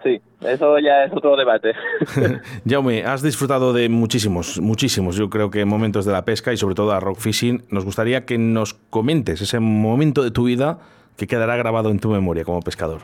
Sí, 0.04 0.20
eso 0.42 0.78
ya 0.78 1.04
es 1.04 1.12
otro 1.12 1.34
debate. 1.34 1.72
Jaume, 2.68 3.04
has 3.04 3.22
disfrutado 3.22 3.72
de 3.72 3.88
muchísimos, 3.88 4.60
muchísimos, 4.60 5.16
yo 5.16 5.30
creo 5.30 5.50
que 5.50 5.64
momentos 5.64 6.04
de 6.04 6.12
la 6.12 6.24
pesca 6.26 6.52
y 6.52 6.58
sobre 6.58 6.74
todo 6.74 6.92
a 6.92 7.00
rock 7.00 7.18
fishing. 7.18 7.62
Nos 7.70 7.84
gustaría 7.84 8.26
que 8.26 8.36
nos 8.36 8.74
comentes 8.74 9.40
ese 9.40 9.58
momento 9.60 10.22
de 10.22 10.30
tu 10.30 10.44
vida 10.44 10.78
que 11.16 11.26
quedará 11.26 11.56
grabado 11.56 11.90
en 11.90 11.98
tu 11.98 12.10
memoria 12.10 12.44
como 12.44 12.60
pescador. 12.60 13.02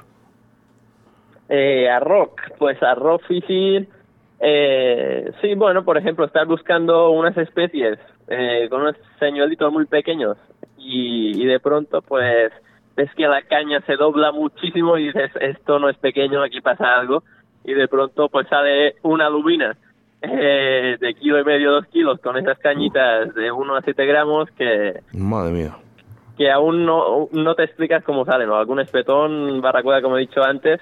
Eh, 1.49 1.89
a 1.89 1.99
rock, 2.01 2.43
pues 2.59 2.81
a 2.83 2.95
rock 2.95 3.23
fishing, 3.27 3.89
eh, 4.41 5.33
sí, 5.41 5.55
bueno, 5.55 5.85
por 5.85 5.97
ejemplo, 5.97 6.27
estar 6.27 6.47
buscando 6.47 7.11
unas 7.11 7.37
especies 7.37 7.99
eh, 8.29 8.69
con 8.69 8.83
unos 8.83 8.97
señuelitos 9.19 9.73
muy 9.73 9.87
pequeños 9.87 10.37
y, 10.77 11.43
y 11.43 11.47
de 11.47 11.61
pronto, 11.61 12.03
pues 12.03 12.53
es 13.01 13.15
que 13.15 13.27
la 13.27 13.43
caña 13.43 13.81
se 13.87 13.97
dobla 13.97 14.33
muchísimo 14.33 14.99
y 14.99 15.07
dices, 15.07 15.31
esto 15.41 15.79
no 15.79 15.89
es 15.89 15.97
pequeño, 15.97 16.43
aquí 16.43 16.61
pasa 16.61 16.99
algo, 16.99 17.23
y 17.65 17.73
de 17.73 17.89
pronto 17.89 18.29
pues 18.29 18.49
sale 18.49 18.97
una 19.03 19.29
lubina 19.31 19.77
eh, 20.23 20.97
de 21.01 21.15
kilo 21.15 21.41
y 21.41 21.45
medio, 21.45 21.73
dos 21.73 21.87
kilos, 21.87 22.21
con 22.21 22.37
esas 22.37 22.59
cañitas 22.59 23.35
de 23.35 23.51
1 23.51 23.77
a 23.77 23.83
7 23.83 24.07
gramos 24.07 24.51
que... 24.51 25.01
Madre 25.13 25.53
mía. 25.53 25.77
que 26.37 26.51
aún 26.51 26.85
no, 26.85 27.29
no 27.33 27.55
te 27.55 27.65
explicas 27.65 28.05
cómo 28.05 28.25
salen, 28.25 28.51
o 28.51 28.57
algún 28.57 28.81
espetón, 28.81 29.61
barracuda, 29.61 30.03
como 30.03 30.19
he 30.19 30.21
dicho 30.21 30.43
antes, 30.43 30.81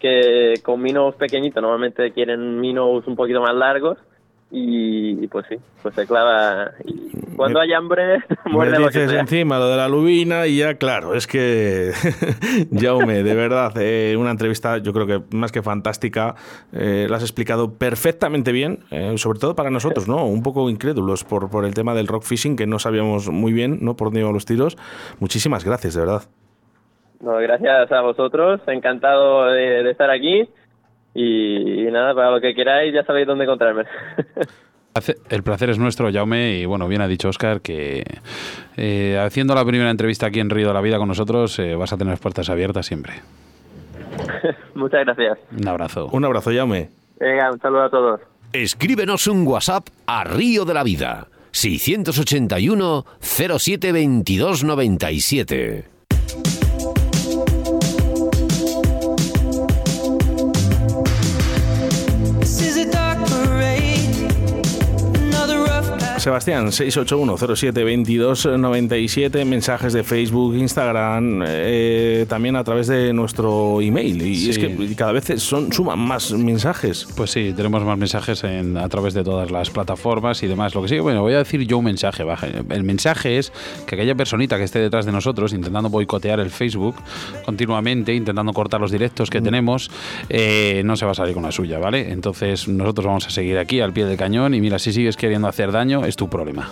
que 0.00 0.54
con 0.64 0.82
minos 0.82 1.14
pequeñitos 1.14 1.62
normalmente 1.62 2.12
quieren 2.12 2.60
minos 2.60 3.06
un 3.06 3.16
poquito 3.16 3.40
más 3.40 3.54
largos 3.54 3.98
y, 4.50 5.26
pues 5.28 5.46
sí, 5.48 5.56
pues 5.82 5.94
se 5.94 6.06
clava. 6.06 6.72
Y 6.84 7.10
cuando 7.36 7.60
hay 7.60 7.72
hambre, 7.74 8.18
muerde 8.46 8.78
Me 8.78 8.78
lo 8.78 8.88
que 8.88 9.00
dices 9.00 9.10
sea. 9.10 9.20
encima 9.20 9.58
lo 9.58 9.68
de 9.68 9.76
la 9.76 9.88
lubina 9.88 10.46
y 10.46 10.56
ya, 10.58 10.74
claro, 10.76 11.14
es 11.14 11.26
que, 11.26 11.92
Jaume, 12.72 13.22
de 13.22 13.34
verdad, 13.34 13.72
eh, 13.76 14.16
una 14.18 14.30
entrevista 14.30 14.78
yo 14.78 14.92
creo 14.94 15.06
que 15.06 15.36
más 15.36 15.52
que 15.52 15.62
fantástica, 15.62 16.34
eh, 16.72 17.06
la 17.10 17.18
has 17.18 17.22
explicado 17.22 17.74
perfectamente 17.74 18.50
bien, 18.52 18.80
eh, 18.90 19.18
sobre 19.18 19.38
todo 19.38 19.54
para 19.54 19.70
nosotros, 19.70 20.08
¿no? 20.08 20.24
Un 20.24 20.42
poco 20.42 20.70
incrédulos 20.70 21.24
por, 21.24 21.50
por 21.50 21.66
el 21.66 21.74
tema 21.74 21.94
del 21.94 22.06
rock 22.06 22.22
fishing, 22.22 22.56
que 22.56 22.66
no 22.66 22.78
sabíamos 22.78 23.28
muy 23.28 23.52
bien, 23.52 23.78
¿no? 23.82 23.96
Por 23.96 24.08
dónde 24.08 24.20
iban 24.20 24.32
los 24.32 24.46
tiros. 24.46 24.78
Muchísimas 25.20 25.64
gracias, 25.64 25.94
de 25.94 26.00
verdad. 26.00 26.22
No, 27.20 27.36
gracias 27.36 27.90
a 27.92 28.00
vosotros, 28.00 28.60
encantado 28.68 29.46
de, 29.46 29.82
de 29.82 29.90
estar 29.90 30.08
aquí. 30.10 30.48
Y, 31.20 31.88
y 31.88 31.90
nada, 31.90 32.14
para 32.14 32.30
lo 32.30 32.40
que 32.40 32.54
queráis, 32.54 32.94
ya 32.94 33.02
sabéis 33.02 33.26
dónde 33.26 33.42
encontrarme. 33.42 33.82
El 35.28 35.42
placer 35.42 35.70
es 35.70 35.78
nuestro, 35.78 36.12
Jaume, 36.12 36.58
y 36.58 36.64
bueno, 36.64 36.86
bien 36.88 37.00
ha 37.00 37.08
dicho 37.08 37.28
Oscar 37.28 37.60
que 37.60 38.04
eh, 38.76 39.18
haciendo 39.20 39.54
la 39.54 39.64
primera 39.64 39.90
entrevista 39.90 40.26
aquí 40.26 40.40
en 40.40 40.50
Río 40.50 40.68
de 40.68 40.74
la 40.74 40.80
Vida 40.80 40.98
con 40.98 41.08
nosotros 41.08 41.58
eh, 41.58 41.74
vas 41.74 41.92
a 41.92 41.96
tener 41.96 42.12
las 42.12 42.20
puertas 42.20 42.48
abiertas 42.50 42.86
siempre. 42.86 43.14
Muchas 44.74 45.04
gracias. 45.04 45.38
Un 45.56 45.68
abrazo. 45.68 46.08
Un 46.12 46.24
abrazo, 46.24 46.50
Jaume. 46.52 46.90
Venga, 47.18 47.52
un 47.52 47.60
saludo 47.60 47.82
a 47.82 47.90
todos. 47.90 48.20
Escríbenos 48.52 49.26
un 49.26 49.46
WhatsApp 49.46 49.88
a 50.06 50.24
Río 50.24 50.64
de 50.64 50.74
la 50.74 50.82
Vida. 50.84 51.28
681 51.50 53.04
07 53.20 53.92
22 53.92 54.64
97. 54.64 55.97
Sebastián, 66.28 66.66
681-07-2297, 66.70 69.46
mensajes 69.46 69.94
de 69.94 70.04
Facebook, 70.04 70.54
Instagram, 70.56 71.42
eh, 71.46 72.26
también 72.28 72.54
a 72.56 72.64
través 72.64 72.86
de 72.86 73.14
nuestro 73.14 73.80
email. 73.80 74.20
Y 74.20 74.36
Sí. 74.36 74.50
es 74.50 74.58
que 74.58 74.94
cada 74.94 75.12
vez 75.12 75.24
son, 75.38 75.72
suman 75.72 75.98
más 75.98 76.30
mensajes. 76.32 77.08
Pues 77.16 77.30
sí, 77.30 77.54
tenemos 77.56 77.82
más 77.82 77.96
mensajes 77.96 78.44
en- 78.44 78.76
a 78.76 78.86
través 78.90 79.14
de 79.14 79.24
todas 79.24 79.50
las 79.50 79.70
plataformas 79.70 80.42
y 80.42 80.48
demás. 80.48 80.74
Lo 80.74 80.82
que 80.82 80.88
sí, 80.88 80.98
bueno, 80.98 81.22
voy 81.22 81.32
a 81.32 81.38
decir 81.38 81.66
yo 81.66 81.78
un 81.78 81.86
mensaje. 81.86 82.24
El 82.68 82.84
mensaje 82.84 83.38
es 83.38 83.50
que 83.86 83.94
aquella 83.94 84.14
personita 84.14 84.58
que 84.58 84.64
esté 84.64 84.80
detrás 84.80 85.06
de 85.06 85.12
nosotros 85.12 85.54
intentando 85.54 85.88
boicotear 85.88 86.40
el 86.40 86.50
Facebook 86.50 86.96
continuamente, 87.46 88.14
intentando 88.14 88.52
cortar 88.52 88.82
los 88.82 88.90
directos 88.90 89.30
que 89.30 89.40
tenemos, 89.40 89.90
eh, 90.28 90.82
no 90.84 90.94
se 90.94 91.06
va 91.06 91.12
a 91.12 91.14
salir 91.14 91.32
con 91.32 91.44
la 91.44 91.52
suya, 91.52 91.78
¿vale? 91.78 92.12
Entonces 92.12 92.68
nosotros 92.68 93.06
vamos 93.06 93.26
a 93.26 93.30
seguir 93.30 93.56
aquí 93.56 93.80
al 93.80 93.94
pie 93.94 94.04
del 94.04 94.18
cañón 94.18 94.52
y 94.54 94.60
mira, 94.60 94.78
si 94.78 94.92
sigues 94.92 95.16
queriendo 95.16 95.48
hacer 95.48 95.72
daño, 95.72 96.04
tu 96.18 96.28
problema. 96.28 96.68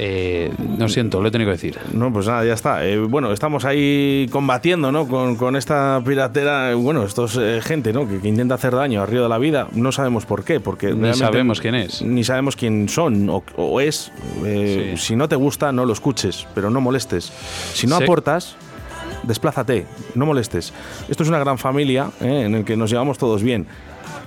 Eh, 0.00 0.52
lo 0.78 0.88
siento, 0.88 1.20
lo 1.20 1.26
he 1.26 1.30
tenido 1.32 1.48
que 1.48 1.56
decir. 1.56 1.76
No, 1.92 2.12
pues 2.12 2.28
nada, 2.28 2.44
ya 2.44 2.52
está. 2.52 2.86
Eh, 2.86 2.98
bueno, 3.00 3.32
estamos 3.32 3.64
ahí 3.64 4.28
combatiendo, 4.30 4.92
¿no? 4.92 5.08
Con, 5.08 5.34
con 5.34 5.56
esta 5.56 6.00
piratera, 6.06 6.72
bueno, 6.76 7.02
estos 7.02 7.36
eh, 7.40 7.58
gente, 7.64 7.92
¿no? 7.92 8.06
Que, 8.08 8.20
que 8.20 8.28
intenta 8.28 8.54
hacer 8.54 8.76
daño 8.76 9.02
a 9.02 9.06
Río 9.06 9.24
de 9.24 9.28
la 9.28 9.38
Vida. 9.38 9.66
No 9.72 9.90
sabemos 9.90 10.24
por 10.24 10.44
qué, 10.44 10.60
porque 10.60 10.92
Ni 10.94 11.14
sabemos 11.14 11.60
quién 11.60 11.74
es. 11.74 12.00
Ni 12.02 12.22
sabemos 12.22 12.54
quién 12.54 12.88
son 12.88 13.28
o, 13.28 13.42
o 13.56 13.80
es. 13.80 14.12
Eh, 14.44 14.94
Sí. 14.96 15.06
Si 15.08 15.16
no 15.16 15.28
te 15.28 15.34
gusta, 15.34 15.72
no 15.72 15.84
lo 15.84 15.92
escuches, 15.94 16.46
pero 16.54 16.70
no 16.70 16.80
molestes. 16.80 17.32
Si 17.72 17.88
no 17.88 17.96
Sí. 17.98 18.04
aportas, 18.04 18.54
desplázate, 19.24 19.84
no 20.14 20.26
molestes. 20.26 20.72
Esto 21.08 21.24
es 21.24 21.28
una 21.28 21.40
gran 21.40 21.58
familia 21.58 22.10
¿eh? 22.20 22.42
en 22.46 22.54
el 22.54 22.64
que 22.64 22.76
nos 22.76 22.90
llevamos 22.90 23.18
todos 23.18 23.42
bien. 23.42 23.66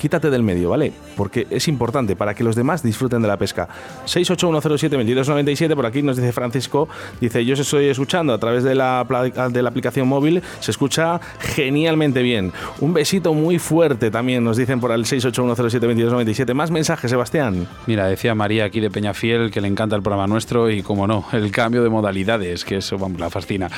Quítate 0.01 0.31
del 0.31 0.41
medio, 0.41 0.71
¿vale? 0.71 0.91
Porque 1.15 1.45
es 1.51 1.67
importante 1.67 2.15
para 2.15 2.33
que 2.33 2.43
los 2.43 2.55
demás 2.55 2.81
disfruten 2.81 3.21
de 3.21 3.27
la 3.27 3.37
pesca. 3.37 3.67
681072297, 4.07 5.75
por 5.75 5.85
aquí 5.85 6.01
nos 6.01 6.17
dice 6.17 6.31
Francisco, 6.31 6.89
dice, 7.19 7.45
yo 7.45 7.53
os 7.53 7.59
estoy 7.59 7.85
escuchando 7.85 8.33
a 8.33 8.39
través 8.39 8.63
de 8.63 8.73
la, 8.73 9.05
de 9.51 9.61
la 9.61 9.69
aplicación 9.69 10.07
móvil, 10.07 10.41
se 10.59 10.71
escucha 10.71 11.21
genialmente 11.39 12.23
bien. 12.23 12.51
Un 12.79 12.95
besito 12.95 13.35
muy 13.35 13.59
fuerte 13.59 14.09
también 14.09 14.43
nos 14.43 14.57
dicen 14.57 14.79
por 14.79 14.91
el 14.91 15.05
681072297. 15.05 16.55
Más 16.55 16.71
mensajes, 16.71 17.11
Sebastián. 17.11 17.67
Mira, 17.85 18.07
decía 18.07 18.33
María 18.33 18.65
aquí 18.65 18.79
de 18.79 18.89
Peñafiel 18.89 19.51
que 19.51 19.61
le 19.61 19.67
encanta 19.67 19.95
el 19.95 20.01
programa 20.01 20.25
nuestro 20.25 20.71
y, 20.71 20.81
como 20.81 21.05
no, 21.05 21.25
el 21.31 21.51
cambio 21.51 21.83
de 21.83 21.89
modalidades, 21.89 22.65
que 22.65 22.77
eso 22.77 22.97
vamos, 22.97 23.19
la 23.19 23.29
fascina. 23.29 23.69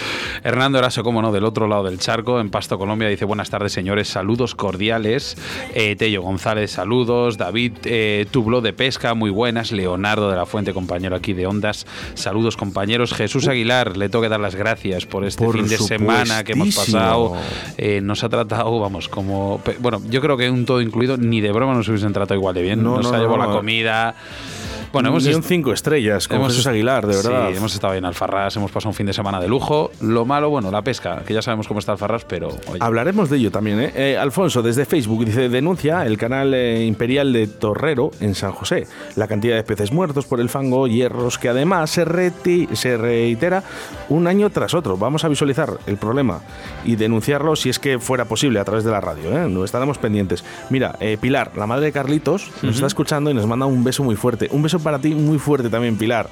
Hernando 0.42 0.78
Eraso, 0.78 1.04
como 1.04 1.22
no, 1.22 1.34
del 1.34 1.44
otro 1.44 1.68
lado 1.68 1.84
del 1.84 2.00
charco, 2.00 2.40
en 2.40 2.50
Pasto, 2.50 2.80
Colombia, 2.80 3.10
dice 3.10 3.26
buenas 3.26 3.50
tardes, 3.50 3.74
señores, 3.74 4.08
saludos 4.08 4.56
cordiales. 4.56 5.36
Eh, 5.74 5.98
Tello 6.14 6.22
González, 6.22 6.70
saludos. 6.70 7.40
David 7.40 7.74
eh, 7.86 8.28
Tublo 8.30 8.62
de 8.62 8.72
Pesca, 8.72 9.16
muy 9.16 9.32
buenas. 9.32 9.72
Leonardo 9.72 10.30
de 10.30 10.36
la 10.36 10.46
Fuente, 10.46 10.72
compañero 10.72 11.16
aquí 11.16 11.34
de 11.34 11.48
Ondas, 11.48 11.88
saludos, 12.14 12.56
compañeros. 12.56 13.16
Jesús 13.16 13.48
Aguilar, 13.48 13.98
le 13.98 14.10
tengo 14.10 14.22
que 14.22 14.30
dar 14.30 14.40
las 14.40 14.54
gracias 14.54 15.08
por 15.08 15.26
este 15.26 15.44
Por 15.44 15.56
fin 15.56 15.68
de 15.68 15.80
semana 15.80 16.44
que 16.44 16.52
hemos 16.52 16.76
pasado. 16.76 17.36
Eh, 17.80 18.00
nos 18.02 18.24
ha 18.24 18.30
tratado, 18.30 18.80
vamos, 18.80 19.10
como. 19.10 19.60
Bueno, 19.80 20.04
yo 20.08 20.22
creo 20.22 20.38
que 20.38 20.52
un 20.52 20.66
todo 20.66 20.82
incluido, 20.82 21.18
ni 21.18 21.42
de 21.42 21.52
broma 21.52 21.74
nos 21.74 21.90
hubiesen 21.90 22.14
tratado 22.14 22.40
igual 22.40 22.54
de 22.54 22.62
bien. 22.62 22.84
No, 22.84 22.98
nos 22.98 23.10
no, 23.10 23.18
ha 23.18 23.20
llevado 23.20 23.38
no, 23.40 23.48
la 23.48 23.52
comida. 23.52 24.16
Bueno, 24.94 25.10
hemos, 25.10 25.26
y 25.26 25.34
un 25.34 25.42
cinco 25.44 25.74
estrellas 25.74 26.28
con 26.28 26.46
Jesús 26.46 26.68
Aguilar, 26.68 27.08
de 27.08 27.16
verdad. 27.16 27.50
Sí, 27.50 27.58
hemos 27.58 27.74
estado 27.74 27.96
en 27.96 28.06
Alfarrás, 28.06 28.56
hemos 28.56 28.72
pasado 28.72 28.92
un 28.92 28.94
fin 28.96 29.08
de 29.08 29.14
semana 29.14 29.40
de 29.42 29.48
lujo. 29.48 29.90
Lo 30.02 30.24
malo, 30.24 30.52
bueno, 30.52 30.70
la 30.70 30.84
pesca, 30.84 31.24
que 31.26 31.34
ya 31.34 31.42
sabemos 31.42 31.68
cómo 31.68 31.80
está 31.80 31.94
Alfarrás, 31.94 32.26
pero. 32.26 32.50
oye, 32.68 32.78
Hablaremos 32.80 33.30
de 33.32 33.38
ello 33.38 33.50
también. 33.52 33.80
¿eh? 33.80 33.92
Eh, 33.96 34.18
Alfonso, 34.18 34.62
desde 34.62 34.86
Facebook, 34.86 35.26
dice: 35.26 35.50
denuncia 35.50 36.06
el 36.06 36.18
canal 36.20 36.54
eh, 36.54 36.86
imperial 36.86 37.34
de 37.34 37.48
Torrero 37.48 38.12
en 38.20 38.36
San 38.36 38.52
José. 38.52 38.86
La 39.16 39.28
cantidad 39.28 39.56
de 39.56 39.64
peces 39.64 39.92
muertos 39.92 40.26
por 40.26 40.40
el 40.40 40.48
fango, 40.50 40.88
hierros, 40.88 41.40
que 41.40 41.50
además 41.50 41.90
se, 41.90 42.06
reti- 42.06 42.72
se 42.76 42.96
reitera 42.96 43.64
un 44.10 44.28
año 44.28 44.52
tras 44.52 44.76
otro. 44.76 44.96
Vamos 44.96 45.24
a 45.26 45.28
visualizar 45.28 45.72
el 45.88 45.98
problema 45.98 46.42
y 46.86 46.98
denunciarlo 46.98 47.56
si 47.56 47.70
es 47.70 47.80
que 47.80 47.98
fuera 47.98 48.26
posible 48.26 48.60
a 48.60 48.64
través 48.64 48.84
de 48.84 48.92
la 48.92 49.02
radio. 49.02 49.36
¿eh? 49.36 49.50
No 49.50 49.66
estaremos 49.66 49.98
pendientes. 49.98 50.44
Mira, 50.70 50.98
eh, 51.00 51.18
Pilar, 51.20 51.52
la 51.56 51.66
madre 51.66 51.86
de 51.86 51.92
Carlitos, 51.92 52.52
nos 52.62 52.76
está 52.76 52.86
escuchando 52.86 53.32
y 53.32 53.34
nos 53.34 53.48
manda 53.48 53.66
un 53.66 53.84
beso 53.84 54.04
muy 54.04 54.16
fuerte. 54.16 54.50
Un 54.52 54.62
beso 54.62 54.83
para 54.84 55.00
ti 55.00 55.16
muy 55.16 55.40
fuerte 55.40 55.70
también, 55.70 55.98
Pilar. 55.98 56.30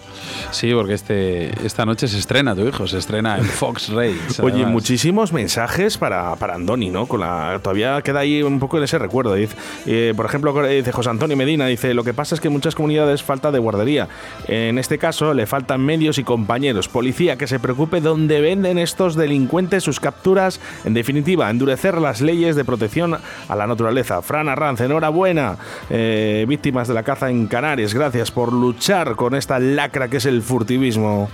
Sí, 0.51 0.73
porque 0.73 0.93
este, 0.93 1.65
esta 1.65 1.85
noche 1.85 2.07
se 2.07 2.19
estrena 2.19 2.55
tu 2.55 2.67
hijo, 2.67 2.87
se 2.87 2.97
estrena 2.97 3.37
en 3.37 3.45
Fox 3.45 3.89
Race. 3.89 4.41
Oye, 4.41 4.65
muchísimos 4.65 5.33
mensajes 5.33 5.97
para, 5.97 6.35
para 6.35 6.55
Andoni, 6.55 6.89
¿no? 6.89 7.05
Con 7.05 7.21
la, 7.21 7.59
todavía 7.63 8.01
queda 8.01 8.19
ahí 8.19 8.43
un 8.43 8.59
poco 8.59 8.77
en 8.77 8.83
ese 8.83 8.99
recuerdo. 8.99 9.33
Dice, 9.33 9.55
eh, 9.85 10.13
por 10.15 10.25
ejemplo, 10.25 10.53
dice 10.67 10.91
José 10.91 11.09
Antonio 11.09 11.37
Medina, 11.37 11.65
dice, 11.65 11.93
lo 11.93 12.03
que 12.03 12.13
pasa 12.13 12.35
es 12.35 12.41
que 12.41 12.47
en 12.47 12.53
muchas 12.53 12.75
comunidades 12.75 13.23
falta 13.23 13.51
de 13.51 13.59
guardería. 13.59 14.07
En 14.47 14.77
este 14.77 14.97
caso 14.97 15.33
le 15.33 15.45
faltan 15.45 15.81
medios 15.81 16.17
y 16.17 16.23
compañeros. 16.23 16.87
Policía 16.87 17.37
que 17.37 17.47
se 17.47 17.59
preocupe 17.59 18.01
donde 18.01 18.41
venden 18.41 18.77
estos 18.77 19.15
delincuentes 19.15 19.83
sus 19.83 19.99
capturas. 19.99 20.59
En 20.85 20.93
definitiva, 20.93 21.49
endurecer 21.49 21.99
las 21.99 22.21
leyes 22.21 22.55
de 22.55 22.65
protección 22.65 23.17
a 23.47 23.55
la 23.55 23.67
naturaleza. 23.67 24.21
Fran 24.21 24.49
Arranz, 24.49 24.81
enhorabuena. 24.81 25.57
Eh, 25.89 26.45
víctimas 26.47 26.87
de 26.87 26.93
la 26.93 27.03
caza 27.03 27.29
en 27.29 27.47
Canarias, 27.47 27.93
gracias 27.93 28.31
por 28.31 28.40
luchar 28.49 29.15
con 29.15 29.35
esta 29.35 29.59
lacra 29.59 30.09
que 30.09 30.17
es 30.17 30.25
el 30.25 30.41
furtivismo. 30.41 31.29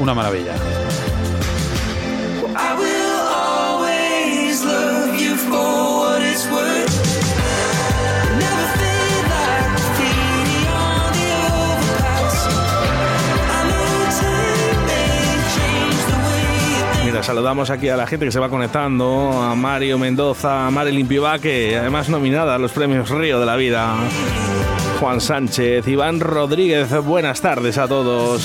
Una 0.00 0.14
maravilla. 0.14 0.54
Saludamos 17.22 17.70
aquí 17.70 17.88
a 17.88 17.96
la 17.96 18.06
gente 18.06 18.26
que 18.26 18.32
se 18.32 18.40
va 18.40 18.48
conectando, 18.48 19.30
a 19.40 19.54
Mario 19.54 19.96
Mendoza, 19.96 20.66
a 20.66 20.70
Marilyn 20.72 21.06
Pivaque, 21.06 21.78
además 21.78 22.08
nominada 22.08 22.56
a 22.56 22.58
los 22.58 22.72
premios 22.72 23.08
Río 23.10 23.38
de 23.38 23.46
la 23.46 23.54
Vida. 23.54 23.94
Juan 25.02 25.20
Sánchez, 25.20 25.88
Iván 25.88 26.20
Rodríguez, 26.20 26.88
buenas 27.04 27.40
tardes 27.40 27.76
a 27.76 27.88
todos. 27.88 28.40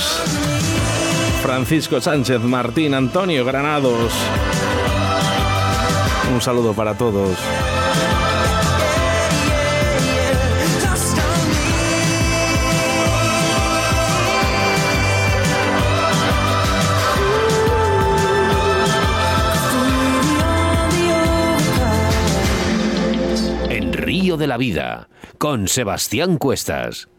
Francisco 1.43 2.01
Sánchez, 2.01 2.41
Martín, 2.41 2.95
Antonio 2.95 3.45
Granados. 3.45 4.11
Un 6.33 6.41
saludo 6.41 6.73
para 6.73 6.95
todos. 6.95 7.37
De 24.37 24.45
la 24.45 24.57
Vida, 24.57 25.07
con 25.37 25.67
Sebastián 25.67 26.37
Cuestas. 26.37 27.09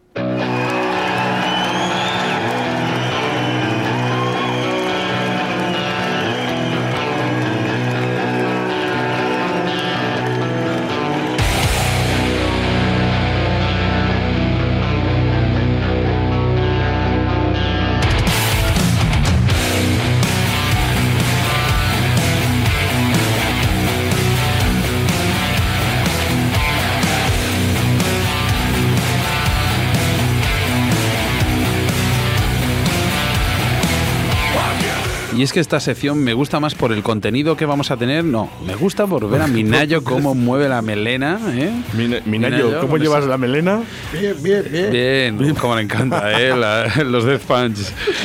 Y 35.38 35.42
es 35.44 35.52
que 35.52 35.60
esta 35.60 35.78
sección 35.78 36.18
me 36.18 36.34
gusta 36.34 36.58
más 36.58 36.74
por 36.74 36.90
el 36.92 37.04
contenido 37.04 37.56
que 37.56 37.64
vamos 37.64 37.92
a 37.92 37.96
tener, 37.96 38.24
no, 38.24 38.50
me 38.66 38.74
gusta 38.74 39.06
por 39.06 39.30
ver 39.30 39.40
a 39.40 39.46
Minayo 39.46 40.02
cómo 40.04 40.34
mueve 40.34 40.68
la 40.68 40.82
melena, 40.82 41.38
¿eh? 41.52 41.70
Mina- 41.96 42.18
Minayo, 42.24 42.56
Minayo, 42.64 42.80
¿cómo 42.80 42.96
llevas 42.96 43.24
la 43.24 43.38
melena? 43.38 43.82
Bien, 44.12 44.34
bien, 44.42 44.64
bien. 44.68 44.90
Bien, 45.38 45.54
como 45.54 45.76
le 45.76 45.82
encanta, 45.82 46.40
¿eh? 46.42 46.56
La- 46.56 46.88
los 47.04 47.24
Death 47.24 47.42
Punch. 47.42 47.78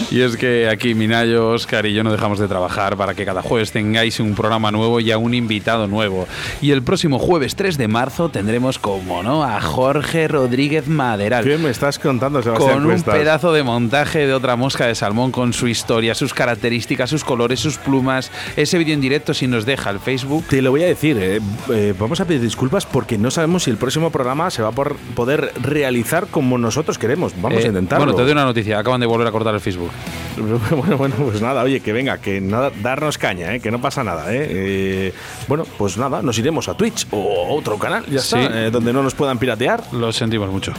Y 0.09 0.21
es 0.21 0.35
que 0.37 0.67
aquí 0.67 0.95
Minayo, 0.95 1.49
Oscar 1.51 1.85
y 1.85 1.93
yo 1.93 2.03
no 2.03 2.11
dejamos 2.11 2.39
de 2.39 2.47
trabajar 2.47 2.97
para 2.97 3.13
que 3.13 3.25
cada 3.25 3.43
jueves 3.43 3.71
tengáis 3.71 4.19
un 4.19 4.33
programa 4.33 4.71
nuevo 4.71 4.99
y 4.99 5.11
a 5.11 5.19
un 5.19 5.35
invitado 5.35 5.85
nuevo. 5.87 6.27
Y 6.63 6.71
el 6.71 6.81
próximo 6.81 7.19
jueves 7.19 7.55
3 7.55 7.77
de 7.77 7.87
marzo 7.87 8.29
tendremos, 8.29 8.79
como 8.79 9.21
no, 9.21 9.43
a 9.43 9.61
Jorge 9.61 10.27
Rodríguez 10.27 10.87
Maderal. 10.87 11.43
¿Qué 11.43 11.59
me 11.59 11.69
estás 11.69 11.99
contando, 11.99 12.41
Sebastián 12.41 12.73
Con 12.73 12.83
un 12.85 12.89
Cuestas? 12.89 13.15
pedazo 13.15 13.53
de 13.53 13.61
montaje 13.61 14.25
de 14.25 14.33
otra 14.33 14.55
mosca 14.55 14.87
de 14.87 14.95
salmón 14.95 15.31
con 15.31 15.53
su 15.53 15.67
historia, 15.67 16.15
sus 16.15 16.33
características, 16.33 17.02
sus 17.07 17.23
colores, 17.23 17.59
sus 17.59 17.77
plumas. 17.77 18.31
Ese 18.55 18.77
vídeo 18.77 18.93
en 18.93 19.01
directo 19.01 19.33
si 19.33 19.47
nos 19.47 19.65
deja 19.65 19.89
el 19.89 19.99
Facebook. 19.99 20.45
Te 20.49 20.61
lo 20.61 20.71
voy 20.71 20.83
a 20.83 20.87
decir, 20.87 21.17
eh, 21.19 21.39
eh, 21.71 21.93
vamos 21.97 22.19
a 22.21 22.25
pedir 22.25 22.41
disculpas 22.41 22.85
porque 22.85 23.17
no 23.17 23.31
sabemos 23.31 23.63
si 23.63 23.71
el 23.71 23.77
próximo 23.77 24.09
programa 24.11 24.49
se 24.51 24.61
va 24.61 24.69
a 24.69 24.71
por- 24.71 24.95
poder 25.15 25.51
realizar 25.61 26.27
como 26.27 26.57
nosotros 26.57 26.97
queremos. 26.97 27.33
Vamos 27.41 27.61
Eh, 27.61 27.65
a 27.65 27.67
intentarlo. 27.67 28.05
Bueno, 28.05 28.15
te 28.17 28.23
doy 28.23 28.31
una 28.31 28.45
noticia, 28.45 28.79
acaban 28.79 28.99
de 29.01 29.07
volver 29.07 29.27
a 29.27 29.31
cortar 29.31 29.53
el 29.53 29.61
Facebook. 29.61 29.91
Bueno, 30.73 30.97
bueno, 30.97 31.15
pues 31.15 31.41
nada, 31.41 31.61
oye, 31.63 31.79
que 31.81 31.93
venga, 31.93 32.17
que 32.17 32.41
nada, 32.41 32.71
darnos 32.81 33.17
caña, 33.19 33.53
¿eh? 33.53 33.59
que 33.59 33.69
no 33.69 33.79
pasa 33.79 34.03
nada. 34.03 34.33
¿eh? 34.33 34.47
Eh, 34.49 35.13
bueno, 35.47 35.63
pues 35.77 35.97
nada, 35.97 36.21
nos 36.23 36.37
iremos 36.39 36.67
a 36.67 36.73
Twitch 36.75 37.05
o 37.11 37.45
a 37.47 37.53
otro 37.53 37.77
canal, 37.77 38.03
ya 38.07 38.19
Sí. 38.19 38.37
está, 38.39 38.65
eh, 38.65 38.71
donde 38.71 38.91
no 38.93 39.03
nos 39.03 39.13
puedan 39.13 39.37
piratear. 39.37 39.83
Lo 39.93 40.11
sentimos 40.11 40.49
mucho. 40.49 40.73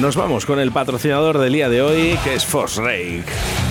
Nos 0.00 0.16
vamos 0.16 0.46
con 0.46 0.58
el 0.58 0.72
patrocinador 0.72 1.38
del 1.38 1.52
día 1.52 1.68
de 1.68 1.82
hoy, 1.82 2.18
que 2.24 2.34
es 2.34 2.46
Fosrake. 2.46 3.61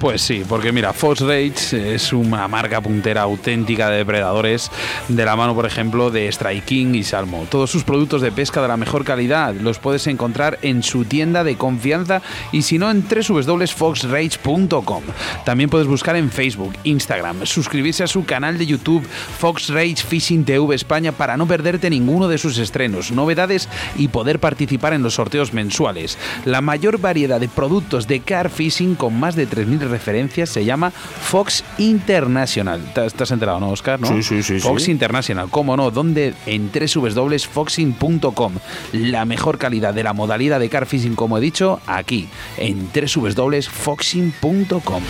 Pues 0.00 0.20
sí, 0.20 0.44
porque 0.46 0.72
mira, 0.72 0.92
Fox 0.92 1.20
Rage 1.20 1.94
es 1.94 2.12
una 2.12 2.46
marca 2.48 2.82
puntera 2.82 3.22
auténtica 3.22 3.88
de 3.88 3.96
depredadores, 3.96 4.70
de 5.08 5.24
la 5.24 5.36
mano, 5.36 5.54
por 5.54 5.64
ejemplo, 5.64 6.10
de 6.10 6.28
Strike 6.28 6.66
King 6.66 6.94
y 6.94 7.02
Salmo. 7.02 7.46
Todos 7.50 7.70
sus 7.70 7.82
productos 7.82 8.20
de 8.20 8.30
pesca 8.30 8.60
de 8.60 8.68
la 8.68 8.76
mejor 8.76 9.06
calidad 9.06 9.54
los 9.54 9.78
puedes 9.78 10.06
encontrar 10.06 10.58
en 10.60 10.82
su 10.82 11.06
tienda 11.06 11.44
de 11.44 11.56
confianza 11.56 12.20
y 12.52 12.60
si 12.60 12.78
no, 12.78 12.90
en 12.90 13.04
www.foxrage.com. 13.08 15.02
También 15.46 15.70
puedes 15.70 15.86
buscar 15.86 16.16
en 16.16 16.30
Facebook, 16.30 16.74
Instagram, 16.84 17.46
suscribirse 17.46 18.04
a 18.04 18.08
su 18.08 18.26
canal 18.26 18.58
de 18.58 18.66
YouTube 18.66 19.06
Fox 19.38 19.70
Rage 19.70 19.96
Fishing 19.96 20.44
TV 20.44 20.74
España 20.74 21.12
para 21.12 21.38
no 21.38 21.46
perderte 21.46 21.88
ninguno 21.88 22.28
de 22.28 22.36
sus 22.36 22.58
estrenos, 22.58 23.12
novedades 23.12 23.66
y 23.96 24.08
poder 24.08 24.40
participar 24.40 24.92
en 24.92 25.02
los 25.02 25.14
sorteos 25.14 25.54
mensuales. 25.54 26.18
La 26.44 26.60
mayor 26.60 26.98
variedad 27.00 27.40
de 27.40 27.48
productos 27.48 28.06
de 28.06 28.20
car 28.20 28.50
fishing 28.50 28.94
con 28.94 29.18
más 29.18 29.36
de 29.36 29.48
3.000 29.48 29.86
referencias 29.96 30.50
se 30.50 30.64
llama 30.64 30.90
Fox 30.90 31.64
International. 31.78 32.80
¿Te 32.94 33.08
te 33.10 33.22
has 33.22 33.30
enterado, 33.30 33.60
no, 33.60 33.70
Oscar? 33.70 33.98
¿no? 33.98 34.08
Sí, 34.08 34.22
sí, 34.22 34.42
sí, 34.42 34.60
Fox 34.60 34.82
sí. 34.84 34.90
International, 34.90 35.48
cómo 35.50 35.74
no, 35.76 35.90
donde 35.90 36.34
en 36.44 36.70
www.foxing.com. 36.70 38.52
La 38.92 39.24
mejor 39.24 39.56
calidad 39.58 39.94
de 39.94 40.02
la 40.02 40.12
modalidad 40.12 40.60
de 40.60 40.68
car 40.68 40.84
fishing, 40.86 41.14
como 41.14 41.38
he 41.38 41.40
dicho, 41.40 41.80
aquí, 41.86 42.28
en 42.58 42.90
www.foxing.com. 42.94 45.02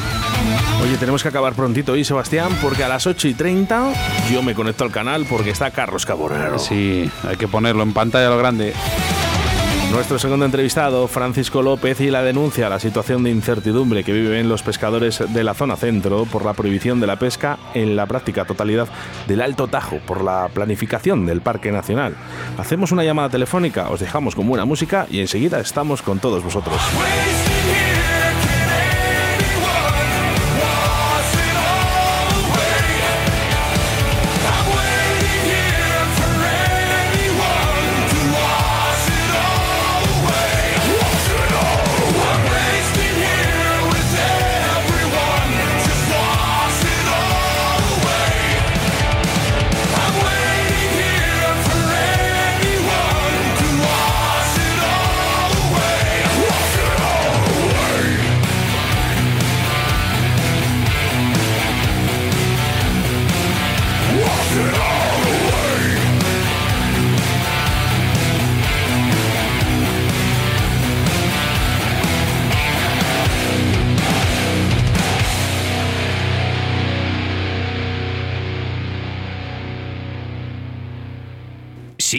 Oye, 0.83 0.97
tenemos 0.99 1.23
que 1.23 1.29
acabar 1.29 1.55
prontito 1.55 1.93
hoy, 1.93 2.05
Sebastián, 2.05 2.57
porque 2.63 2.85
a 2.85 2.89
las 2.89 3.07
8 3.07 3.29
y 3.29 3.35
30 3.35 3.93
yo 4.31 4.43
me 4.43 4.55
conecto 4.55 4.85
al 4.85 4.93
canal 4.93 5.27
porque 5.29 5.51
está 5.51 5.71
Carlos 5.73 6.07
Caborero. 6.07 6.59
Sí, 6.59 7.11
hay 7.29 7.37
que 7.37 7.49
ponerlo 7.49 7.83
en 7.83 7.93
pantalla 7.93 8.29
lo 8.29 8.39
grande. 8.39 8.73
Nuestro 9.93 10.19
segundo 10.19 10.45
entrevistado, 10.45 11.09
Francisco 11.09 11.63
López, 11.63 12.01
y 12.01 12.11
la 12.11 12.23
denuncia 12.23 12.67
a 12.67 12.71
la 12.71 12.81
situación 12.81 13.23
de 13.23 13.31
incertidumbre 13.31 14.05
que 14.05 14.13
viven 14.13 14.49
los 14.49 14.63
pescadores 14.63 15.23
de 15.33 15.45
la 15.45 15.55
zona 15.55 15.77
centro 15.77 16.27
por 16.27 16.45
la 16.45 16.53
prohibición 16.53 17.01
de 17.01 17.07
la 17.07 17.19
pesca 17.19 17.59
en 17.73 17.97
la 17.97 18.07
práctica 18.07 18.45
totalidad 18.45 18.89
del 19.27 19.41
Alto 19.41 19.69
Tajo 19.69 19.99
por 20.07 20.23
la 20.23 20.49
planificación 20.53 21.25
del 21.25 21.41
Parque 21.41 21.73
Nacional. 21.73 22.15
Hacemos 22.59 22.93
una 22.93 23.05
llamada 23.05 23.31
telefónica, 23.31 23.89
os 23.89 24.01
dejamos 24.01 24.35
con 24.35 24.47
buena 24.47 24.65
música 24.65 25.07
y 25.11 25.21
enseguida 25.21 25.61
estamos 25.61 26.03
con 26.03 26.19
todos 26.19 26.43
vosotros. 26.45 26.77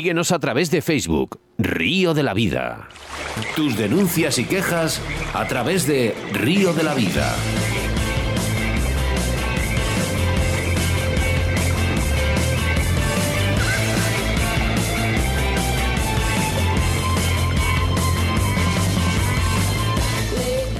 A 0.07 0.39
través 0.39 0.71
de 0.71 0.81
Facebook, 0.81 1.37
Río 1.57 2.13
de 2.13 2.23
la 2.23 2.33
Vida. 2.33 2.87
Tus 3.57 3.75
denuncias 3.75 4.37
y 4.37 4.45
quejas 4.45 5.01
a 5.33 5.45
través 5.47 5.85
de 5.85 6.15
Río 6.31 6.71
de 6.71 6.83
la 6.83 6.93
Vida. 6.93 7.35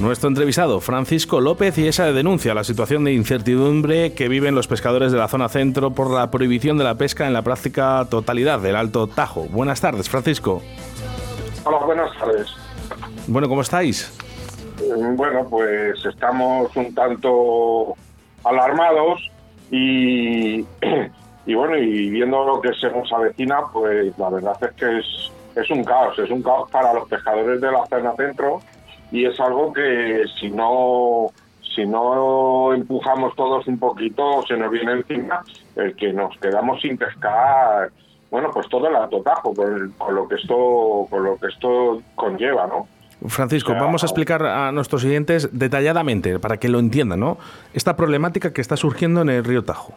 Nuestro 0.00 0.28
entrevistado, 0.28 0.80
Francisco 0.80 1.40
López, 1.40 1.76
y 1.76 1.88
esa 1.88 2.12
denuncia 2.12 2.54
la 2.54 2.62
situación 2.62 3.02
de 3.02 3.12
incertidumbre 3.14 4.12
que 4.12 4.28
viven 4.28 4.54
los 4.54 4.68
pescadores 4.68 5.10
de 5.10 5.18
la 5.18 5.26
zona 5.26 5.48
centro 5.48 5.90
por 5.90 6.12
la 6.12 6.30
prohibición 6.30 6.78
de 6.78 6.84
la 6.84 6.94
pesca 6.94 7.26
en 7.26 7.32
la 7.32 7.42
práctica 7.42 8.06
totalidad 8.08 8.60
del 8.60 8.76
Alto 8.76 9.08
Tajo. 9.08 9.46
Buenas 9.50 9.80
tardes, 9.80 10.08
Francisco. 10.08 10.62
Hola, 11.64 11.78
buenas 11.78 12.16
tardes. 12.16 12.46
Bueno, 13.26 13.48
¿cómo 13.48 13.62
estáis? 13.62 14.16
Mm, 14.88 15.16
Bueno, 15.16 15.44
pues 15.50 16.04
estamos 16.06 16.74
un 16.76 16.94
tanto 16.94 17.96
alarmados 18.44 19.28
y, 19.72 20.60
y 21.46 21.54
bueno, 21.54 21.76
y 21.76 22.08
viendo 22.10 22.44
lo 22.44 22.60
que 22.60 22.72
se 22.74 22.88
nos 22.90 23.12
avecina, 23.12 23.62
pues 23.72 24.16
la 24.16 24.30
verdad 24.30 24.56
es 24.62 24.70
que 24.74 24.98
es, 25.00 25.32
es 25.56 25.68
un 25.70 25.82
caos, 25.82 26.16
es 26.20 26.30
un 26.30 26.40
caos 26.40 26.70
para 26.70 26.94
los 26.94 27.08
pescadores 27.08 27.60
de 27.60 27.72
la 27.72 27.84
zona 27.88 28.14
centro 28.14 28.60
y 29.10 29.24
es 29.24 29.38
algo 29.40 29.72
que 29.72 30.24
si 30.38 30.50
no 30.50 31.28
si 31.74 31.86
no 31.86 32.74
empujamos 32.74 33.34
todos 33.36 33.66
un 33.66 33.78
poquito 33.78 34.42
se 34.46 34.56
nos 34.56 34.70
viene 34.70 34.92
encima 34.92 35.42
el 35.76 35.94
que 35.94 36.12
nos 36.12 36.36
quedamos 36.38 36.80
sin 36.80 36.96
pescar 36.96 37.90
bueno 38.30 38.50
pues 38.52 38.68
todo 38.68 38.88
el 38.88 38.96
alto 38.96 39.22
tajo 39.22 39.54
con, 39.54 39.92
con 39.92 40.14
lo 40.14 40.28
que 40.28 40.36
esto 40.36 41.06
con 41.08 41.24
lo 41.24 41.36
que 41.38 41.46
esto 41.46 42.02
conlleva 42.14 42.66
no 42.66 42.86
Francisco, 43.26 43.74
vamos 43.74 44.04
a 44.04 44.06
explicar 44.06 44.44
a 44.44 44.70
nuestros 44.70 45.02
siguientes 45.02 45.58
detalladamente 45.58 46.38
para 46.38 46.58
que 46.58 46.68
lo 46.68 46.78
entiendan, 46.78 47.18
¿no? 47.18 47.36
Esta 47.74 47.96
problemática 47.96 48.52
que 48.52 48.60
está 48.60 48.76
surgiendo 48.76 49.22
en 49.22 49.30
el 49.30 49.44
río 49.44 49.64
Tajo. 49.64 49.92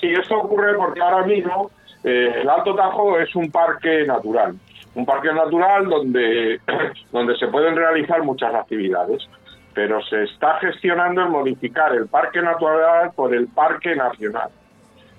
Sí, 0.00 0.06
esto 0.06 0.38
ocurre 0.38 0.76
porque 0.76 1.00
ahora 1.00 1.26
mismo 1.26 1.70
eh, 2.04 2.42
el 2.42 2.48
Alto 2.48 2.74
Tajo 2.76 3.18
es 3.18 3.34
un 3.34 3.50
parque 3.50 4.04
natural. 4.06 4.54
Un 4.94 5.06
parque 5.06 5.32
natural 5.32 5.88
donde, 5.88 6.60
donde 7.12 7.36
se 7.36 7.48
pueden 7.48 7.76
realizar 7.76 8.22
muchas 8.22 8.54
actividades, 8.54 9.22
pero 9.74 10.02
se 10.02 10.24
está 10.24 10.58
gestionando 10.58 11.22
el 11.22 11.28
modificar 11.28 11.94
el 11.94 12.08
parque 12.08 12.42
natural 12.42 13.12
por 13.14 13.34
el 13.34 13.46
parque 13.48 13.94
nacional. 13.94 14.50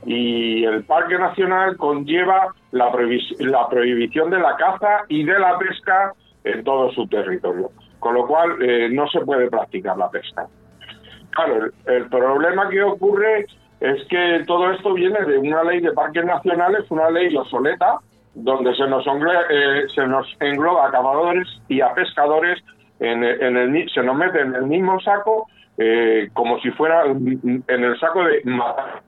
Y 0.06 0.66
el 0.66 0.84
parque 0.84 1.18
nacional 1.18 1.78
conlleva 1.78 2.54
la, 2.72 2.92
la 3.40 3.70
prohibición 3.70 4.30
de 4.30 4.40
la 4.40 4.56
caza 4.56 5.06
y 5.08 5.24
de 5.24 5.40
la 5.40 5.58
pesca 5.58 6.14
en 6.44 6.64
todo 6.64 6.92
su 6.92 7.08
territorio, 7.08 7.70
con 8.00 8.16
lo 8.16 8.26
cual 8.26 8.62
eh, 8.62 8.90
no 8.92 9.08
se 9.08 9.20
puede 9.22 9.50
practicar 9.50 9.98
la 9.98 10.10
pesca. 10.10 10.48
Claro, 11.30 11.66
el, 11.66 11.74
el 11.86 12.10
problema 12.10 12.68
que 12.70 12.82
ocurre 12.82 13.46
es 13.80 14.08
que 14.10 14.44
todo 14.46 14.72
esto 14.72 14.94
viene 14.94 15.24
de 15.24 15.38
una 15.38 15.64
ley 15.64 15.82
de 15.82 15.92
parques 15.92 16.26
nacionales, 16.26 16.86
una 16.90 17.10
ley 17.10 17.36
obsoleta, 17.36 18.00
donde 18.34 18.74
se 18.76 18.88
nos, 18.88 19.06
engloba, 19.08 19.42
eh, 19.50 19.84
se 19.94 20.06
nos 20.08 20.28
engloba 20.40 20.88
a 20.88 20.92
cazadores 20.92 21.48
y 21.68 21.82
a 21.82 21.94
pescadores, 21.94 22.64
en 23.00 23.24
en 23.24 23.58
el 23.58 23.90
se 23.90 24.04
nos 24.04 24.16
mete 24.16 24.42
en 24.42 24.56
el 24.56 24.64
mismo 24.68 25.00
saco 25.00 25.48
eh, 25.78 26.30
como 26.34 26.60
si 26.60 26.70
fuera 26.72 27.04
en 27.06 27.64
el 27.68 28.00
saco 28.00 28.24
de 28.24 28.42
matar. 28.46 29.02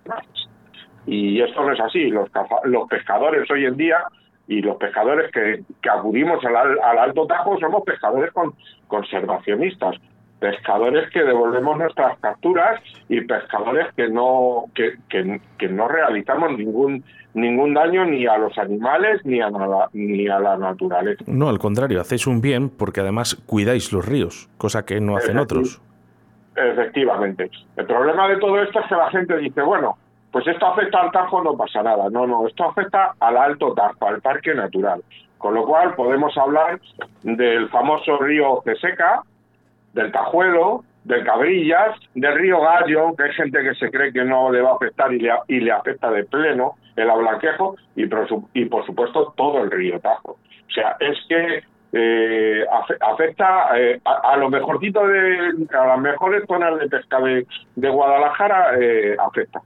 Y 1.06 1.42
esto 1.42 1.64
no 1.64 1.72
es 1.74 1.80
así. 1.80 2.10
Los, 2.10 2.30
los 2.64 2.88
pescadores 2.88 3.50
hoy 3.52 3.66
en 3.66 3.76
día 3.78 4.00
y 4.48 4.62
los 4.62 4.78
pescadores 4.78 5.32
que, 5.32 5.62
que 5.82 5.90
acudimos 5.90 6.44
al- 6.46 6.80
al 6.82 6.98
Alto 6.98 7.28
Tajo 7.28 7.58
somos 7.60 7.84
pescadores 7.84 8.32
con, 8.34 8.54
conservacionistas, 8.88 9.96
pescadores 10.44 11.10
que 11.12 11.24
devolvemos 11.24 11.78
nuestras 11.78 12.20
capturas 12.20 12.82
y 13.08 13.22
pescadores 13.22 13.88
que 13.96 14.10
no 14.10 14.66
que, 14.76 14.96
que, 15.08 15.40
que 15.58 15.70
no 15.70 15.88
realizamos 15.88 16.58
ningún 16.58 17.02
ningún 17.34 17.74
daño 17.74 18.04
ni 18.04 18.28
a 18.28 18.38
los 18.38 18.58
animales 18.58 19.22
ni 19.24 19.40
a 19.40 19.50
la, 19.50 19.88
ni 19.94 20.28
a 20.28 20.40
la 20.40 20.58
naturaleza. 20.58 21.24
No, 21.28 21.48
al 21.48 21.60
contrario, 21.60 22.02
hacéis 22.02 22.28
un 22.28 22.42
bien 22.42 22.70
porque 22.70 23.00
además 23.00 23.36
cuidáis 23.46 23.94
los 23.94 24.06
ríos, 24.06 24.50
cosa 24.58 24.86
que 24.86 25.00
no 25.00 25.16
hacen 25.16 25.38
otros. 25.40 25.82
Efectivamente. 26.58 27.50
El 27.78 27.86
problema 27.86 28.28
de 28.28 28.36
todo 28.36 28.62
esto 28.62 28.82
es 28.82 28.88
que 28.88 28.96
la 28.96 29.10
gente 29.12 29.38
dice, 29.38 29.62
bueno, 29.62 29.98
pues 30.30 30.46
esto 30.46 30.66
afecta 30.66 31.00
al 31.00 31.12
Tajo, 31.12 31.42
no 31.42 31.56
pasa 31.56 31.82
nada. 31.82 32.10
No, 32.12 32.28
no, 32.28 32.46
esto 32.48 32.66
afecta 32.66 33.14
al 33.18 33.38
Alto 33.38 33.74
Tajo, 33.74 34.08
al 34.08 34.20
Parque 34.20 34.54
Natural. 34.54 35.02
Con 35.38 35.56
lo 35.56 35.66
cual 35.66 35.96
podemos 35.96 36.38
hablar 36.38 36.82
del 37.24 37.70
famoso 37.70 38.18
río 38.18 38.62
Ceseca, 38.66 39.24
del 39.94 40.12
Tajuelo, 40.12 40.84
del 41.04 41.24
Cabrillas, 41.26 41.98
del 42.14 42.36
río 42.36 42.62
Gallo, 42.62 43.14
que 43.16 43.24
hay 43.24 43.34
gente 43.34 43.62
que 43.62 43.76
se 43.76 43.92
cree 43.92 44.14
que 44.14 44.24
no 44.24 44.52
le 44.52 44.62
va 44.62 44.72
a 44.72 44.76
afectar 44.76 45.12
y 45.14 45.20
le, 45.20 45.32
y 45.48 45.60
le 45.60 45.72
afecta 45.72 46.10
de 46.12 46.24
pleno, 46.24 46.76
el 46.96 47.10
Ablanquejo, 47.10 47.76
y 47.96 48.06
por, 48.06 48.28
y 48.54 48.66
por 48.66 48.86
supuesto 48.86 49.34
todo 49.36 49.64
el 49.64 49.72
río 49.72 50.00
Tajo. 50.00 50.32
O 50.34 50.72
sea, 50.74 50.96
es 51.00 51.18
que 51.28 51.64
eh, 51.96 52.66
afe- 52.72 52.98
afecta 53.02 53.70
eh, 53.78 54.00
a, 54.06 54.32
a 54.34 54.38
lo 54.38 54.50
mejorcito 54.50 55.06
de 55.06 55.68
a 55.78 55.86
las 55.88 56.00
mejores 56.00 56.44
zonas 56.48 56.80
de 56.80 56.90
pesca 56.90 57.20
de, 57.20 57.46
de 57.76 57.90
Guadalajara 57.90 58.80
eh, 58.80 59.16
afecta. 59.20 59.62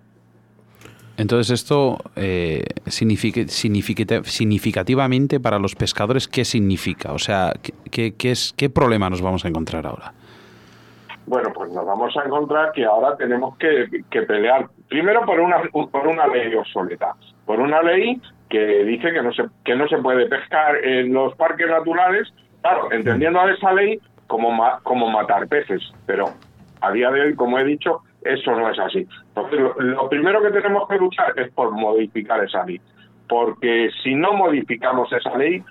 Entonces 1.18 1.50
esto 1.50 1.98
eh, 2.16 2.64
significa, 2.86 3.42
significa- 3.48 4.24
significativamente 4.24 5.40
para 5.40 5.58
los 5.58 5.76
pescadores, 5.76 6.28
¿qué 6.28 6.46
significa? 6.46 7.12
O 7.12 7.20
sea, 7.20 7.54
¿qué, 7.92 8.14
qué, 8.16 8.32
es, 8.32 8.54
¿qué 8.56 8.70
problema 8.70 9.10
nos 9.10 9.22
vamos 9.22 9.44
a 9.44 9.48
encontrar 9.48 9.88
ahora? 9.88 10.14
Bueno, 11.26 11.52
pues 11.54 11.72
nos 11.72 11.86
vamos 11.86 12.16
a 12.16 12.24
encontrar 12.24 12.72
que 12.72 12.86
ahora 12.86 13.18
tenemos 13.18 13.58
que, 13.58 13.88
pelear 14.22 14.70
primero 14.88 15.26
por 15.26 15.40
una 15.42 15.62
por 15.72 16.08
una 16.08 16.26
ley 16.28 16.54
obsoleta, 16.56 17.16
por 17.46 17.60
una 17.60 17.82
ley 17.82 18.22
que 18.50 18.86
dice 18.86 19.12
que 19.12 19.22
no 19.22 19.34
se 19.34 19.44
que 19.66 19.76
no 19.76 19.90
se 19.90 19.98
puede 19.98 20.28
pescar 20.28 20.78
en 20.86 21.12
los 21.14 21.36
parques 21.36 21.68
naturales, 21.68 22.32
claro, 22.62 22.92
entendiendo 22.94 23.42
a 23.42 23.52
esa 23.52 23.74
ley 23.74 24.00
como 24.28 24.58
como 24.84 25.10
matar 25.10 25.48
peces, 25.50 25.82
pero 26.06 26.30
a 26.80 26.92
día 26.92 27.12
de 27.12 27.22
hoy, 27.22 27.36
como 27.36 27.60
he 27.60 27.66
dicho, 27.66 28.04
eso 28.24 28.52
no 28.52 28.70
es 28.70 28.80
así. 28.80 29.08
Lo, 29.36 30.10
primero 30.10 30.42
que 30.42 30.52
tenemos 30.52 30.88
que 30.88 30.98
luchar 30.98 31.34
es 31.40 31.52
por 31.52 31.72
modificar 31.72 32.44
esa 32.44 32.66
ley, 32.66 32.80
porque 33.28 33.90
si 34.04 34.16
no 34.16 34.34
modificamos 34.34 35.12
esa 35.14 35.38
ley, 35.38 35.64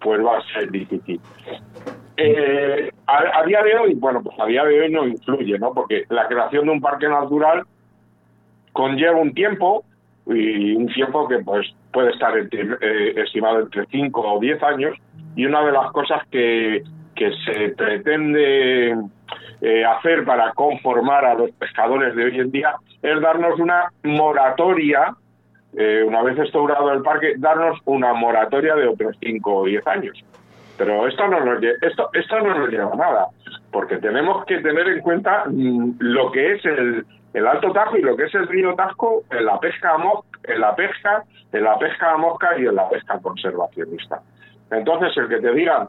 pues 0.00 0.24
va 0.24 0.38
a 0.38 0.42
ser 0.52 0.70
difícil. 0.70 1.20
Eh, 2.16 2.90
a, 3.06 3.40
a 3.40 3.44
día 3.44 3.62
de 3.62 3.76
hoy, 3.76 3.94
bueno, 3.94 4.22
pues 4.22 4.38
a 4.40 4.46
día 4.46 4.64
de 4.64 4.80
hoy 4.80 4.90
no 4.90 5.06
influye, 5.06 5.58
¿no? 5.58 5.72
Porque 5.72 6.04
la 6.08 6.26
creación 6.26 6.66
de 6.66 6.72
un 6.72 6.80
parque 6.80 7.08
natural 7.08 7.64
conlleva 8.72 9.18
un 9.18 9.34
tiempo 9.34 9.84
y 10.26 10.76
un 10.76 10.86
tiempo 10.88 11.26
que 11.26 11.38
pues 11.38 11.66
puede 11.92 12.10
estar 12.10 12.36
entre, 12.36 12.62
eh, 12.80 13.14
estimado 13.16 13.60
entre 13.60 13.86
5 13.86 14.20
o 14.20 14.40
10 14.40 14.62
años 14.62 14.96
y 15.36 15.46
una 15.46 15.64
de 15.64 15.72
las 15.72 15.90
cosas 15.92 16.22
que, 16.30 16.82
que 17.14 17.32
se 17.44 17.70
pretende 17.70 18.94
eh, 19.60 19.84
hacer 19.84 20.24
para 20.24 20.52
conformar 20.52 21.24
a 21.24 21.34
los 21.34 21.50
pescadores 21.52 22.14
de 22.14 22.24
hoy 22.24 22.40
en 22.40 22.50
día 22.50 22.76
es 23.02 23.20
darnos 23.20 23.58
una 23.58 23.92
moratoria 24.02 25.14
eh, 25.76 26.02
una 26.06 26.22
vez 26.22 26.38
instaurado 26.38 26.92
el 26.92 27.02
parque, 27.02 27.34
darnos 27.36 27.78
una 27.84 28.14
moratoria 28.14 28.74
de 28.74 28.88
otros 28.88 29.16
5 29.20 29.54
o 29.54 29.64
10 29.64 29.86
años. 29.86 30.24
Pero 30.78 31.06
esto 31.06 31.28
no 31.28 31.44
nos, 31.44 31.62
esto, 31.62 32.08
esto 32.12 32.40
no 32.40 32.58
nos 32.58 32.70
lleva 32.70 32.92
a 32.92 32.96
nada, 32.96 33.26
porque 33.70 33.98
tenemos 33.98 34.44
que 34.46 34.58
tener 34.58 34.88
en 34.88 35.00
cuenta 35.00 35.44
mm, 35.46 35.96
lo 35.98 36.30
que 36.30 36.52
es 36.52 36.64
el, 36.64 37.04
el 37.34 37.46
Alto 37.46 37.72
Tajo 37.72 37.96
y 37.96 38.02
lo 38.02 38.16
que 38.16 38.24
es 38.24 38.34
el 38.34 38.46
río 38.48 38.74
Tasco 38.74 39.24
en 39.30 39.44
la 39.44 39.60
pesca 39.60 39.94
a 39.94 39.98
mosca, 39.98 40.38
en 40.44 40.60
la 40.60 40.74
pesca, 40.74 41.24
en 41.52 41.64
la 41.64 41.78
pesca 41.78 42.12
a 42.12 42.16
mosca 42.16 42.58
y 42.58 42.66
en 42.66 42.74
la 42.74 42.88
pesca 42.88 43.18
conservacionista. 43.20 44.22
Entonces, 44.70 45.16
el 45.16 45.28
que 45.28 45.40
te 45.40 45.52
digan, 45.52 45.88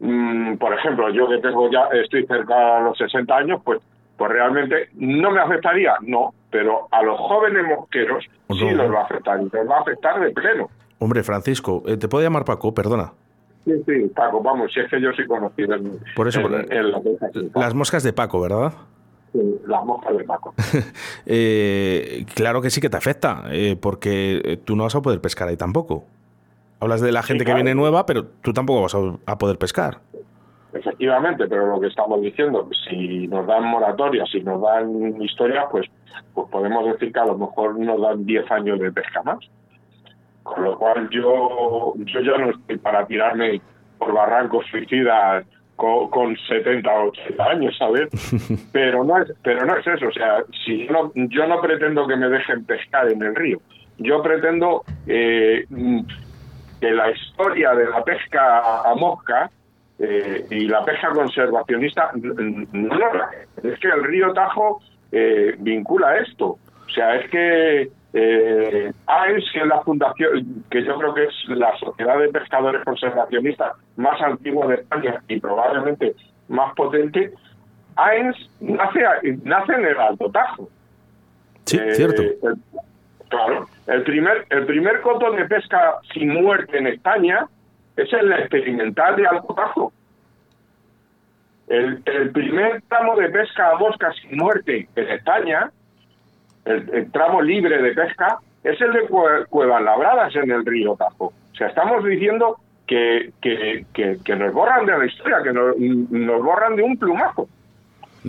mm, 0.00 0.56
por 0.56 0.74
ejemplo, 0.74 1.10
yo 1.10 1.28
que 1.28 1.38
tengo 1.38 1.70
ya, 1.70 1.88
estoy 1.92 2.26
cerca 2.26 2.78
a 2.78 2.80
los 2.80 2.98
60 2.98 3.36
años, 3.36 3.60
pues, 3.64 3.80
pues 4.16 4.30
realmente 4.30 4.88
no 4.94 5.30
me 5.30 5.40
afectaría, 5.40 5.94
no, 6.02 6.32
pero 6.50 6.88
a 6.90 7.02
los 7.02 7.18
jóvenes 7.20 7.64
mosqueros 7.66 8.24
sí 8.48 8.70
los 8.70 8.90
va 8.92 9.00
a 9.00 9.04
afectar 9.04 9.40
y 9.40 9.44
los 9.44 9.68
va 9.70 9.78
a 9.78 9.80
afectar 9.80 10.20
de 10.20 10.30
pleno. 10.30 10.68
Hombre, 10.98 11.22
Francisco, 11.22 11.82
eh, 11.86 11.96
¿te 11.98 12.08
puedo 12.08 12.24
llamar 12.24 12.44
Paco? 12.44 12.72
Perdona. 12.72 13.12
Sí, 13.66 13.72
sí, 13.84 14.10
Paco, 14.14 14.40
vamos, 14.42 14.72
si 14.72 14.80
es 14.80 14.88
que 14.88 15.00
yo 15.00 15.10
sí 15.12 15.26
conocido 15.26 15.74
en, 15.74 15.98
Por 16.14 16.28
eso, 16.28 16.40
en- 16.40 16.48
por- 16.50 16.72
en 16.72 16.90
la 16.92 17.00
pesca, 17.00 17.28
sí, 17.34 17.50
Las 17.54 17.74
moscas 17.74 18.02
de 18.02 18.12
Paco, 18.12 18.40
¿verdad? 18.40 18.72
las 19.66 19.84
moscas 19.84 20.16
de 20.16 20.24
Paco. 20.24 20.54
Eh, 21.26 22.24
claro 22.34 22.62
que 22.62 22.70
sí 22.70 22.80
que 22.80 22.88
te 22.88 22.96
afecta, 22.96 23.44
eh, 23.50 23.76
porque 23.80 24.40
eh, 24.44 24.56
tú 24.56 24.76
no 24.76 24.84
vas 24.84 24.94
a 24.94 25.02
poder 25.02 25.20
pescar 25.20 25.48
ahí 25.48 25.56
tampoco. 25.56 26.04
Hablas 26.80 27.00
de 27.00 27.12
la 27.12 27.22
gente 27.22 27.44
que 27.44 27.52
claro. 27.52 27.64
viene 27.64 27.74
nueva, 27.74 28.06
pero 28.06 28.26
tú 28.42 28.52
tampoco 28.52 28.82
vas 28.82 28.94
a, 28.94 28.98
a 29.32 29.38
poder 29.38 29.58
pescar. 29.58 29.98
Efectivamente, 30.72 31.46
pero 31.48 31.66
lo 31.66 31.80
que 31.80 31.86
estamos 31.86 32.20
diciendo, 32.20 32.68
si 32.88 33.26
nos 33.28 33.46
dan 33.46 33.64
moratorias, 33.64 34.28
si 34.30 34.40
nos 34.40 34.60
dan 34.60 35.20
historias, 35.22 35.64
pues, 35.70 35.86
pues 36.34 36.48
podemos 36.50 36.84
decir 36.86 37.12
que 37.12 37.20
a 37.20 37.26
lo 37.26 37.38
mejor 37.38 37.78
nos 37.78 38.00
dan 38.00 38.26
10 38.26 38.50
años 38.50 38.78
de 38.80 38.92
pesca 38.92 39.22
más. 39.22 39.38
Con 40.42 40.64
lo 40.64 40.78
cual 40.78 41.08
yo, 41.10 41.94
yo 41.96 42.20
ya 42.20 42.38
no 42.38 42.50
estoy 42.50 42.78
para 42.78 43.06
tirarme 43.06 43.60
por 43.98 44.12
barrancos 44.12 44.66
suicidas 44.70 45.44
con, 45.76 46.08
con 46.10 46.36
70 46.36 46.90
o 46.90 47.08
80 47.08 47.44
años, 47.44 47.76
¿sabes? 47.78 48.08
Pero 48.72 49.02
no 49.02 49.18
es, 49.18 49.32
pero 49.42 49.64
no 49.64 49.76
es 49.76 49.86
eso. 49.86 50.08
O 50.08 50.12
sea, 50.12 50.44
si 50.64 50.86
yo 50.86 50.92
no, 50.92 51.12
yo 51.14 51.46
no 51.46 51.60
pretendo 51.60 52.06
que 52.06 52.16
me 52.16 52.28
dejen 52.28 52.64
pescar 52.64 53.10
en 53.10 53.22
el 53.22 53.34
río. 53.34 53.60
Yo 53.98 54.22
pretendo 54.22 54.84
eh, 55.06 55.64
que 56.80 56.90
la 56.90 57.10
historia 57.10 57.74
de 57.74 57.88
la 57.88 58.02
pesca 58.04 58.82
a 58.82 58.94
mosca 58.94 59.50
eh, 59.98 60.46
y 60.50 60.68
la 60.68 60.84
pesca 60.84 61.10
conservacionista 61.10 62.10
no 62.14 62.98
es 63.62 63.78
que 63.78 63.88
el 63.88 64.04
río 64.04 64.32
Tajo 64.32 64.80
eh, 65.12 65.54
vincula 65.58 66.18
esto. 66.18 66.58
O 66.86 66.90
sea 66.90 67.16
es 67.16 67.30
que 67.30 67.90
eh, 68.12 68.92
AES 69.06 69.44
que 69.52 69.60
es 69.60 69.66
la 69.66 69.80
fundación 69.82 70.64
que 70.70 70.84
yo 70.84 70.96
creo 70.98 71.14
que 71.14 71.24
es 71.24 71.34
la 71.48 71.76
sociedad 71.78 72.18
de 72.18 72.28
pescadores 72.28 72.84
conservacionistas 72.84 73.72
más 73.96 74.20
antigua 74.20 74.66
de 74.68 74.76
España 74.76 75.22
y 75.28 75.40
probablemente 75.40 76.14
más 76.48 76.74
potente 76.74 77.32
AES 77.96 78.36
nace, 78.60 79.00
nace 79.42 79.72
en 79.72 79.84
el 79.86 79.98
Alto 79.98 80.30
Tajo. 80.30 80.68
Sí, 81.64 81.78
eh, 81.78 81.94
cierto. 81.94 82.22
Claro. 83.28 83.66
El 83.86 84.02
primer, 84.02 84.46
el 84.50 84.66
primer 84.66 85.00
coto 85.00 85.30
de 85.32 85.44
pesca 85.46 85.96
sin 86.12 86.32
muerte 86.34 86.78
en 86.78 86.86
España 86.86 87.46
es 87.96 88.12
el 88.12 88.32
experimental 88.32 89.16
de 89.16 89.26
Alto 89.26 89.54
Tajo. 89.54 89.92
El, 91.68 92.00
el 92.04 92.30
primer 92.30 92.82
tramo 92.82 93.16
de 93.16 93.28
pesca 93.28 93.70
a 93.70 93.78
mosca 93.78 94.12
sin 94.12 94.36
muerte 94.36 94.88
en 94.94 95.08
España, 95.08 95.70
el, 96.64 96.88
el 96.94 97.10
tramo 97.10 97.42
libre 97.42 97.82
de 97.82 97.92
pesca, 97.92 98.38
es 98.62 98.80
el 98.80 98.92
de 98.92 99.08
Cue- 99.08 99.46
Cuevas 99.48 99.82
Labradas 99.82 100.34
en 100.36 100.50
el 100.50 100.64
río 100.64 100.94
Tajo. 100.96 101.26
O 101.26 101.56
sea, 101.56 101.68
estamos 101.68 102.04
diciendo 102.04 102.56
que, 102.86 103.32
que, 103.42 103.84
que, 103.92 104.18
que 104.24 104.36
nos 104.36 104.52
borran 104.52 104.86
de 104.86 104.96
la 104.98 105.06
historia, 105.06 105.42
que 105.42 105.52
nos, 105.52 105.76
nos 105.76 106.42
borran 106.42 106.76
de 106.76 106.82
un 106.82 106.96
plumazo. 106.96 107.48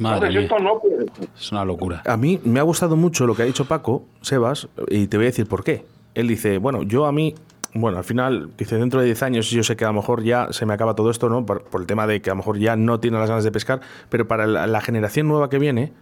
Madre 0.02 0.30
mía, 0.30 0.42
esto 0.42 0.60
no 0.60 0.80
puede 0.80 0.98
ser. 0.98 1.30
es 1.38 1.52
una 1.52 1.66
locura. 1.66 2.02
A 2.06 2.18
mí 2.18 2.40
me 2.44 2.60
ha 2.60 2.64
gustado 2.64 2.96
mucho 2.96 3.26
lo 3.28 3.36
que 3.36 3.42
ha 3.44 3.46
dicho 3.46 3.66
Paco, 3.66 4.06
Sebas, 4.22 4.68
y 4.90 5.08
te 5.08 5.18
voy 5.18 5.26
a 5.26 5.30
decir 5.30 5.48
por 5.48 5.64
qué. 5.64 5.86
Él 6.14 6.28
dice, 6.28 6.58
bueno, 6.58 6.84
yo 6.84 7.06
a 7.06 7.12
mí, 7.12 7.36
bueno, 7.74 7.98
al 7.98 8.04
final, 8.04 8.52
dice, 8.58 8.78
dentro 8.78 9.00
de 9.00 9.06
10 9.08 9.24
años 9.24 9.50
yo 9.50 9.64
sé 9.64 9.76
que 9.76 9.86
a 9.86 9.90
lo 9.90 9.94
mejor 9.94 10.24
ya 10.24 10.48
se 10.52 10.66
me 10.66 10.74
acaba 10.74 10.96
todo 10.96 11.12
esto, 11.12 11.30
¿no? 11.30 11.46
Por, 11.46 11.64
por 11.64 11.82
el 11.82 11.88
tema 11.88 12.08
de 12.08 12.22
que 12.22 12.30
a 12.30 12.34
lo 12.34 12.38
mejor 12.38 12.58
ya 12.58 12.76
no 12.76 13.00
tiene 13.00 13.20
las 13.20 13.30
ganas 13.30 13.44
de 13.44 13.52
pescar, 13.52 13.82
pero 14.10 14.28
para 14.28 14.48
la, 14.48 14.66
la 14.68 14.82
generación 14.82 15.28
nueva 15.28 15.50
que 15.50 15.60
viene, 15.60 15.94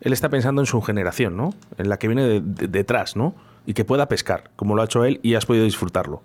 él 0.00 0.12
está 0.12 0.28
pensando 0.28 0.62
en 0.62 0.66
su 0.66 0.80
generación, 0.82 1.36
¿no? 1.36 1.50
En 1.78 1.88
la 1.88 1.98
que 1.98 2.08
viene 2.08 2.22
de- 2.24 2.40
de- 2.40 2.68
detrás, 2.68 3.16
¿no? 3.16 3.34
Y 3.66 3.74
que 3.74 3.84
pueda 3.84 4.06
pescar, 4.08 4.50
como 4.56 4.74
lo 4.76 4.82
ha 4.82 4.84
hecho 4.84 5.04
él 5.04 5.18
y 5.22 5.34
has 5.34 5.46
podido 5.46 5.64
disfrutarlo. 5.64 6.22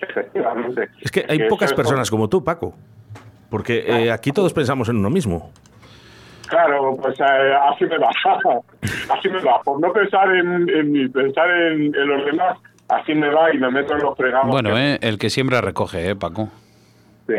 Efectivamente. 0.00 0.88
Es 1.00 1.10
que 1.10 1.24
hay 1.28 1.48
pocas 1.48 1.72
personas 1.72 2.10
como 2.10 2.28
tú, 2.28 2.42
Paco. 2.44 2.74
Porque 3.48 3.84
eh, 3.86 4.10
aquí 4.10 4.32
todos 4.32 4.52
pensamos 4.52 4.88
en 4.88 4.96
uno 4.96 5.10
mismo. 5.10 5.50
Claro, 6.54 6.96
pues 7.02 7.18
eh, 7.18 7.54
así 7.72 7.84
me 7.84 7.98
va. 7.98 8.10
así 9.18 9.28
me 9.28 9.40
va. 9.42 9.60
Por 9.62 9.80
no 9.80 9.92
pensar 9.92 10.32
en, 10.36 10.68
en 10.70 10.92
mí, 10.92 11.08
pensar 11.08 11.50
en, 11.50 11.92
en 11.94 12.06
los 12.08 12.24
demás, 12.24 12.58
así 12.88 13.12
me 13.14 13.28
va 13.28 13.52
y 13.52 13.58
me 13.58 13.70
meto 13.72 13.94
en 13.94 14.02
los 14.02 14.16
fregados. 14.16 14.48
Bueno, 14.50 14.78
eh, 14.78 14.98
el 15.02 15.18
que 15.18 15.30
siembra 15.30 15.60
recoge, 15.60 16.10
¿eh, 16.10 16.14
Paco? 16.16 16.48
Sí, 17.26 17.32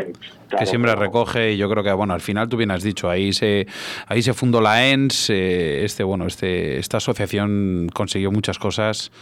claro, 0.48 0.58
que 0.58 0.66
siembra 0.66 0.92
pero- 0.94 1.06
recoge 1.06 1.52
y 1.52 1.56
yo 1.56 1.70
creo 1.70 1.82
que 1.84 1.92
bueno 1.92 2.12
al 2.12 2.20
final 2.20 2.48
tú 2.48 2.56
bien 2.56 2.72
has 2.72 2.82
dicho 2.82 3.08
ahí 3.08 3.32
se 3.32 3.68
ahí 4.08 4.20
se 4.20 4.34
fundó 4.34 4.60
la 4.60 4.84
ENS 4.88 5.30
eh, 5.30 5.84
este 5.84 6.02
bueno 6.02 6.26
este 6.26 6.78
esta 6.78 6.96
asociación 6.96 7.86
consiguió 7.94 8.32
muchas 8.32 8.58
cosas 8.58 9.12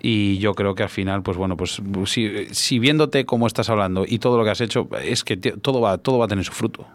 y 0.00 0.38
yo 0.38 0.54
creo 0.54 0.76
que 0.76 0.84
al 0.84 0.90
final 0.90 1.24
pues 1.24 1.36
bueno 1.36 1.56
pues 1.56 1.82
si, 2.04 2.46
si 2.54 2.78
viéndote 2.78 3.26
cómo 3.26 3.48
estás 3.48 3.68
hablando 3.68 4.04
y 4.06 4.20
todo 4.20 4.38
lo 4.38 4.44
que 4.44 4.50
has 4.50 4.60
hecho 4.60 4.88
es 5.02 5.24
que 5.24 5.36
te- 5.36 5.56
todo 5.58 5.80
va 5.80 5.98
todo 5.98 6.18
va 6.20 6.26
a 6.26 6.28
tener 6.28 6.44
su 6.44 6.52
fruto 6.52 6.86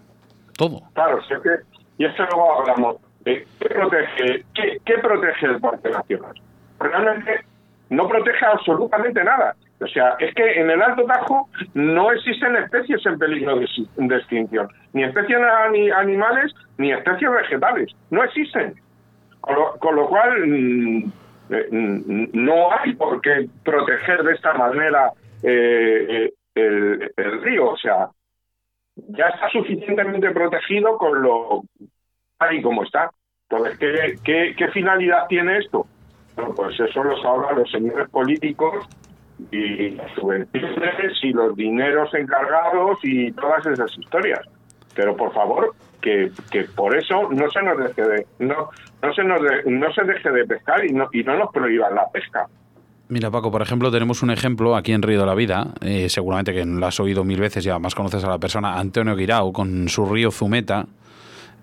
todo 0.56 0.82
Claro, 0.94 1.20
si 1.28 1.34
es 1.34 1.39
que, 1.42 1.50
y 2.02 2.06
es 2.06 2.16
que 2.16 2.24
luego 2.24 2.60
hablamos, 2.60 2.95
de 3.20 3.45
¿qué 3.60 3.70
protege, 3.70 4.43
qué, 4.56 4.97
protege 4.97 5.45
el 5.45 5.62
Parque 5.62 5.91
Nacional? 5.91 6.34
Realmente 6.80 7.41
no 7.91 8.08
protege 8.08 8.43
absolutamente 8.43 9.24
nada. 9.24 9.56
O 9.80 9.86
sea, 9.86 10.16
es 10.18 10.34
que 10.34 10.60
en 10.60 10.72
el 10.72 10.82
Alto 10.82 11.04
Tajo 11.04 11.47
no 11.76 12.12
existen 12.12 12.56
especies 12.56 13.06
en 13.06 13.20
peligro 13.20 13.56
de, 13.58 14.16
extinción, 14.16 14.68
ni 14.93 15.04
especies 15.04 15.38
ani- 15.41 15.91
animales 15.91 16.52
ni 16.80 16.91
especies 16.91 17.30
vegetales, 17.30 17.91
no 18.10 18.24
existen. 18.24 18.74
Con 19.41 19.95
lo, 19.95 20.08
cual, 20.08 20.47
mm, 20.47 21.12
mm, 21.70 22.30
no 22.34 22.72
hay 22.72 22.95
por 22.95 23.22
qué 23.22 23.47
proteger 23.64 24.24
de 24.24 24.34
esta 24.34 24.54
manera 24.56 25.12
eh, 25.43 26.32
eh, 26.56 27.10
el, 27.16 27.41
río. 27.43 27.70
O 27.70 27.78
sea, 27.78 28.10
ya 28.95 29.28
está 29.28 29.49
suficientemente 29.49 30.32
protegido 30.32 30.97
con 30.97 31.22
lo 31.22 31.64
y 32.52 32.62
como 32.62 32.84
está. 32.84 33.12
Entonces, 33.50 33.78
¿qué, 34.24 34.54
qué, 34.58 34.68
finalidad 34.70 35.28
tiene 35.28 35.58
esto? 35.58 35.86
Bueno, 36.36 36.54
pues 36.56 36.80
eso 36.80 37.04
lo 37.04 37.22
sabrán 37.22 37.58
los 37.58 37.70
señores 37.70 38.10
políticos 38.10 38.88
y 39.52 39.89
las 39.92 40.12
subvenciones 40.14 41.18
y 41.24 41.34
los 41.34 41.56
dineros 41.56 42.14
encargados 42.14 43.00
y 43.04 43.32
todas 43.34 43.66
esas 43.66 43.98
historias. 43.98 44.39
Pero 44.96 45.16
por 45.16 45.34
favor, 45.34 45.74
que, 46.02 46.32
que 46.50 46.64
por 46.64 46.96
eso 46.96 47.30
no 47.32 47.50
se 47.52 47.62
nos 47.62 47.78
deje 47.78 48.02
de, 48.02 48.28
no, 48.39 48.70
no 49.02 49.14
se 49.14 49.24
nos 49.24 49.42
de- 49.42 49.64
no 49.72 49.92
se 49.94 50.04
deje 50.04 50.32
de 50.32 50.46
pescar 50.46 50.86
y 50.86 50.94
no, 50.94 51.08
y 51.12 51.24
no 51.24 51.38
nos 51.38 51.52
prohíban 51.52 51.96
la 51.96 52.10
pesca. 52.12 52.48
Mira, 53.10 53.30
Paco, 53.30 53.52
por 53.52 53.62
ejemplo, 53.62 53.92
tenemos 53.92 54.24
un 54.24 54.32
ejemplo 54.32 54.76
aquí 54.76 54.94
en 54.94 55.02
Río 55.02 55.20
de 55.20 55.26
la 55.26 55.36
Vida, 55.36 55.74
eh, 55.82 56.08
seguramente 56.08 56.54
que 56.54 56.64
lo 56.66 56.86
has 56.86 56.98
oído 57.02 57.26
mil 57.26 57.42
veces 57.42 57.66
y 57.66 57.70
además 57.70 57.94
conoces 57.94 58.24
a 58.24 58.30
la 58.30 58.39
persona, 58.39 58.80
Antonio 58.80 59.16
Guirao, 59.18 59.52
con 59.52 59.89
su 59.89 60.06
río 60.06 60.32
Zumeta, 60.32 60.86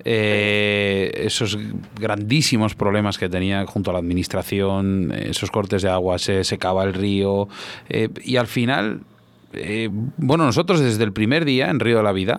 eh, 0.05 1.11
esos 1.15 1.59
grandísimos 1.99 2.75
problemas 2.75 3.19
que 3.19 3.29
tenía 3.29 3.67
junto 3.67 3.91
a 3.91 3.93
la 3.95 3.99
administración, 3.99 5.13
esos 5.13 5.51
cortes 5.51 5.83
de 5.83 5.91
agua, 5.91 6.19
se 6.19 6.45
secaba 6.45 6.85
el 6.85 6.95
río, 6.95 7.49
eh, 7.89 8.09
y 8.25 8.37
al 8.37 8.47
final... 8.47 9.01
eh, 9.55 9.89
bueno, 10.19 10.45
nosotros 10.45 10.81
desde 10.81 11.03
el 11.05 11.13
primer 11.13 11.47
día 11.47 11.71
en 11.71 11.81
Río 11.81 11.97
de 11.97 12.03
la 12.03 12.13
Vida 12.13 12.39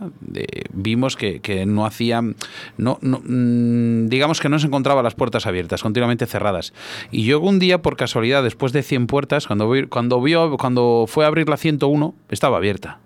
vimos 0.72 1.16
que, 1.16 1.40
que 1.40 1.66
no 1.66 1.86
hacían, 1.88 2.36
no, 2.78 3.00
mm, 3.02 4.08
digamos 4.10 4.40
que 4.40 4.48
no 4.48 4.60
se 4.60 4.68
encontraba 4.68 5.02
las 5.02 5.16
puertas 5.16 5.48
abiertas, 5.48 5.82
continuamente 5.82 6.28
cerradas. 6.28 6.72
Y 7.12 7.24
yo 7.24 7.40
un 7.40 7.58
día, 7.58 7.82
por 7.82 7.98
casualidad, 7.98 8.44
después 8.44 8.74
de 8.74 8.84
100 8.84 9.08
puertas, 9.08 9.48
cuando, 9.48 9.74
cuando, 9.90 10.22
vio, 10.22 10.56
cuando 10.58 11.06
fue 11.08 11.26
a 11.26 11.30
abrir 11.30 11.50
la 11.50 11.58
101, 11.58 12.14
estaba 12.30 12.58
abierta. 12.58 13.00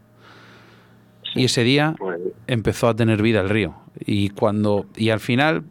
Y 1.35 1.45
ese 1.45 1.63
día 1.63 1.95
empezó 2.47 2.87
a 2.87 2.95
tener 2.95 3.21
vida 3.21 3.41
el 3.41 3.49
río. 3.49 3.73
Y 4.05 4.29
cuando 4.29 4.85
y 4.95 5.09
al 5.11 5.19
final, 5.19 5.63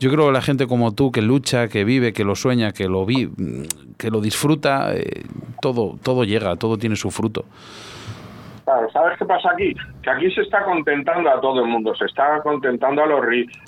yo 0.00 0.10
creo 0.10 0.26
que 0.26 0.32
la 0.32 0.42
gente 0.42 0.66
como 0.66 0.94
tú 0.94 1.10
que 1.12 1.22
lucha, 1.22 1.68
que 1.68 1.84
vive, 1.84 2.12
que 2.12 2.24
lo 2.24 2.34
sueña, 2.36 2.72
que 2.72 2.88
lo 2.88 3.04
vi, 3.04 3.28
que 3.98 4.10
lo 4.10 4.20
disfruta, 4.20 4.94
eh, 4.94 5.24
todo 5.60 5.96
todo 6.02 6.24
llega, 6.24 6.56
todo 6.56 6.78
tiene 6.78 6.96
su 6.96 7.10
fruto. 7.10 7.44
Claro, 8.64 8.90
¿sabes 8.92 9.18
qué 9.18 9.24
pasa 9.24 9.50
aquí? 9.52 9.74
Que 10.02 10.10
aquí 10.10 10.30
se 10.32 10.42
está 10.42 10.62
contentando 10.62 11.30
a 11.30 11.40
todo 11.40 11.60
el 11.64 11.66
mundo, 11.70 11.94
se 11.94 12.04
está 12.04 12.40
contentando 12.42 13.02
a 13.02 13.06
los, 13.06 13.20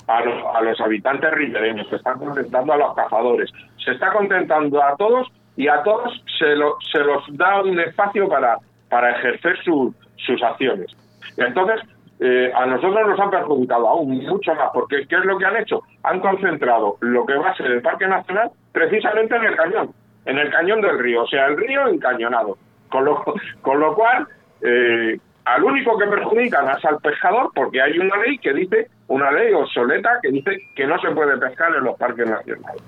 a 0.07 0.21
los, 0.23 0.55
a 0.55 0.61
los 0.61 0.79
habitantes 0.79 1.31
ribereños, 1.31 1.87
se 1.89 1.95
está 1.95 2.13
contentando 2.13 2.73
a 2.73 2.77
los 2.77 2.93
cazadores, 2.95 3.49
se 3.83 3.91
está 3.91 4.13
contentando 4.13 4.81
a 4.83 4.95
todos 4.97 5.27
y 5.57 5.67
a 5.67 5.81
todos 5.83 6.23
se, 6.37 6.55
lo- 6.55 6.77
se 6.91 6.99
los 6.99 7.23
da 7.35 7.63
un 7.63 7.79
espacio 7.79 8.29
para, 8.29 8.57
para 8.89 9.09
ejercer 9.17 9.57
su- 9.63 9.93
sus 10.17 10.41
acciones. 10.43 10.95
Entonces, 11.37 11.81
eh, 12.19 12.51
a 12.53 12.67
nosotros 12.67 13.07
nos 13.07 13.19
han 13.19 13.31
perjudicado 13.31 13.87
aún 13.87 14.19
mucho 14.23 14.53
más, 14.53 14.69
porque 14.73 15.07
¿qué 15.07 15.15
es 15.15 15.25
lo 15.25 15.39
que 15.39 15.45
han 15.45 15.57
hecho? 15.57 15.81
Han 16.03 16.19
concentrado 16.19 16.97
lo 16.99 17.25
que 17.25 17.33
va 17.33 17.49
a 17.49 17.55
ser 17.55 17.65
el 17.65 17.81
Parque 17.81 18.07
Nacional 18.07 18.51
precisamente 18.71 19.35
en 19.35 19.43
el 19.43 19.55
cañón, 19.55 19.91
en 20.25 20.37
el 20.37 20.51
cañón 20.51 20.81
del 20.81 20.99
río, 20.99 21.23
o 21.23 21.27
sea, 21.27 21.47
el 21.47 21.57
río 21.57 21.87
encañonado. 21.87 22.57
Con 22.89 23.05
lo, 23.05 23.23
con 23.61 23.79
lo 23.79 23.95
cual, 23.95 24.27
eh, 24.61 25.19
al 25.45 25.63
único 25.63 25.97
que 25.97 26.05
perjudican 26.05 26.69
es 26.77 26.85
al 26.85 26.99
pescador, 26.99 27.49
porque 27.55 27.81
hay 27.81 27.97
una 27.97 28.15
ley 28.17 28.37
que 28.37 28.53
dice, 28.53 28.89
una 29.07 29.31
ley 29.31 29.51
obsoleta 29.53 30.19
que 30.21 30.29
dice 30.29 30.57
que 30.75 30.85
no 30.85 30.99
se 31.01 31.09
puede 31.11 31.37
pescar 31.37 31.75
en 31.75 31.85
los 31.85 31.97
parques 31.97 32.29
nacionales. 32.29 32.83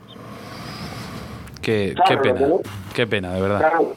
Qué, 1.60 1.96
pena, 2.22 2.40
qué 2.94 3.08
pena, 3.08 3.34
de 3.34 3.42
verdad. 3.42 3.60
Claro, 3.60 3.96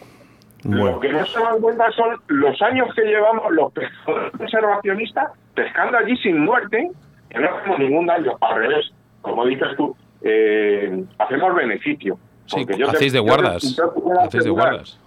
Lo 0.68 1.00
que 1.00 1.12
no 1.12 1.24
se 1.26 1.38
dan 1.40 1.60
cuenta 1.60 1.90
son 1.92 2.16
los 2.28 2.60
años 2.62 2.88
que 2.94 3.02
llevamos 3.02 3.52
los 3.52 3.72
pescadores 3.72 4.32
conservacionistas 4.36 5.32
pescando 5.54 5.98
allí 5.98 6.16
sin 6.18 6.40
muerte, 6.44 6.90
que 7.30 7.38
no 7.38 7.48
hacemos 7.56 7.78
ningún 7.78 8.06
daño. 8.06 8.36
Al 8.40 8.56
revés, 8.56 8.90
como 9.22 9.44
dices 9.46 9.68
tú, 9.76 9.96
eh, 10.22 11.04
hacemos 11.18 11.54
beneficio. 11.54 12.18
Sí, 12.46 12.64
te- 12.66 12.74
hacéis 12.84 13.12
de 13.12 13.18
yo 13.18 13.24
te- 13.24 13.30
guardas, 13.30 13.76
yo 13.76 14.28
te 14.30 14.38
de 14.40 14.50
guardas. 14.50 15.00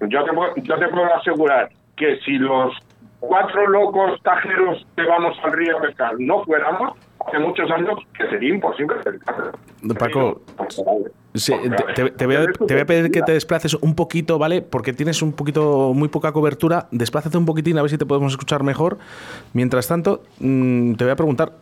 Yo 0.00 0.24
te, 0.24 0.32
puedo- 0.32 0.54
yo 0.56 0.78
te 0.78 0.88
puedo 0.88 1.14
asegurar 1.14 1.70
que 1.96 2.18
si 2.24 2.32
los 2.38 2.74
cuatro 3.20 3.66
locos 3.68 4.20
tajeros 4.22 4.86
que 4.94 5.02
vamos 5.04 5.36
al 5.42 5.52
río 5.52 5.78
a 5.78 5.80
pescar 5.80 6.14
no 6.18 6.44
fuéramos, 6.44 6.92
hace 7.26 7.38
muchos 7.38 7.70
años 7.70 7.98
que 8.16 8.28
sería 8.28 8.50
imposible 8.54 8.96
pescar. 8.96 9.52
Paco, 9.98 10.40
Sí, 11.36 11.52
te, 11.94 12.26
voy 12.26 12.36
a, 12.36 12.46
te 12.46 12.74
voy 12.74 12.80
a 12.80 12.86
pedir 12.86 13.10
que 13.10 13.22
te 13.22 13.32
desplaces 13.32 13.74
un 13.74 13.94
poquito, 13.94 14.38
¿vale? 14.38 14.62
Porque 14.62 14.92
tienes 14.92 15.22
un 15.22 15.32
poquito, 15.32 15.92
muy 15.94 16.08
poca 16.08 16.32
cobertura. 16.32 16.88
Desplázate 16.90 17.36
un 17.38 17.46
poquitín 17.46 17.78
a 17.78 17.82
ver 17.82 17.90
si 17.90 17.98
te 17.98 18.06
podemos 18.06 18.32
escuchar 18.32 18.62
mejor. 18.62 18.98
Mientras 19.52 19.88
tanto, 19.88 20.22
mm, 20.40 20.94
te 20.94 21.04
voy 21.04 21.12
a 21.12 21.16
preguntar, 21.16 21.52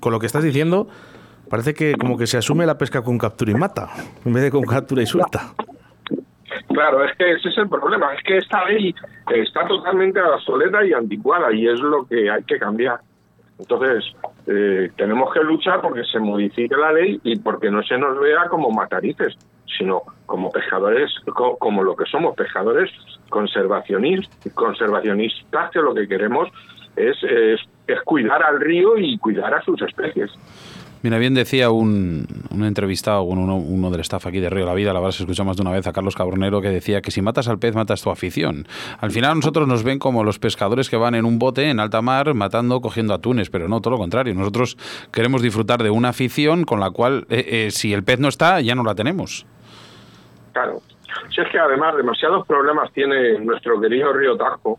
con 0.00 0.12
lo 0.12 0.20
que 0.20 0.26
estás 0.26 0.44
diciendo, 0.44 0.88
parece 1.48 1.74
que 1.74 1.94
como 1.94 2.16
que 2.16 2.26
se 2.26 2.38
asume 2.38 2.66
la 2.66 2.78
pesca 2.78 3.02
con 3.02 3.18
captura 3.18 3.50
y 3.50 3.54
mata, 3.54 3.90
en 4.24 4.32
vez 4.32 4.42
de 4.42 4.50
con 4.50 4.62
captura 4.62 5.02
y 5.02 5.06
suelta. 5.06 5.54
Claro, 6.68 7.04
es 7.04 7.16
que 7.16 7.32
ese 7.32 7.48
es 7.48 7.58
el 7.58 7.68
problema. 7.68 8.14
Es 8.14 8.22
que 8.24 8.38
esta 8.38 8.64
ley 8.66 8.94
está 9.34 9.66
totalmente 9.66 10.20
obsoleta 10.20 10.84
y 10.84 10.92
anticuada 10.92 11.52
y 11.52 11.66
es 11.66 11.80
lo 11.80 12.06
que 12.06 12.30
hay 12.30 12.42
que 12.44 12.58
cambiar. 12.58 13.00
Entonces, 13.58 14.04
eh, 14.46 14.90
tenemos 14.96 15.32
que 15.32 15.40
luchar 15.40 15.80
porque 15.80 16.02
se 16.04 16.18
modifique 16.18 16.76
la 16.76 16.92
ley 16.92 17.20
y 17.22 17.38
porque 17.38 17.70
no 17.70 17.82
se 17.82 17.96
nos 17.98 18.18
vea 18.18 18.48
como 18.48 18.70
matarices, 18.70 19.36
sino 19.78 20.02
como 20.26 20.50
pescadores, 20.50 21.10
co- 21.34 21.56
como 21.58 21.82
lo 21.84 21.94
que 21.94 22.04
somos, 22.06 22.34
pescadores 22.34 22.90
conservacionistas, 23.28 24.52
conservacionistas 24.54 25.70
que 25.70 25.80
lo 25.80 25.94
que 25.94 26.08
queremos 26.08 26.48
es, 26.96 27.16
es 27.22 28.00
cuidar 28.04 28.42
al 28.42 28.60
río 28.60 28.96
y 28.98 29.16
cuidar 29.18 29.54
a 29.54 29.62
sus 29.62 29.80
especies. 29.82 30.30
Mira, 31.02 31.18
bien 31.18 31.34
decía 31.34 31.70
un, 31.70 32.26
un 32.50 32.64
entrevistado, 32.64 33.22
uno, 33.22 33.56
uno 33.56 33.90
del 33.90 34.00
staff 34.02 34.26
aquí 34.26 34.38
de 34.38 34.48
Río 34.48 34.64
la 34.64 34.74
Vida, 34.74 34.92
la 34.92 35.00
verdad 35.00 35.10
se 35.10 35.24
escuchó 35.24 35.44
más 35.44 35.56
de 35.56 35.62
una 35.62 35.72
vez 35.72 35.84
a 35.88 35.92
Carlos 35.92 36.14
Cabronero, 36.14 36.60
que 36.60 36.68
decía 36.68 37.00
que 37.00 37.10
si 37.10 37.22
matas 37.22 37.48
al 37.48 37.58
pez, 37.58 37.74
matas 37.74 38.02
tu 38.02 38.10
afición. 38.10 38.66
Al 39.00 39.10
final 39.10 39.34
nosotros 39.34 39.66
nos 39.66 39.82
ven 39.82 39.98
como 39.98 40.22
los 40.22 40.38
pescadores 40.38 40.88
que 40.88 40.96
van 40.96 41.16
en 41.16 41.24
un 41.24 41.40
bote 41.40 41.70
en 41.70 41.80
alta 41.80 42.02
mar 42.02 42.34
matando, 42.34 42.80
cogiendo 42.80 43.14
atunes, 43.14 43.50
pero 43.50 43.66
no, 43.66 43.80
todo 43.80 43.92
lo 43.92 43.98
contrario. 43.98 44.32
Nosotros 44.34 44.76
queremos 45.12 45.42
disfrutar 45.42 45.82
de 45.82 45.90
una 45.90 46.10
afición 46.10 46.64
con 46.64 46.78
la 46.78 46.90
cual, 46.90 47.26
eh, 47.30 47.66
eh, 47.66 47.70
si 47.72 47.92
el 47.92 48.04
pez 48.04 48.20
no 48.20 48.28
está, 48.28 48.60
ya 48.60 48.76
no 48.76 48.84
la 48.84 48.94
tenemos. 48.94 49.44
Claro. 50.52 50.82
Si 51.34 51.40
es 51.40 51.48
que 51.50 51.58
además 51.58 51.96
demasiados 51.96 52.46
problemas 52.46 52.92
tiene 52.92 53.40
nuestro 53.40 53.80
querido 53.80 54.12
río 54.12 54.36
Tajo 54.36 54.78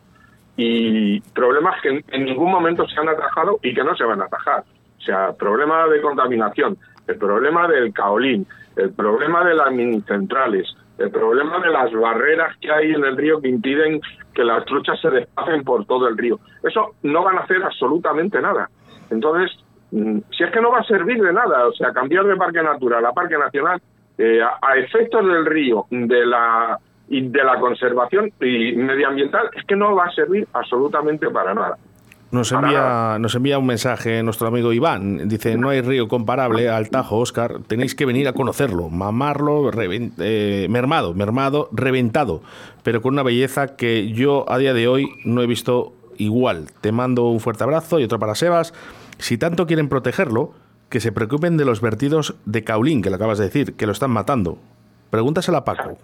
y 0.56 1.20
problemas 1.20 1.82
que 1.82 2.04
en 2.08 2.26
ningún 2.26 2.52
momento 2.52 2.88
se 2.88 3.00
han 3.00 3.10
atajado 3.10 3.60
y 3.62 3.74
que 3.74 3.84
no 3.84 3.96
se 3.96 4.04
van 4.06 4.22
a 4.22 4.26
atajar. 4.26 4.64
O 5.04 5.06
sea, 5.06 5.34
problema 5.34 5.86
de 5.88 6.01
contaminación, 6.01 6.78
el 7.08 7.18
problema 7.18 7.68
del 7.68 7.91
caolín, 7.91 8.47
el 8.78 8.93
problema 8.93 9.43
de 9.43 9.54
las 9.54 9.70
minicentrales, 9.70 10.74
el 10.97 11.12
problema 11.12 11.60
de 11.60 11.70
las 11.70 11.91
barreras 11.91 12.56
que 12.62 12.72
hay 12.72 12.91
en 12.91 13.04
el 13.04 13.18
río 13.18 13.41
que 13.41 13.49
impiden 13.49 13.99
que 14.34 14.45
las 14.45 14.64
truchas 14.64 14.99
se 15.01 15.10
desplacen 15.10 15.64
por 15.66 15.86
todo 15.86 16.08
el 16.08 16.18
río. 16.18 16.39
Eso 16.64 16.95
no 17.04 17.22
van 17.22 17.38
a 17.38 17.41
hacer 17.41 17.62
absolutamente 17.62 18.41
nada. 18.41 18.70
Entonces, 19.10 19.51
mm, 19.91 20.20
si 20.32 20.43
es 20.45 20.51
que 20.51 20.62
no 20.62 20.72
va 20.72 20.80
a 20.80 20.84
servir 20.86 21.22
de 21.22 21.34
nada, 21.34 21.68
o 21.68 21.74
sea, 21.74 21.91
cambiar 21.91 22.24
de 22.24 22.38
parque 22.38 22.64
natural 22.64 23.06
a 23.06 23.12
parque 23.12 23.38
nacional, 23.38 23.82
eh, 24.18 24.41
a, 24.41 24.58
a 24.62 24.78
efectos 24.78 25.28
del 25.28 25.45
río, 25.45 25.86
de 25.89 26.26
la 26.26 26.80
y 27.10 27.28
de 27.28 27.43
la 27.43 27.60
conservación 27.60 28.32
y 28.39 28.72
medioambiental, 28.78 29.49
es 29.54 29.66
que 29.66 29.76
no 29.76 29.93
va 29.93 30.06
a 30.06 30.12
servir 30.12 30.47
absolutamente 30.54 31.30
para 31.30 31.54
nada. 31.54 31.78
Nos 32.34 32.52
envía, 32.52 33.18
nos 33.20 33.36
envía 33.36 33.60
un 33.60 33.68
mensaje 33.68 34.24
nuestro 34.24 34.48
amigo 34.48 34.74
Iván. 34.74 35.28
Dice, 35.30 35.56
no 35.56 35.70
hay 35.70 35.82
río 35.82 36.08
comparable 36.08 36.68
al 36.68 36.90
Tajo, 36.90 37.20
Oscar. 37.20 37.60
Tenéis 37.68 37.94
que 37.94 38.06
venir 38.08 38.28
a 38.28 38.34
conocerlo, 38.34 38.90
mamarlo, 38.90 39.72
reven- 39.72 40.14
eh, 40.18 40.66
mermado, 40.70 41.14
mermado, 41.14 41.70
reventado, 41.72 42.42
pero 42.82 43.02
con 43.04 43.14
una 43.14 43.22
belleza 43.24 43.76
que 43.76 44.12
yo 44.12 44.46
a 44.52 44.58
día 44.58 44.74
de 44.74 44.88
hoy 44.88 45.10
no 45.26 45.42
he 45.44 45.48
visto 45.48 45.94
igual. 46.18 46.66
Te 46.82 46.92
mando 46.92 47.26
un 47.26 47.40
fuerte 47.40 47.64
abrazo 47.64 48.00
y 48.00 48.04
otro 48.04 48.18
para 48.18 48.34
Sebas. 48.36 48.74
Si 49.20 49.38
tanto 49.38 49.68
quieren 49.68 49.88
protegerlo, 49.88 50.54
que 50.90 51.00
se 51.00 51.12
preocupen 51.12 51.56
de 51.58 51.66
los 51.66 51.82
vertidos 51.82 52.36
de 52.46 52.64
Caulín, 52.64 53.02
que 53.04 53.10
lo 53.12 53.16
acabas 53.18 53.38
de 53.38 53.46
decir, 53.46 53.76
que 53.76 53.86
lo 53.86 53.92
están 53.92 54.10
matando. 54.12 54.58
Pregúntasela 55.12 55.60
a 55.60 55.66
Paco. 55.66 55.98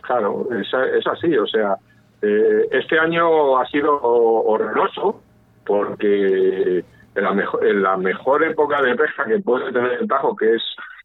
Claro, 0.00 0.48
es, 0.58 0.68
es 0.98 1.06
así. 1.06 1.36
O 1.36 1.46
sea, 1.46 1.76
eh, 2.22 2.66
este 2.72 2.98
año 2.98 3.58
ha 3.58 3.66
sido 3.66 3.98
horroroso 4.02 5.20
porque 5.66 6.84
en 7.14 7.22
la, 7.24 7.32
mejor, 7.32 7.66
en 7.66 7.82
la 7.82 7.96
mejor 7.96 8.42
época 8.44 8.82
de 8.82 8.94
pesca 8.96 9.24
que 9.24 9.38
puede 9.40 9.72
tener 9.72 9.92
el 10.00 10.08
Tajo, 10.08 10.34
que 10.36 10.54
es 10.56 10.62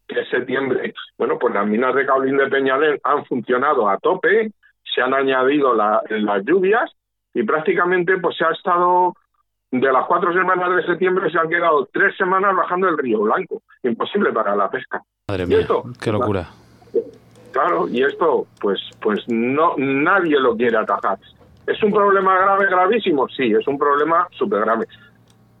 que 0.08 0.20
es 0.22 0.28
septiembre, 0.28 0.92
bueno, 1.18 1.38
pues 1.38 1.54
las 1.54 1.64
minas 1.68 1.94
de 1.94 2.04
Caulín 2.04 2.36
de 2.36 2.48
Peñalén 2.48 2.98
han 3.04 3.24
funcionado 3.26 3.88
a 3.88 3.96
tope, 3.98 4.50
se 4.92 5.00
han 5.02 5.14
añadido 5.14 5.72
la- 5.72 6.02
las 6.08 6.44
lluvias 6.44 6.90
y 7.32 7.44
prácticamente 7.44 8.18
pues 8.18 8.36
se 8.36 8.44
ha 8.44 8.50
estado 8.50 9.14
de 9.70 9.92
las 9.92 10.04
cuatro 10.06 10.32
semanas 10.32 10.74
de 10.74 10.82
septiembre 10.84 11.30
se 11.30 11.38
han 11.38 11.48
quedado 11.48 11.88
tres 11.92 12.16
semanas 12.16 12.56
bajando 12.56 12.88
el 12.88 12.98
río 12.98 13.20
Blanco. 13.20 13.62
Imposible 13.84 14.32
para 14.32 14.56
la 14.56 14.68
pesca. 14.68 15.00
Madre 15.28 15.44
¿Y 15.44 15.46
mía, 15.46 15.60
esto? 15.60 15.84
qué 16.02 16.10
locura. 16.10 16.48
Claro, 17.52 17.86
y 17.88 18.02
esto, 18.02 18.46
pues, 18.60 18.80
pues 19.00 19.20
no, 19.28 19.74
nadie 19.76 20.40
lo 20.40 20.56
quiere 20.56 20.76
atajar. 20.76 21.18
¿Es 21.70 21.82
un 21.82 21.92
problema 21.92 22.36
grave, 22.38 22.66
gravísimo? 22.66 23.28
Sí, 23.28 23.52
es 23.52 23.66
un 23.68 23.78
problema 23.78 24.26
súper 24.32 24.60
grave. 24.60 24.86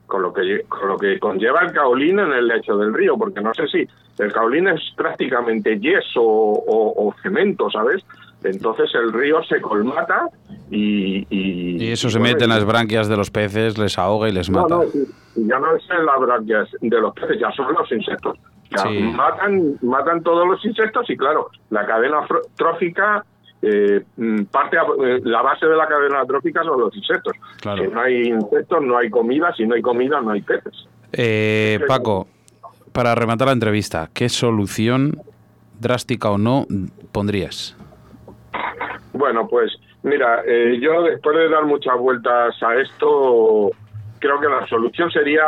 Con 0.06 0.22
lo, 0.22 0.32
que, 0.32 0.62
con 0.68 0.88
lo 0.88 0.98
que 0.98 1.20
conlleva 1.20 1.60
el 1.60 1.72
caolín 1.72 2.18
en 2.18 2.32
el 2.32 2.48
lecho 2.48 2.76
del 2.76 2.92
río, 2.92 3.16
porque 3.16 3.40
no 3.40 3.54
sé 3.54 3.68
si 3.68 3.86
el 4.18 4.32
caolín 4.32 4.66
es 4.66 4.80
prácticamente 4.96 5.78
yeso 5.78 6.20
o, 6.20 7.06
o 7.08 7.14
cemento, 7.22 7.70
¿sabes? 7.70 8.04
Entonces 8.42 8.90
el 8.94 9.12
río 9.12 9.40
se 9.44 9.60
colmata 9.60 10.28
y... 10.68 11.18
Y, 11.30 11.76
Y 11.84 11.92
eso 11.92 12.10
se 12.10 12.18
bueno, 12.18 12.32
mete 12.32 12.44
en 12.44 12.50
las 12.50 12.64
branquias 12.64 13.08
de 13.08 13.16
los 13.16 13.30
peces, 13.30 13.78
les 13.78 13.96
ahoga 13.98 14.28
y 14.28 14.32
les 14.32 14.50
no, 14.50 14.62
mata. 14.62 14.74
no, 14.76 14.82
ya 15.36 15.58
no 15.60 15.76
es 15.76 15.84
en 15.90 16.04
las 16.04 16.18
branquias 16.20 16.68
de 16.80 17.00
los 17.00 17.14
peces, 17.14 17.38
ya 17.38 17.52
son 17.52 17.72
los 17.72 17.92
insectos. 17.92 18.36
Ya 18.70 18.82
Sí. 18.82 18.98
matan, 19.14 19.76
matan 19.82 20.22
todos 20.24 20.44
los 20.48 20.64
insectos 20.64 21.08
y 21.08 21.16
claro, 21.16 21.50
la 21.70 21.86
cadena 21.86 22.26
trófica, 22.56 23.24
eh, 23.62 24.02
mm, 24.16 24.44
parte 24.44 24.76
eh, 24.76 25.20
la 25.24 25.42
base 25.42 25.66
de 25.66 25.76
la 25.76 25.86
cadena 25.86 26.24
trófica 26.26 26.62
son 26.64 26.80
los 26.80 26.96
insectos. 26.96 27.32
Claro. 27.60 27.82
Si 27.84 27.88
no 27.90 28.00
hay 28.00 28.22
insectos, 28.28 28.82
no 28.82 28.96
hay 28.96 29.10
comida, 29.10 29.52
si 29.56 29.66
no 29.66 29.74
hay 29.74 29.82
comida, 29.82 30.20
no 30.20 30.30
hay 30.30 30.40
peces. 30.42 30.86
Eh, 31.12 31.78
Paco, 31.86 32.26
para 32.92 33.14
rematar 33.14 33.48
la 33.48 33.52
entrevista, 33.52 34.08
¿qué 34.14 34.28
solución, 34.28 35.20
drástica 35.78 36.30
o 36.30 36.38
no, 36.38 36.66
pondrías? 37.12 37.76
Bueno, 39.12 39.46
pues 39.48 39.72
mira, 40.02 40.42
eh, 40.46 40.78
yo 40.80 41.02
después 41.02 41.36
de 41.36 41.48
dar 41.48 41.64
muchas 41.64 41.98
vueltas 41.98 42.54
a 42.62 42.74
esto, 42.76 43.70
creo 44.18 44.40
que 44.40 44.48
la 44.48 44.66
solución 44.66 45.10
sería 45.10 45.42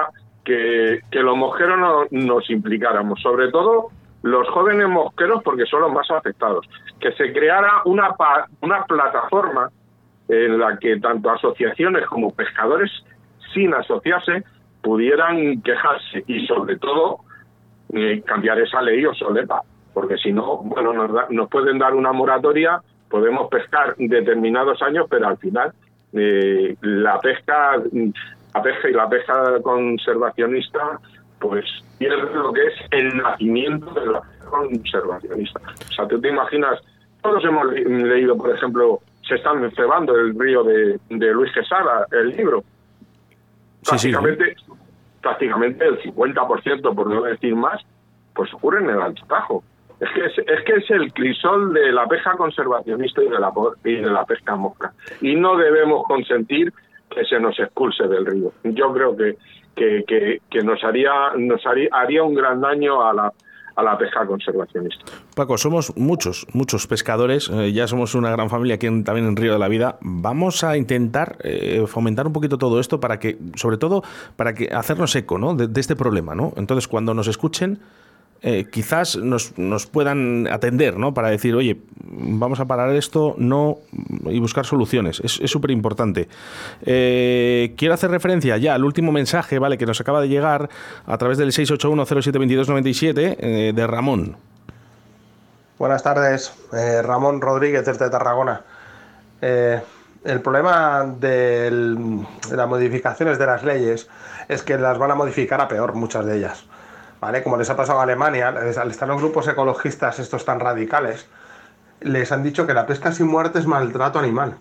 que, 0.45 1.01
que 1.11 1.21
los 1.21 1.37
mosqueros 1.37 1.79
no- 1.79 2.05
nos 2.11 2.51
implicáramos, 2.51 3.21
sobre 3.23 3.51
todo 3.51 3.89
los 4.23 4.49
jóvenes 4.51 4.89
mosqueros 4.89 5.43
porque 5.43 5.67
son 5.67 5.81
los 5.83 5.93
más 5.93 6.11
afectados, 6.11 6.69
que 7.01 7.13
se 7.13 7.33
creara 7.33 7.83
una, 7.85 8.15
pa- 8.15 8.47
una 8.61 8.85
plataforma 8.85 9.71
en 10.29 10.59
la 10.59 10.77
que 10.79 10.99
tanto 11.01 11.31
asociaciones 11.31 12.07
como 12.07 12.33
pescadores 12.33 12.91
sin 13.53 13.75
asociarse 13.75 14.45
pudieran 14.81 15.61
quejarse 15.63 16.25
y 16.27 16.47
sobre 16.47 16.77
todo 16.77 17.19
eh, 17.93 18.23
cambiar 18.25 18.59
esa 18.61 18.81
ley 18.81 19.05
obsoleta, 19.05 19.61
porque 19.93 20.17
si 20.17 20.33
no, 20.33 20.59
bueno, 20.59 20.93
nos, 20.93 21.13
da- 21.13 21.27
nos 21.31 21.49
pueden 21.51 21.79
dar 21.79 21.95
una 21.95 22.13
moratoria, 22.13 22.81
podemos 23.11 23.49
pescar 23.49 23.95
determinados 23.99 24.81
años, 24.83 25.07
pero 25.11 25.29
al 25.29 25.37
final 25.39 25.73
eh, 26.15 26.77
la 26.81 27.19
pesca, 27.21 27.77
la 28.55 28.63
pesca 28.63 28.89
y 28.89 28.93
la 28.93 29.09
pesca 29.09 29.61
conservacionista, 29.63 30.99
pues 31.43 31.65
pierde 31.99 32.33
lo 32.35 32.53
que 32.53 32.67
es 32.67 32.75
el 32.93 33.17
nacimiento 33.19 33.91
de 33.93 34.07
la 34.07 34.21
pesca 34.23 34.47
conservacionista. 34.51 35.61
O 35.91 35.93
sea, 35.93 36.09
tú 36.09 36.21
te 36.21 36.29
imaginas, 36.29 36.81
todos 37.23 37.45
hemos 37.45 37.67
le- 37.73 37.85
leído, 37.85 38.37
por 38.37 38.55
ejemplo, 38.55 39.01
se 39.29 39.35
están 39.35 39.69
cebando 39.73 40.15
el 40.17 40.39
río 40.39 40.63
de, 40.65 40.99
de 41.11 41.33
Luis 41.35 41.53
Quesada, 41.53 42.07
el 42.13 42.29
libro. 42.37 42.63
Sí, 43.83 43.99
sí. 43.99 44.11
Prácticamente, 44.13 44.57
prácticamente 45.21 45.85
el 45.87 46.01
50%, 46.03 46.95
por 46.95 47.07
no 47.09 47.23
decir 47.23 47.55
más, 47.57 47.81
pues 48.35 48.53
ocurre 48.55 48.81
en 48.83 48.91
el 48.91 49.01
Alto 49.03 49.25
Tajo. 49.27 49.63
Es 50.01 50.09
que 50.11 50.25
es, 50.27 50.39
es 50.49 50.65
que 50.65 50.73
es 50.75 50.91
el 50.91 51.13
crisol 51.13 51.73
de 51.75 51.93
la 51.93 52.07
pesca 52.07 52.33
conservacionista 52.37 53.23
y 53.23 53.29
de 53.29 53.39
la, 53.39 53.53
y 53.85 53.97
de 53.97 54.11
la 54.11 54.25
pesca 54.25 54.57
mosca. 54.57 54.93
Y 55.21 55.35
no 55.37 55.57
debemos 55.57 56.05
consentir 56.07 56.73
que 57.11 57.25
se 57.25 57.39
nos 57.39 57.59
expulse 57.59 58.09
del 58.09 58.27
río. 58.27 58.53
Yo 58.65 58.93
creo 58.93 59.17
que, 59.17 59.37
que, 59.77 60.05
que, 60.07 60.41
que 60.51 60.63
nos 60.63 60.83
haría 60.85 61.13
nos 61.37 61.65
haría, 61.67 61.89
haría 61.93 62.23
un 62.23 62.35
gran 62.35 62.61
daño 62.61 63.07
a 63.07 63.13
la, 63.13 63.33
a 63.77 63.83
la 63.83 63.97
pesca 63.99 64.27
conservacionista. 64.27 65.05
Paco, 65.35 65.57
somos 65.57 65.97
muchos, 65.97 66.47
muchos 66.53 66.87
pescadores, 66.87 67.51
eh, 67.51 67.73
ya 67.73 67.87
somos 67.87 68.15
una 68.15 68.31
gran 68.31 68.51
familia 68.51 68.75
aquí 68.75 68.87
también 69.03 69.27
en 69.27 69.37
Río 69.37 69.53
de 69.53 69.59
la 69.59 69.69
Vida. 69.69 69.99
Vamos 70.03 70.63
a 70.65 70.77
intentar 70.77 71.37
eh, 71.43 71.85
fomentar 71.87 72.27
un 72.27 72.33
poquito 72.33 72.59
todo 72.59 72.81
esto 72.81 73.01
para 73.01 73.19
que, 73.19 73.39
sobre 73.55 73.79
todo, 73.79 74.03
para 74.37 74.55
que 74.55 74.69
hacernos 74.73 75.15
eco 75.17 75.39
¿no? 75.39 75.55
de, 75.55 75.69
de 75.69 75.81
este 75.81 75.97
problema. 75.97 76.35
¿no? 76.35 76.53
Entonces, 76.57 76.87
cuando 76.87 77.15
nos 77.15 77.29
escuchen, 77.29 77.81
eh, 78.43 78.67
quizás 78.71 79.17
nos, 79.17 79.53
puedan 79.87 80.49
atender, 80.49 80.99
¿no? 80.99 81.15
Para 81.15 81.31
decir, 81.31 81.55
oye, 81.55 81.79
vamos 82.03 82.61
a 82.61 82.65
parar 82.67 82.95
esto, 82.95 83.35
no, 83.39 83.79
y 84.27 84.39
buscar 84.41 84.67
soluciones. 84.67 85.21
Es 85.21 85.51
súper 85.51 85.71
importante. 85.71 86.29
quiero 86.83 87.95
hacer 87.95 88.11
referencia 88.11 88.57
ya 88.59 88.75
al 88.75 88.85
último 88.85 89.13
mensaje, 89.13 89.59
¿vale? 89.59 89.79
Que 89.79 89.87
nos 89.87 90.01
acaba 90.01 90.21
de 90.21 90.29
llegar 90.29 90.69
a 91.07 91.19
través 91.19 91.39
del 91.39 91.53
681072297 91.53 93.37
eh, 93.39 93.73
de 93.75 93.87
Ramón. 93.87 94.37
Buenas 95.79 96.03
tardes, 96.03 96.53
eh, 96.73 97.03
Ramón 97.03 97.41
Rodríguez 97.41 97.85
desde 97.85 98.09
Tarragona. 98.11 98.63
Eh, 99.41 99.81
el 100.25 100.41
problema 100.41 101.05
de 101.19 101.71
las 102.53 102.69
modificaciones 102.69 103.39
de 103.39 103.47
las 103.47 103.65
leyes 103.65 104.09
es 104.49 104.63
que 104.63 104.79
las 104.79 104.99
van 104.99 105.11
a 105.11 105.15
modificar 105.17 105.61
a 105.61 105.69
peor 105.69 105.95
muchas 105.95 106.25
de 106.25 106.39
ellas. 106.39 106.65
¿Vale? 107.23 107.45
Como 107.45 107.57
les 107.57 107.71
ha 107.71 107.77
pasado 107.77 108.01
a 108.01 108.03
Alemania, 108.03 108.49
al 108.49 108.91
estar 108.91 109.07
los 109.07 109.21
grupos 109.23 109.47
ecologistas 109.47 110.19
estos 110.19 110.45
tan 110.45 110.59
radicales, 110.59 111.29
les 112.01 112.33
han 112.33 112.43
dicho 112.43 112.67
que 112.67 112.75
la 112.75 112.85
pesca 112.85 113.13
sin 113.13 113.29
muerte 113.29 113.61
es 113.61 113.67
maltrato 113.67 114.19
animal. 114.19 114.57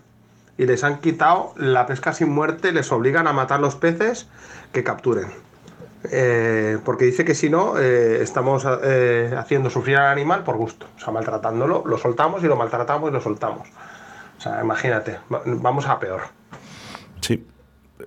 Y 0.56 0.66
les 0.66 0.84
han 0.84 0.98
quitado 1.00 1.54
la 1.56 1.86
pesca 1.86 2.12
sin 2.12 2.30
muerte, 2.30 2.70
les 2.70 2.92
obligan 2.92 3.26
a 3.26 3.32
matar 3.32 3.58
los 3.58 3.74
peces 3.74 4.28
que 4.72 4.84
capturen. 4.84 5.26
Eh, 6.12 6.78
porque 6.84 7.04
dice 7.04 7.24
que 7.24 7.34
si 7.34 7.50
no, 7.50 7.78
eh, 7.78 8.22
estamos 8.22 8.64
eh, 8.84 9.34
haciendo 9.36 9.68
sufrir 9.68 9.96
al 9.96 10.12
animal 10.12 10.44
por 10.44 10.56
gusto. 10.56 10.86
O 10.96 11.00
sea, 11.00 11.12
maltratándolo, 11.12 11.82
lo 11.84 11.98
soltamos 11.98 12.44
y 12.44 12.46
lo 12.46 12.54
maltratamos 12.54 13.10
y 13.10 13.12
lo 13.12 13.20
soltamos. 13.20 13.66
O 14.38 14.40
sea, 14.40 14.60
imagínate, 14.62 15.18
va- 15.34 15.42
vamos 15.44 15.88
a 15.88 15.98
peor. 15.98 16.20
Sí, 17.22 17.44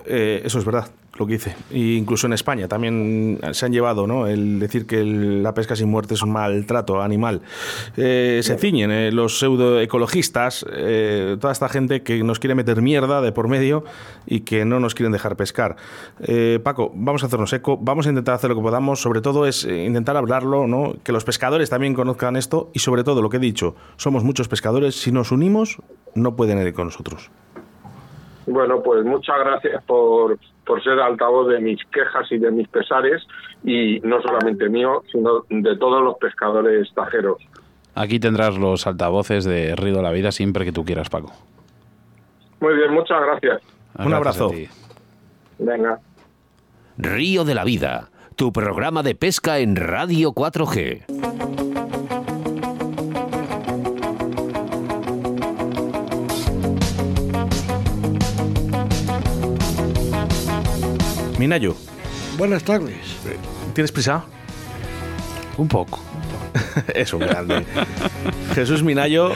eh, 0.07 0.41
eso 0.45 0.59
es 0.59 0.65
verdad, 0.65 0.89
lo 1.17 1.25
que 1.25 1.33
dice. 1.33 1.55
E 1.71 1.79
incluso 1.95 2.27
en 2.27 2.33
España 2.33 2.67
también 2.67 3.39
se 3.51 3.65
han 3.65 3.71
llevado 3.71 4.05
¿no? 4.07 4.27
el 4.27 4.59
decir 4.59 4.85
que 4.85 4.99
el- 4.99 5.43
la 5.43 5.53
pesca 5.53 5.75
sin 5.75 5.89
muerte 5.89 6.13
es 6.13 6.21
un 6.21 6.31
maltrato 6.31 7.01
animal. 7.01 7.41
Eh, 7.97 8.41
se 8.43 8.57
ciñen 8.57 8.91
eh, 8.91 9.11
los 9.11 9.39
pseudoecologistas, 9.39 10.65
eh, 10.71 11.37
toda 11.39 11.53
esta 11.53 11.69
gente 11.69 12.03
que 12.03 12.23
nos 12.23 12.39
quiere 12.39 12.55
meter 12.55 12.81
mierda 12.81 13.21
de 13.21 13.31
por 13.31 13.47
medio 13.47 13.83
y 14.25 14.41
que 14.41 14.65
no 14.65 14.79
nos 14.79 14.95
quieren 14.95 15.11
dejar 15.13 15.35
pescar. 15.35 15.75
Eh, 16.19 16.59
Paco, 16.63 16.91
vamos 16.95 17.23
a 17.23 17.27
hacernos 17.27 17.51
eco, 17.53 17.77
vamos 17.77 18.05
a 18.07 18.09
intentar 18.09 18.35
hacer 18.35 18.49
lo 18.49 18.55
que 18.55 18.61
podamos, 18.61 19.01
sobre 19.01 19.21
todo 19.21 19.45
es 19.47 19.63
intentar 19.65 20.17
hablarlo, 20.17 20.67
¿no? 20.67 20.95
que 21.03 21.11
los 21.11 21.23
pescadores 21.23 21.69
también 21.69 21.93
conozcan 21.93 22.35
esto 22.35 22.69
y 22.73 22.79
sobre 22.79 23.03
todo 23.03 23.21
lo 23.21 23.29
que 23.29 23.37
he 23.37 23.39
dicho, 23.39 23.75
somos 23.97 24.23
muchos 24.23 24.47
pescadores, 24.47 24.95
si 24.95 25.11
nos 25.11 25.31
unimos 25.31 25.77
no 26.13 26.35
pueden 26.35 26.59
ir 26.59 26.73
con 26.73 26.85
nosotros. 26.87 27.29
Bueno, 28.47 28.81
pues 28.83 29.03
muchas 29.03 29.39
gracias 29.39 29.83
por, 29.85 30.37
por 30.65 30.83
ser 30.83 30.99
altavoz 30.99 31.47
de 31.49 31.59
mis 31.59 31.83
quejas 31.85 32.31
y 32.31 32.37
de 32.37 32.51
mis 32.51 32.67
pesares, 32.67 33.25
y 33.63 33.99
no 34.01 34.21
solamente 34.21 34.69
mío, 34.69 35.03
sino 35.11 35.45
de 35.49 35.75
todos 35.77 36.03
los 36.03 36.17
pescadores 36.17 36.87
tajeros. 36.93 37.37
Aquí 37.95 38.19
tendrás 38.19 38.57
los 38.57 38.85
altavoces 38.87 39.45
de 39.45 39.75
Río 39.75 39.95
de 39.95 40.01
la 40.01 40.11
Vida 40.11 40.31
siempre 40.31 40.65
que 40.65 40.71
tú 40.71 40.83
quieras, 40.83 41.09
Paco. 41.09 41.31
Muy 42.59 42.75
bien, 42.75 42.93
muchas 42.93 43.21
gracias. 43.21 43.61
Un 43.97 44.13
abrazo. 44.13 44.51
Venga. 45.57 45.99
Río 46.97 47.45
de 47.45 47.55
la 47.55 47.63
Vida, 47.63 48.09
tu 48.35 48.51
programa 48.51 49.01
de 49.01 49.15
pesca 49.15 49.59
en 49.59 49.75
Radio 49.75 50.33
4G. 50.33 51.34
Minayo, 61.45 61.75
Buenas 62.39 62.63
tardes. 62.63 62.97
¿tienes 63.75 63.91
prisa? 63.91 64.23
Un 65.59 65.67
poco. 65.67 65.99
Eso, 66.95 67.19
grande. 67.19 67.63
Jesús 68.55 68.81
Minayo, 68.81 69.29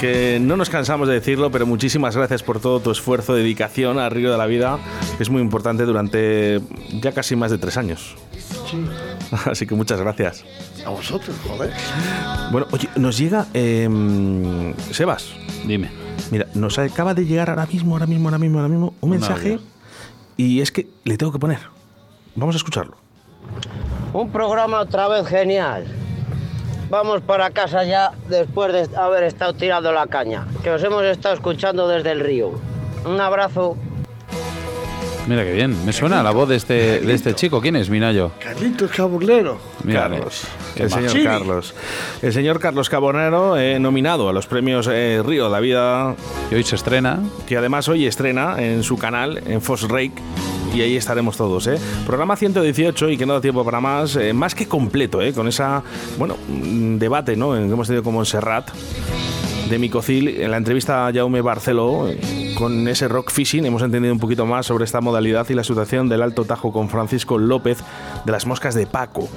que 0.00 0.38
no 0.40 0.56
nos 0.56 0.70
cansamos 0.70 1.08
de 1.08 1.14
decirlo, 1.14 1.50
pero 1.50 1.66
muchísimas 1.66 2.16
gracias 2.16 2.42
por 2.42 2.58
todo 2.58 2.80
tu 2.80 2.90
esfuerzo, 2.90 3.34
dedicación 3.34 3.98
a 3.98 4.08
Río 4.08 4.32
de 4.32 4.38
la 4.38 4.46
Vida, 4.46 4.78
que 5.18 5.22
es 5.22 5.28
muy 5.28 5.42
importante 5.42 5.84
durante 5.84 6.62
ya 7.02 7.12
casi 7.12 7.36
más 7.36 7.50
de 7.50 7.58
tres 7.58 7.76
años. 7.76 8.16
Sí. 8.70 8.82
Así 9.50 9.66
que 9.66 9.74
muchas 9.74 10.00
gracias. 10.00 10.46
A 10.86 10.88
vosotros, 10.88 11.36
joder. 11.46 11.70
Bueno, 12.50 12.66
oye, 12.70 12.88
nos 12.96 13.18
llega 13.18 13.46
em, 13.52 14.72
Sebas. 14.90 15.34
Dime. 15.66 15.90
Mira, 16.30 16.46
nos 16.54 16.78
acaba 16.78 17.12
de 17.12 17.26
llegar 17.26 17.50
ahora 17.50 17.66
mismo, 17.66 17.92
ahora 17.94 18.06
mismo, 18.06 18.30
ahora 18.30 18.38
mismo, 18.38 18.58
ahora 18.58 18.68
mismo 18.70 18.94
un 19.02 19.10
Un 19.10 19.10
mensaje 19.10 19.52
audio. 19.52 19.71
Y 20.36 20.60
es 20.60 20.72
que 20.72 20.88
le 21.04 21.16
tengo 21.16 21.32
que 21.32 21.38
poner. 21.38 21.60
Vamos 22.34 22.54
a 22.54 22.58
escucharlo. 22.58 22.96
Un 24.12 24.30
programa 24.30 24.80
otra 24.80 25.08
vez 25.08 25.26
genial. 25.26 25.86
Vamos 26.90 27.22
para 27.22 27.50
casa 27.50 27.84
ya 27.84 28.12
después 28.28 28.72
de 28.72 28.96
haber 28.96 29.24
estado 29.24 29.54
tirando 29.54 29.92
la 29.92 30.06
caña, 30.06 30.46
que 30.62 30.70
os 30.70 30.82
hemos 30.82 31.02
estado 31.04 31.34
escuchando 31.34 31.88
desde 31.88 32.12
el 32.12 32.20
río. 32.20 32.52
Un 33.06 33.20
abrazo. 33.20 33.76
Mira 35.28 35.44
qué 35.44 35.52
bien. 35.52 35.84
Me 35.86 35.92
suena 35.92 36.22
la 36.22 36.32
voz 36.32 36.48
de 36.48 36.56
este, 36.56 37.00
de 37.00 37.14
este 37.14 37.34
chico. 37.34 37.60
¿Quién 37.60 37.76
es, 37.76 37.88
Minayo? 37.88 38.32
Carlitos. 38.40 38.90
Mira, 39.84 40.02
Carlos, 40.02 40.44
el 40.76 40.90
señor. 40.90 41.22
Carlos. 41.22 41.74
El 42.22 42.32
señor 42.32 42.58
Carlos 42.58 42.90
Cabonero, 42.90 43.56
eh, 43.56 43.78
nominado 43.78 44.28
a 44.28 44.32
los 44.32 44.46
premios 44.46 44.88
eh, 44.90 45.22
Río 45.24 45.44
de 45.44 45.50
la 45.50 45.60
Vida, 45.60 46.16
Que 46.50 46.56
hoy 46.56 46.64
se 46.64 46.74
estrena. 46.74 47.20
que 47.46 47.56
además 47.56 47.88
hoy 47.88 48.06
estrena 48.06 48.60
en 48.60 48.82
su 48.82 48.98
canal, 48.98 49.42
en 49.46 49.60
Foss 49.62 49.88
Rake. 49.88 50.14
Y 50.74 50.80
ahí 50.80 50.96
estaremos 50.96 51.36
todos, 51.36 51.66
¿eh? 51.66 51.78
Programa 52.06 52.34
118 52.34 53.10
y 53.10 53.18
que 53.18 53.26
no 53.26 53.34
da 53.34 53.40
tiempo 53.42 53.62
para 53.62 53.80
más, 53.80 54.16
eh, 54.16 54.32
más 54.32 54.54
que 54.54 54.66
completo, 54.66 55.20
¿eh? 55.20 55.32
Con 55.34 55.46
esa, 55.46 55.82
bueno, 56.18 56.36
mm, 56.48 56.96
debate, 56.96 57.36
¿no? 57.36 57.52
Que 57.52 57.58
hemos 57.58 57.86
tenido 57.86 58.02
como 58.02 58.20
en 58.20 58.26
Serrat 58.26 58.70
de 59.68 59.78
Micocil, 59.78 60.28
en 60.28 60.50
la 60.50 60.56
entrevista 60.56 61.06
a 61.06 61.12
Jaume 61.12 61.42
Barceló, 61.42 62.08
eh, 62.08 62.18
con 62.62 62.86
ese 62.86 63.08
rock 63.08 63.32
fishing, 63.32 63.66
hemos 63.66 63.82
entendido 63.82 64.14
un 64.14 64.20
poquito 64.20 64.46
más 64.46 64.66
sobre 64.66 64.84
esta 64.84 65.00
modalidad 65.00 65.48
y 65.50 65.54
la 65.54 65.64
situación 65.64 66.08
del 66.08 66.22
Alto 66.22 66.44
Tajo 66.44 66.72
con 66.72 66.88
Francisco 66.88 67.36
López 67.36 67.78
de 68.24 68.30
las 68.30 68.46
moscas 68.46 68.76
de 68.76 68.86
Paco. 68.86 69.28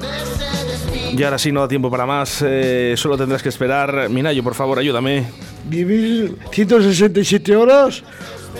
Y 1.11 1.23
ahora 1.23 1.39
sí, 1.39 1.51
no 1.51 1.61
da 1.61 1.67
tiempo 1.67 1.89
para 1.89 2.05
más, 2.05 2.43
eh, 2.45 2.93
solo 2.95 3.17
tendrás 3.17 3.41
que 3.41 3.49
esperar. 3.49 4.09
Minayo, 4.11 4.43
por 4.43 4.53
favor, 4.53 4.77
ayúdame. 4.77 5.25
Vivir 5.67 6.37
167 6.51 7.55
horas 7.55 8.03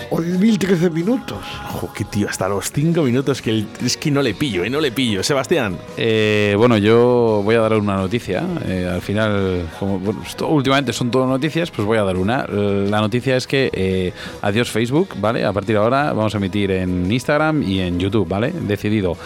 o 0.09 0.19
10.013 0.19 0.91
minutos. 0.91 1.37
Ojo, 1.69 1.91
qué 1.93 2.03
tío, 2.05 2.27
hasta 2.29 2.47
los 2.49 2.71
cinco 2.71 3.01
minutos 3.03 3.41
que 3.41 3.49
el- 3.51 3.67
es 3.83 3.97
que 3.97 4.11
no 4.11 4.21
le 4.21 4.33
pillo, 4.33 4.63
¿eh? 4.63 4.69
No 4.69 4.79
le 4.81 4.91
pillo. 4.91 5.23
Sebastián. 5.23 5.77
Eh, 5.97 6.55
bueno, 6.57 6.77
yo 6.77 7.41
voy 7.43 7.55
a 7.55 7.59
dar 7.61 7.73
una 7.73 7.95
noticia. 7.97 8.43
Eh, 8.65 8.89
al 8.91 9.01
final, 9.01 9.67
como 9.79 9.99
bueno, 9.99 10.21
esto 10.25 10.47
últimamente 10.47 10.93
son 10.93 11.11
todo 11.11 11.25
noticias, 11.27 11.71
pues 11.71 11.85
voy 11.85 11.97
a 11.97 12.03
dar 12.03 12.17
una. 12.17 12.45
La 12.47 13.01
noticia 13.01 13.35
es 13.37 13.47
que 13.47 13.69
eh, 13.73 14.13
adiós 14.41 14.69
Facebook, 14.69 15.09
¿vale? 15.19 15.45
A 15.45 15.53
partir 15.53 15.75
de 15.75 15.81
ahora 15.81 16.13
vamos 16.13 16.33
a 16.33 16.37
emitir 16.37 16.71
en 16.71 17.11
Instagram 17.11 17.63
y 17.63 17.79
en 17.79 17.99
YouTube, 17.99 18.27
¿vale? 18.27 18.51
Decidido. 18.51 19.17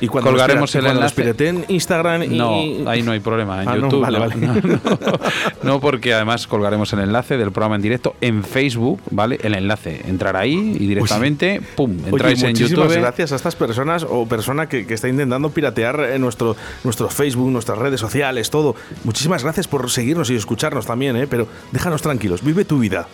Y 0.00 0.08
cuando 0.08 0.30
colgaremos 0.30 0.74
el 0.74 0.82
cuando 0.82 1.00
enlace. 1.00 1.14
pireten 1.16 1.64
Instagram 1.68 2.22
y... 2.24 2.28
No, 2.28 2.88
ahí 2.90 3.02
no 3.02 3.12
hay 3.12 3.20
problema. 3.20 3.62
En 3.62 3.68
Ah, 3.68 3.74
no, 3.76 3.82
YouTube. 3.82 4.00
vale, 4.02 4.18
no, 4.18 4.24
vale. 4.26 4.36
no, 4.46 4.54
no. 4.90 5.18
No, 5.62 5.80
porque 5.80 6.12
además 6.14 6.46
colgaremos 6.46 6.92
el 6.92 7.00
enlace 7.00 7.36
del 7.36 7.50
programa 7.52 7.76
en 7.76 7.82
directo 7.82 8.14
en 8.20 8.44
Facebook, 8.44 9.00
¿vale? 9.10 9.38
El 9.42 9.54
enlace. 9.54 10.02
Entrar 10.14 10.36
ahí 10.36 10.76
y 10.78 10.86
directamente, 10.86 11.60
¡pum! 11.76 11.90
Oye, 11.98 12.08
Entráis 12.10 12.42
en 12.42 12.50
muchísimas 12.50 12.88
YouTube. 12.88 13.00
gracias 13.00 13.32
a 13.32 13.36
estas 13.36 13.56
personas 13.56 14.06
o 14.08 14.26
persona 14.26 14.68
que, 14.68 14.86
que 14.86 14.94
está 14.94 15.08
intentando 15.08 15.50
piratear 15.50 16.00
eh, 16.00 16.18
nuestro, 16.18 16.56
nuestro 16.84 17.08
Facebook, 17.08 17.50
nuestras 17.50 17.78
redes 17.78 18.00
sociales, 18.00 18.50
todo. 18.50 18.76
Muchísimas 19.04 19.42
gracias 19.42 19.66
por 19.68 19.90
seguirnos 19.90 20.30
y 20.30 20.36
escucharnos 20.36 20.86
también, 20.86 21.16
¿eh? 21.16 21.26
Pero 21.26 21.46
déjanos 21.72 22.00
tranquilos, 22.02 22.42
vive 22.44 22.64
tu 22.64 22.78
vida. 22.78 23.08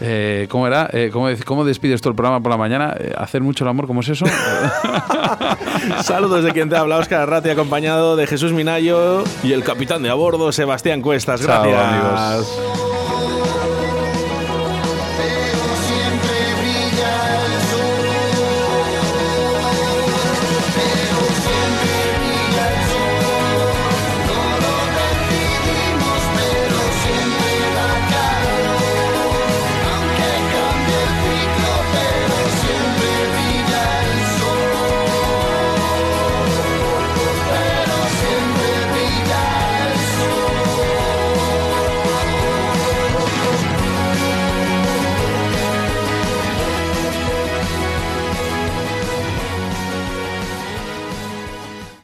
Eh, 0.00 0.46
¿Cómo 0.48 0.66
era? 0.66 0.88
Eh, 0.92 1.10
¿cómo, 1.12 1.28
¿Cómo 1.44 1.64
despides 1.64 2.00
tú 2.00 2.08
el 2.08 2.14
programa 2.14 2.40
por 2.42 2.50
la 2.50 2.58
mañana? 2.58 2.96
¿Hacer 3.16 3.42
mucho 3.42 3.64
el 3.64 3.70
amor? 3.70 3.86
¿Cómo 3.86 4.00
es 4.00 4.08
eso? 4.08 4.24
Saludos 6.02 6.44
de 6.44 6.52
quien 6.52 6.68
te 6.68 6.76
habla, 6.76 6.96
Oscar 6.96 7.20
Arrati, 7.22 7.50
acompañado 7.50 8.16
de 8.16 8.26
Jesús 8.26 8.52
Minayo 8.52 9.22
y 9.42 9.52
el 9.52 9.62
capitán 9.64 10.02
de 10.02 10.10
a 10.10 10.14
bordo, 10.14 10.50
Sebastián 10.52 11.02
Cuestas. 11.02 11.44
Chao, 11.44 11.62
Gracias. 11.68 11.92
amigos. 11.92 12.87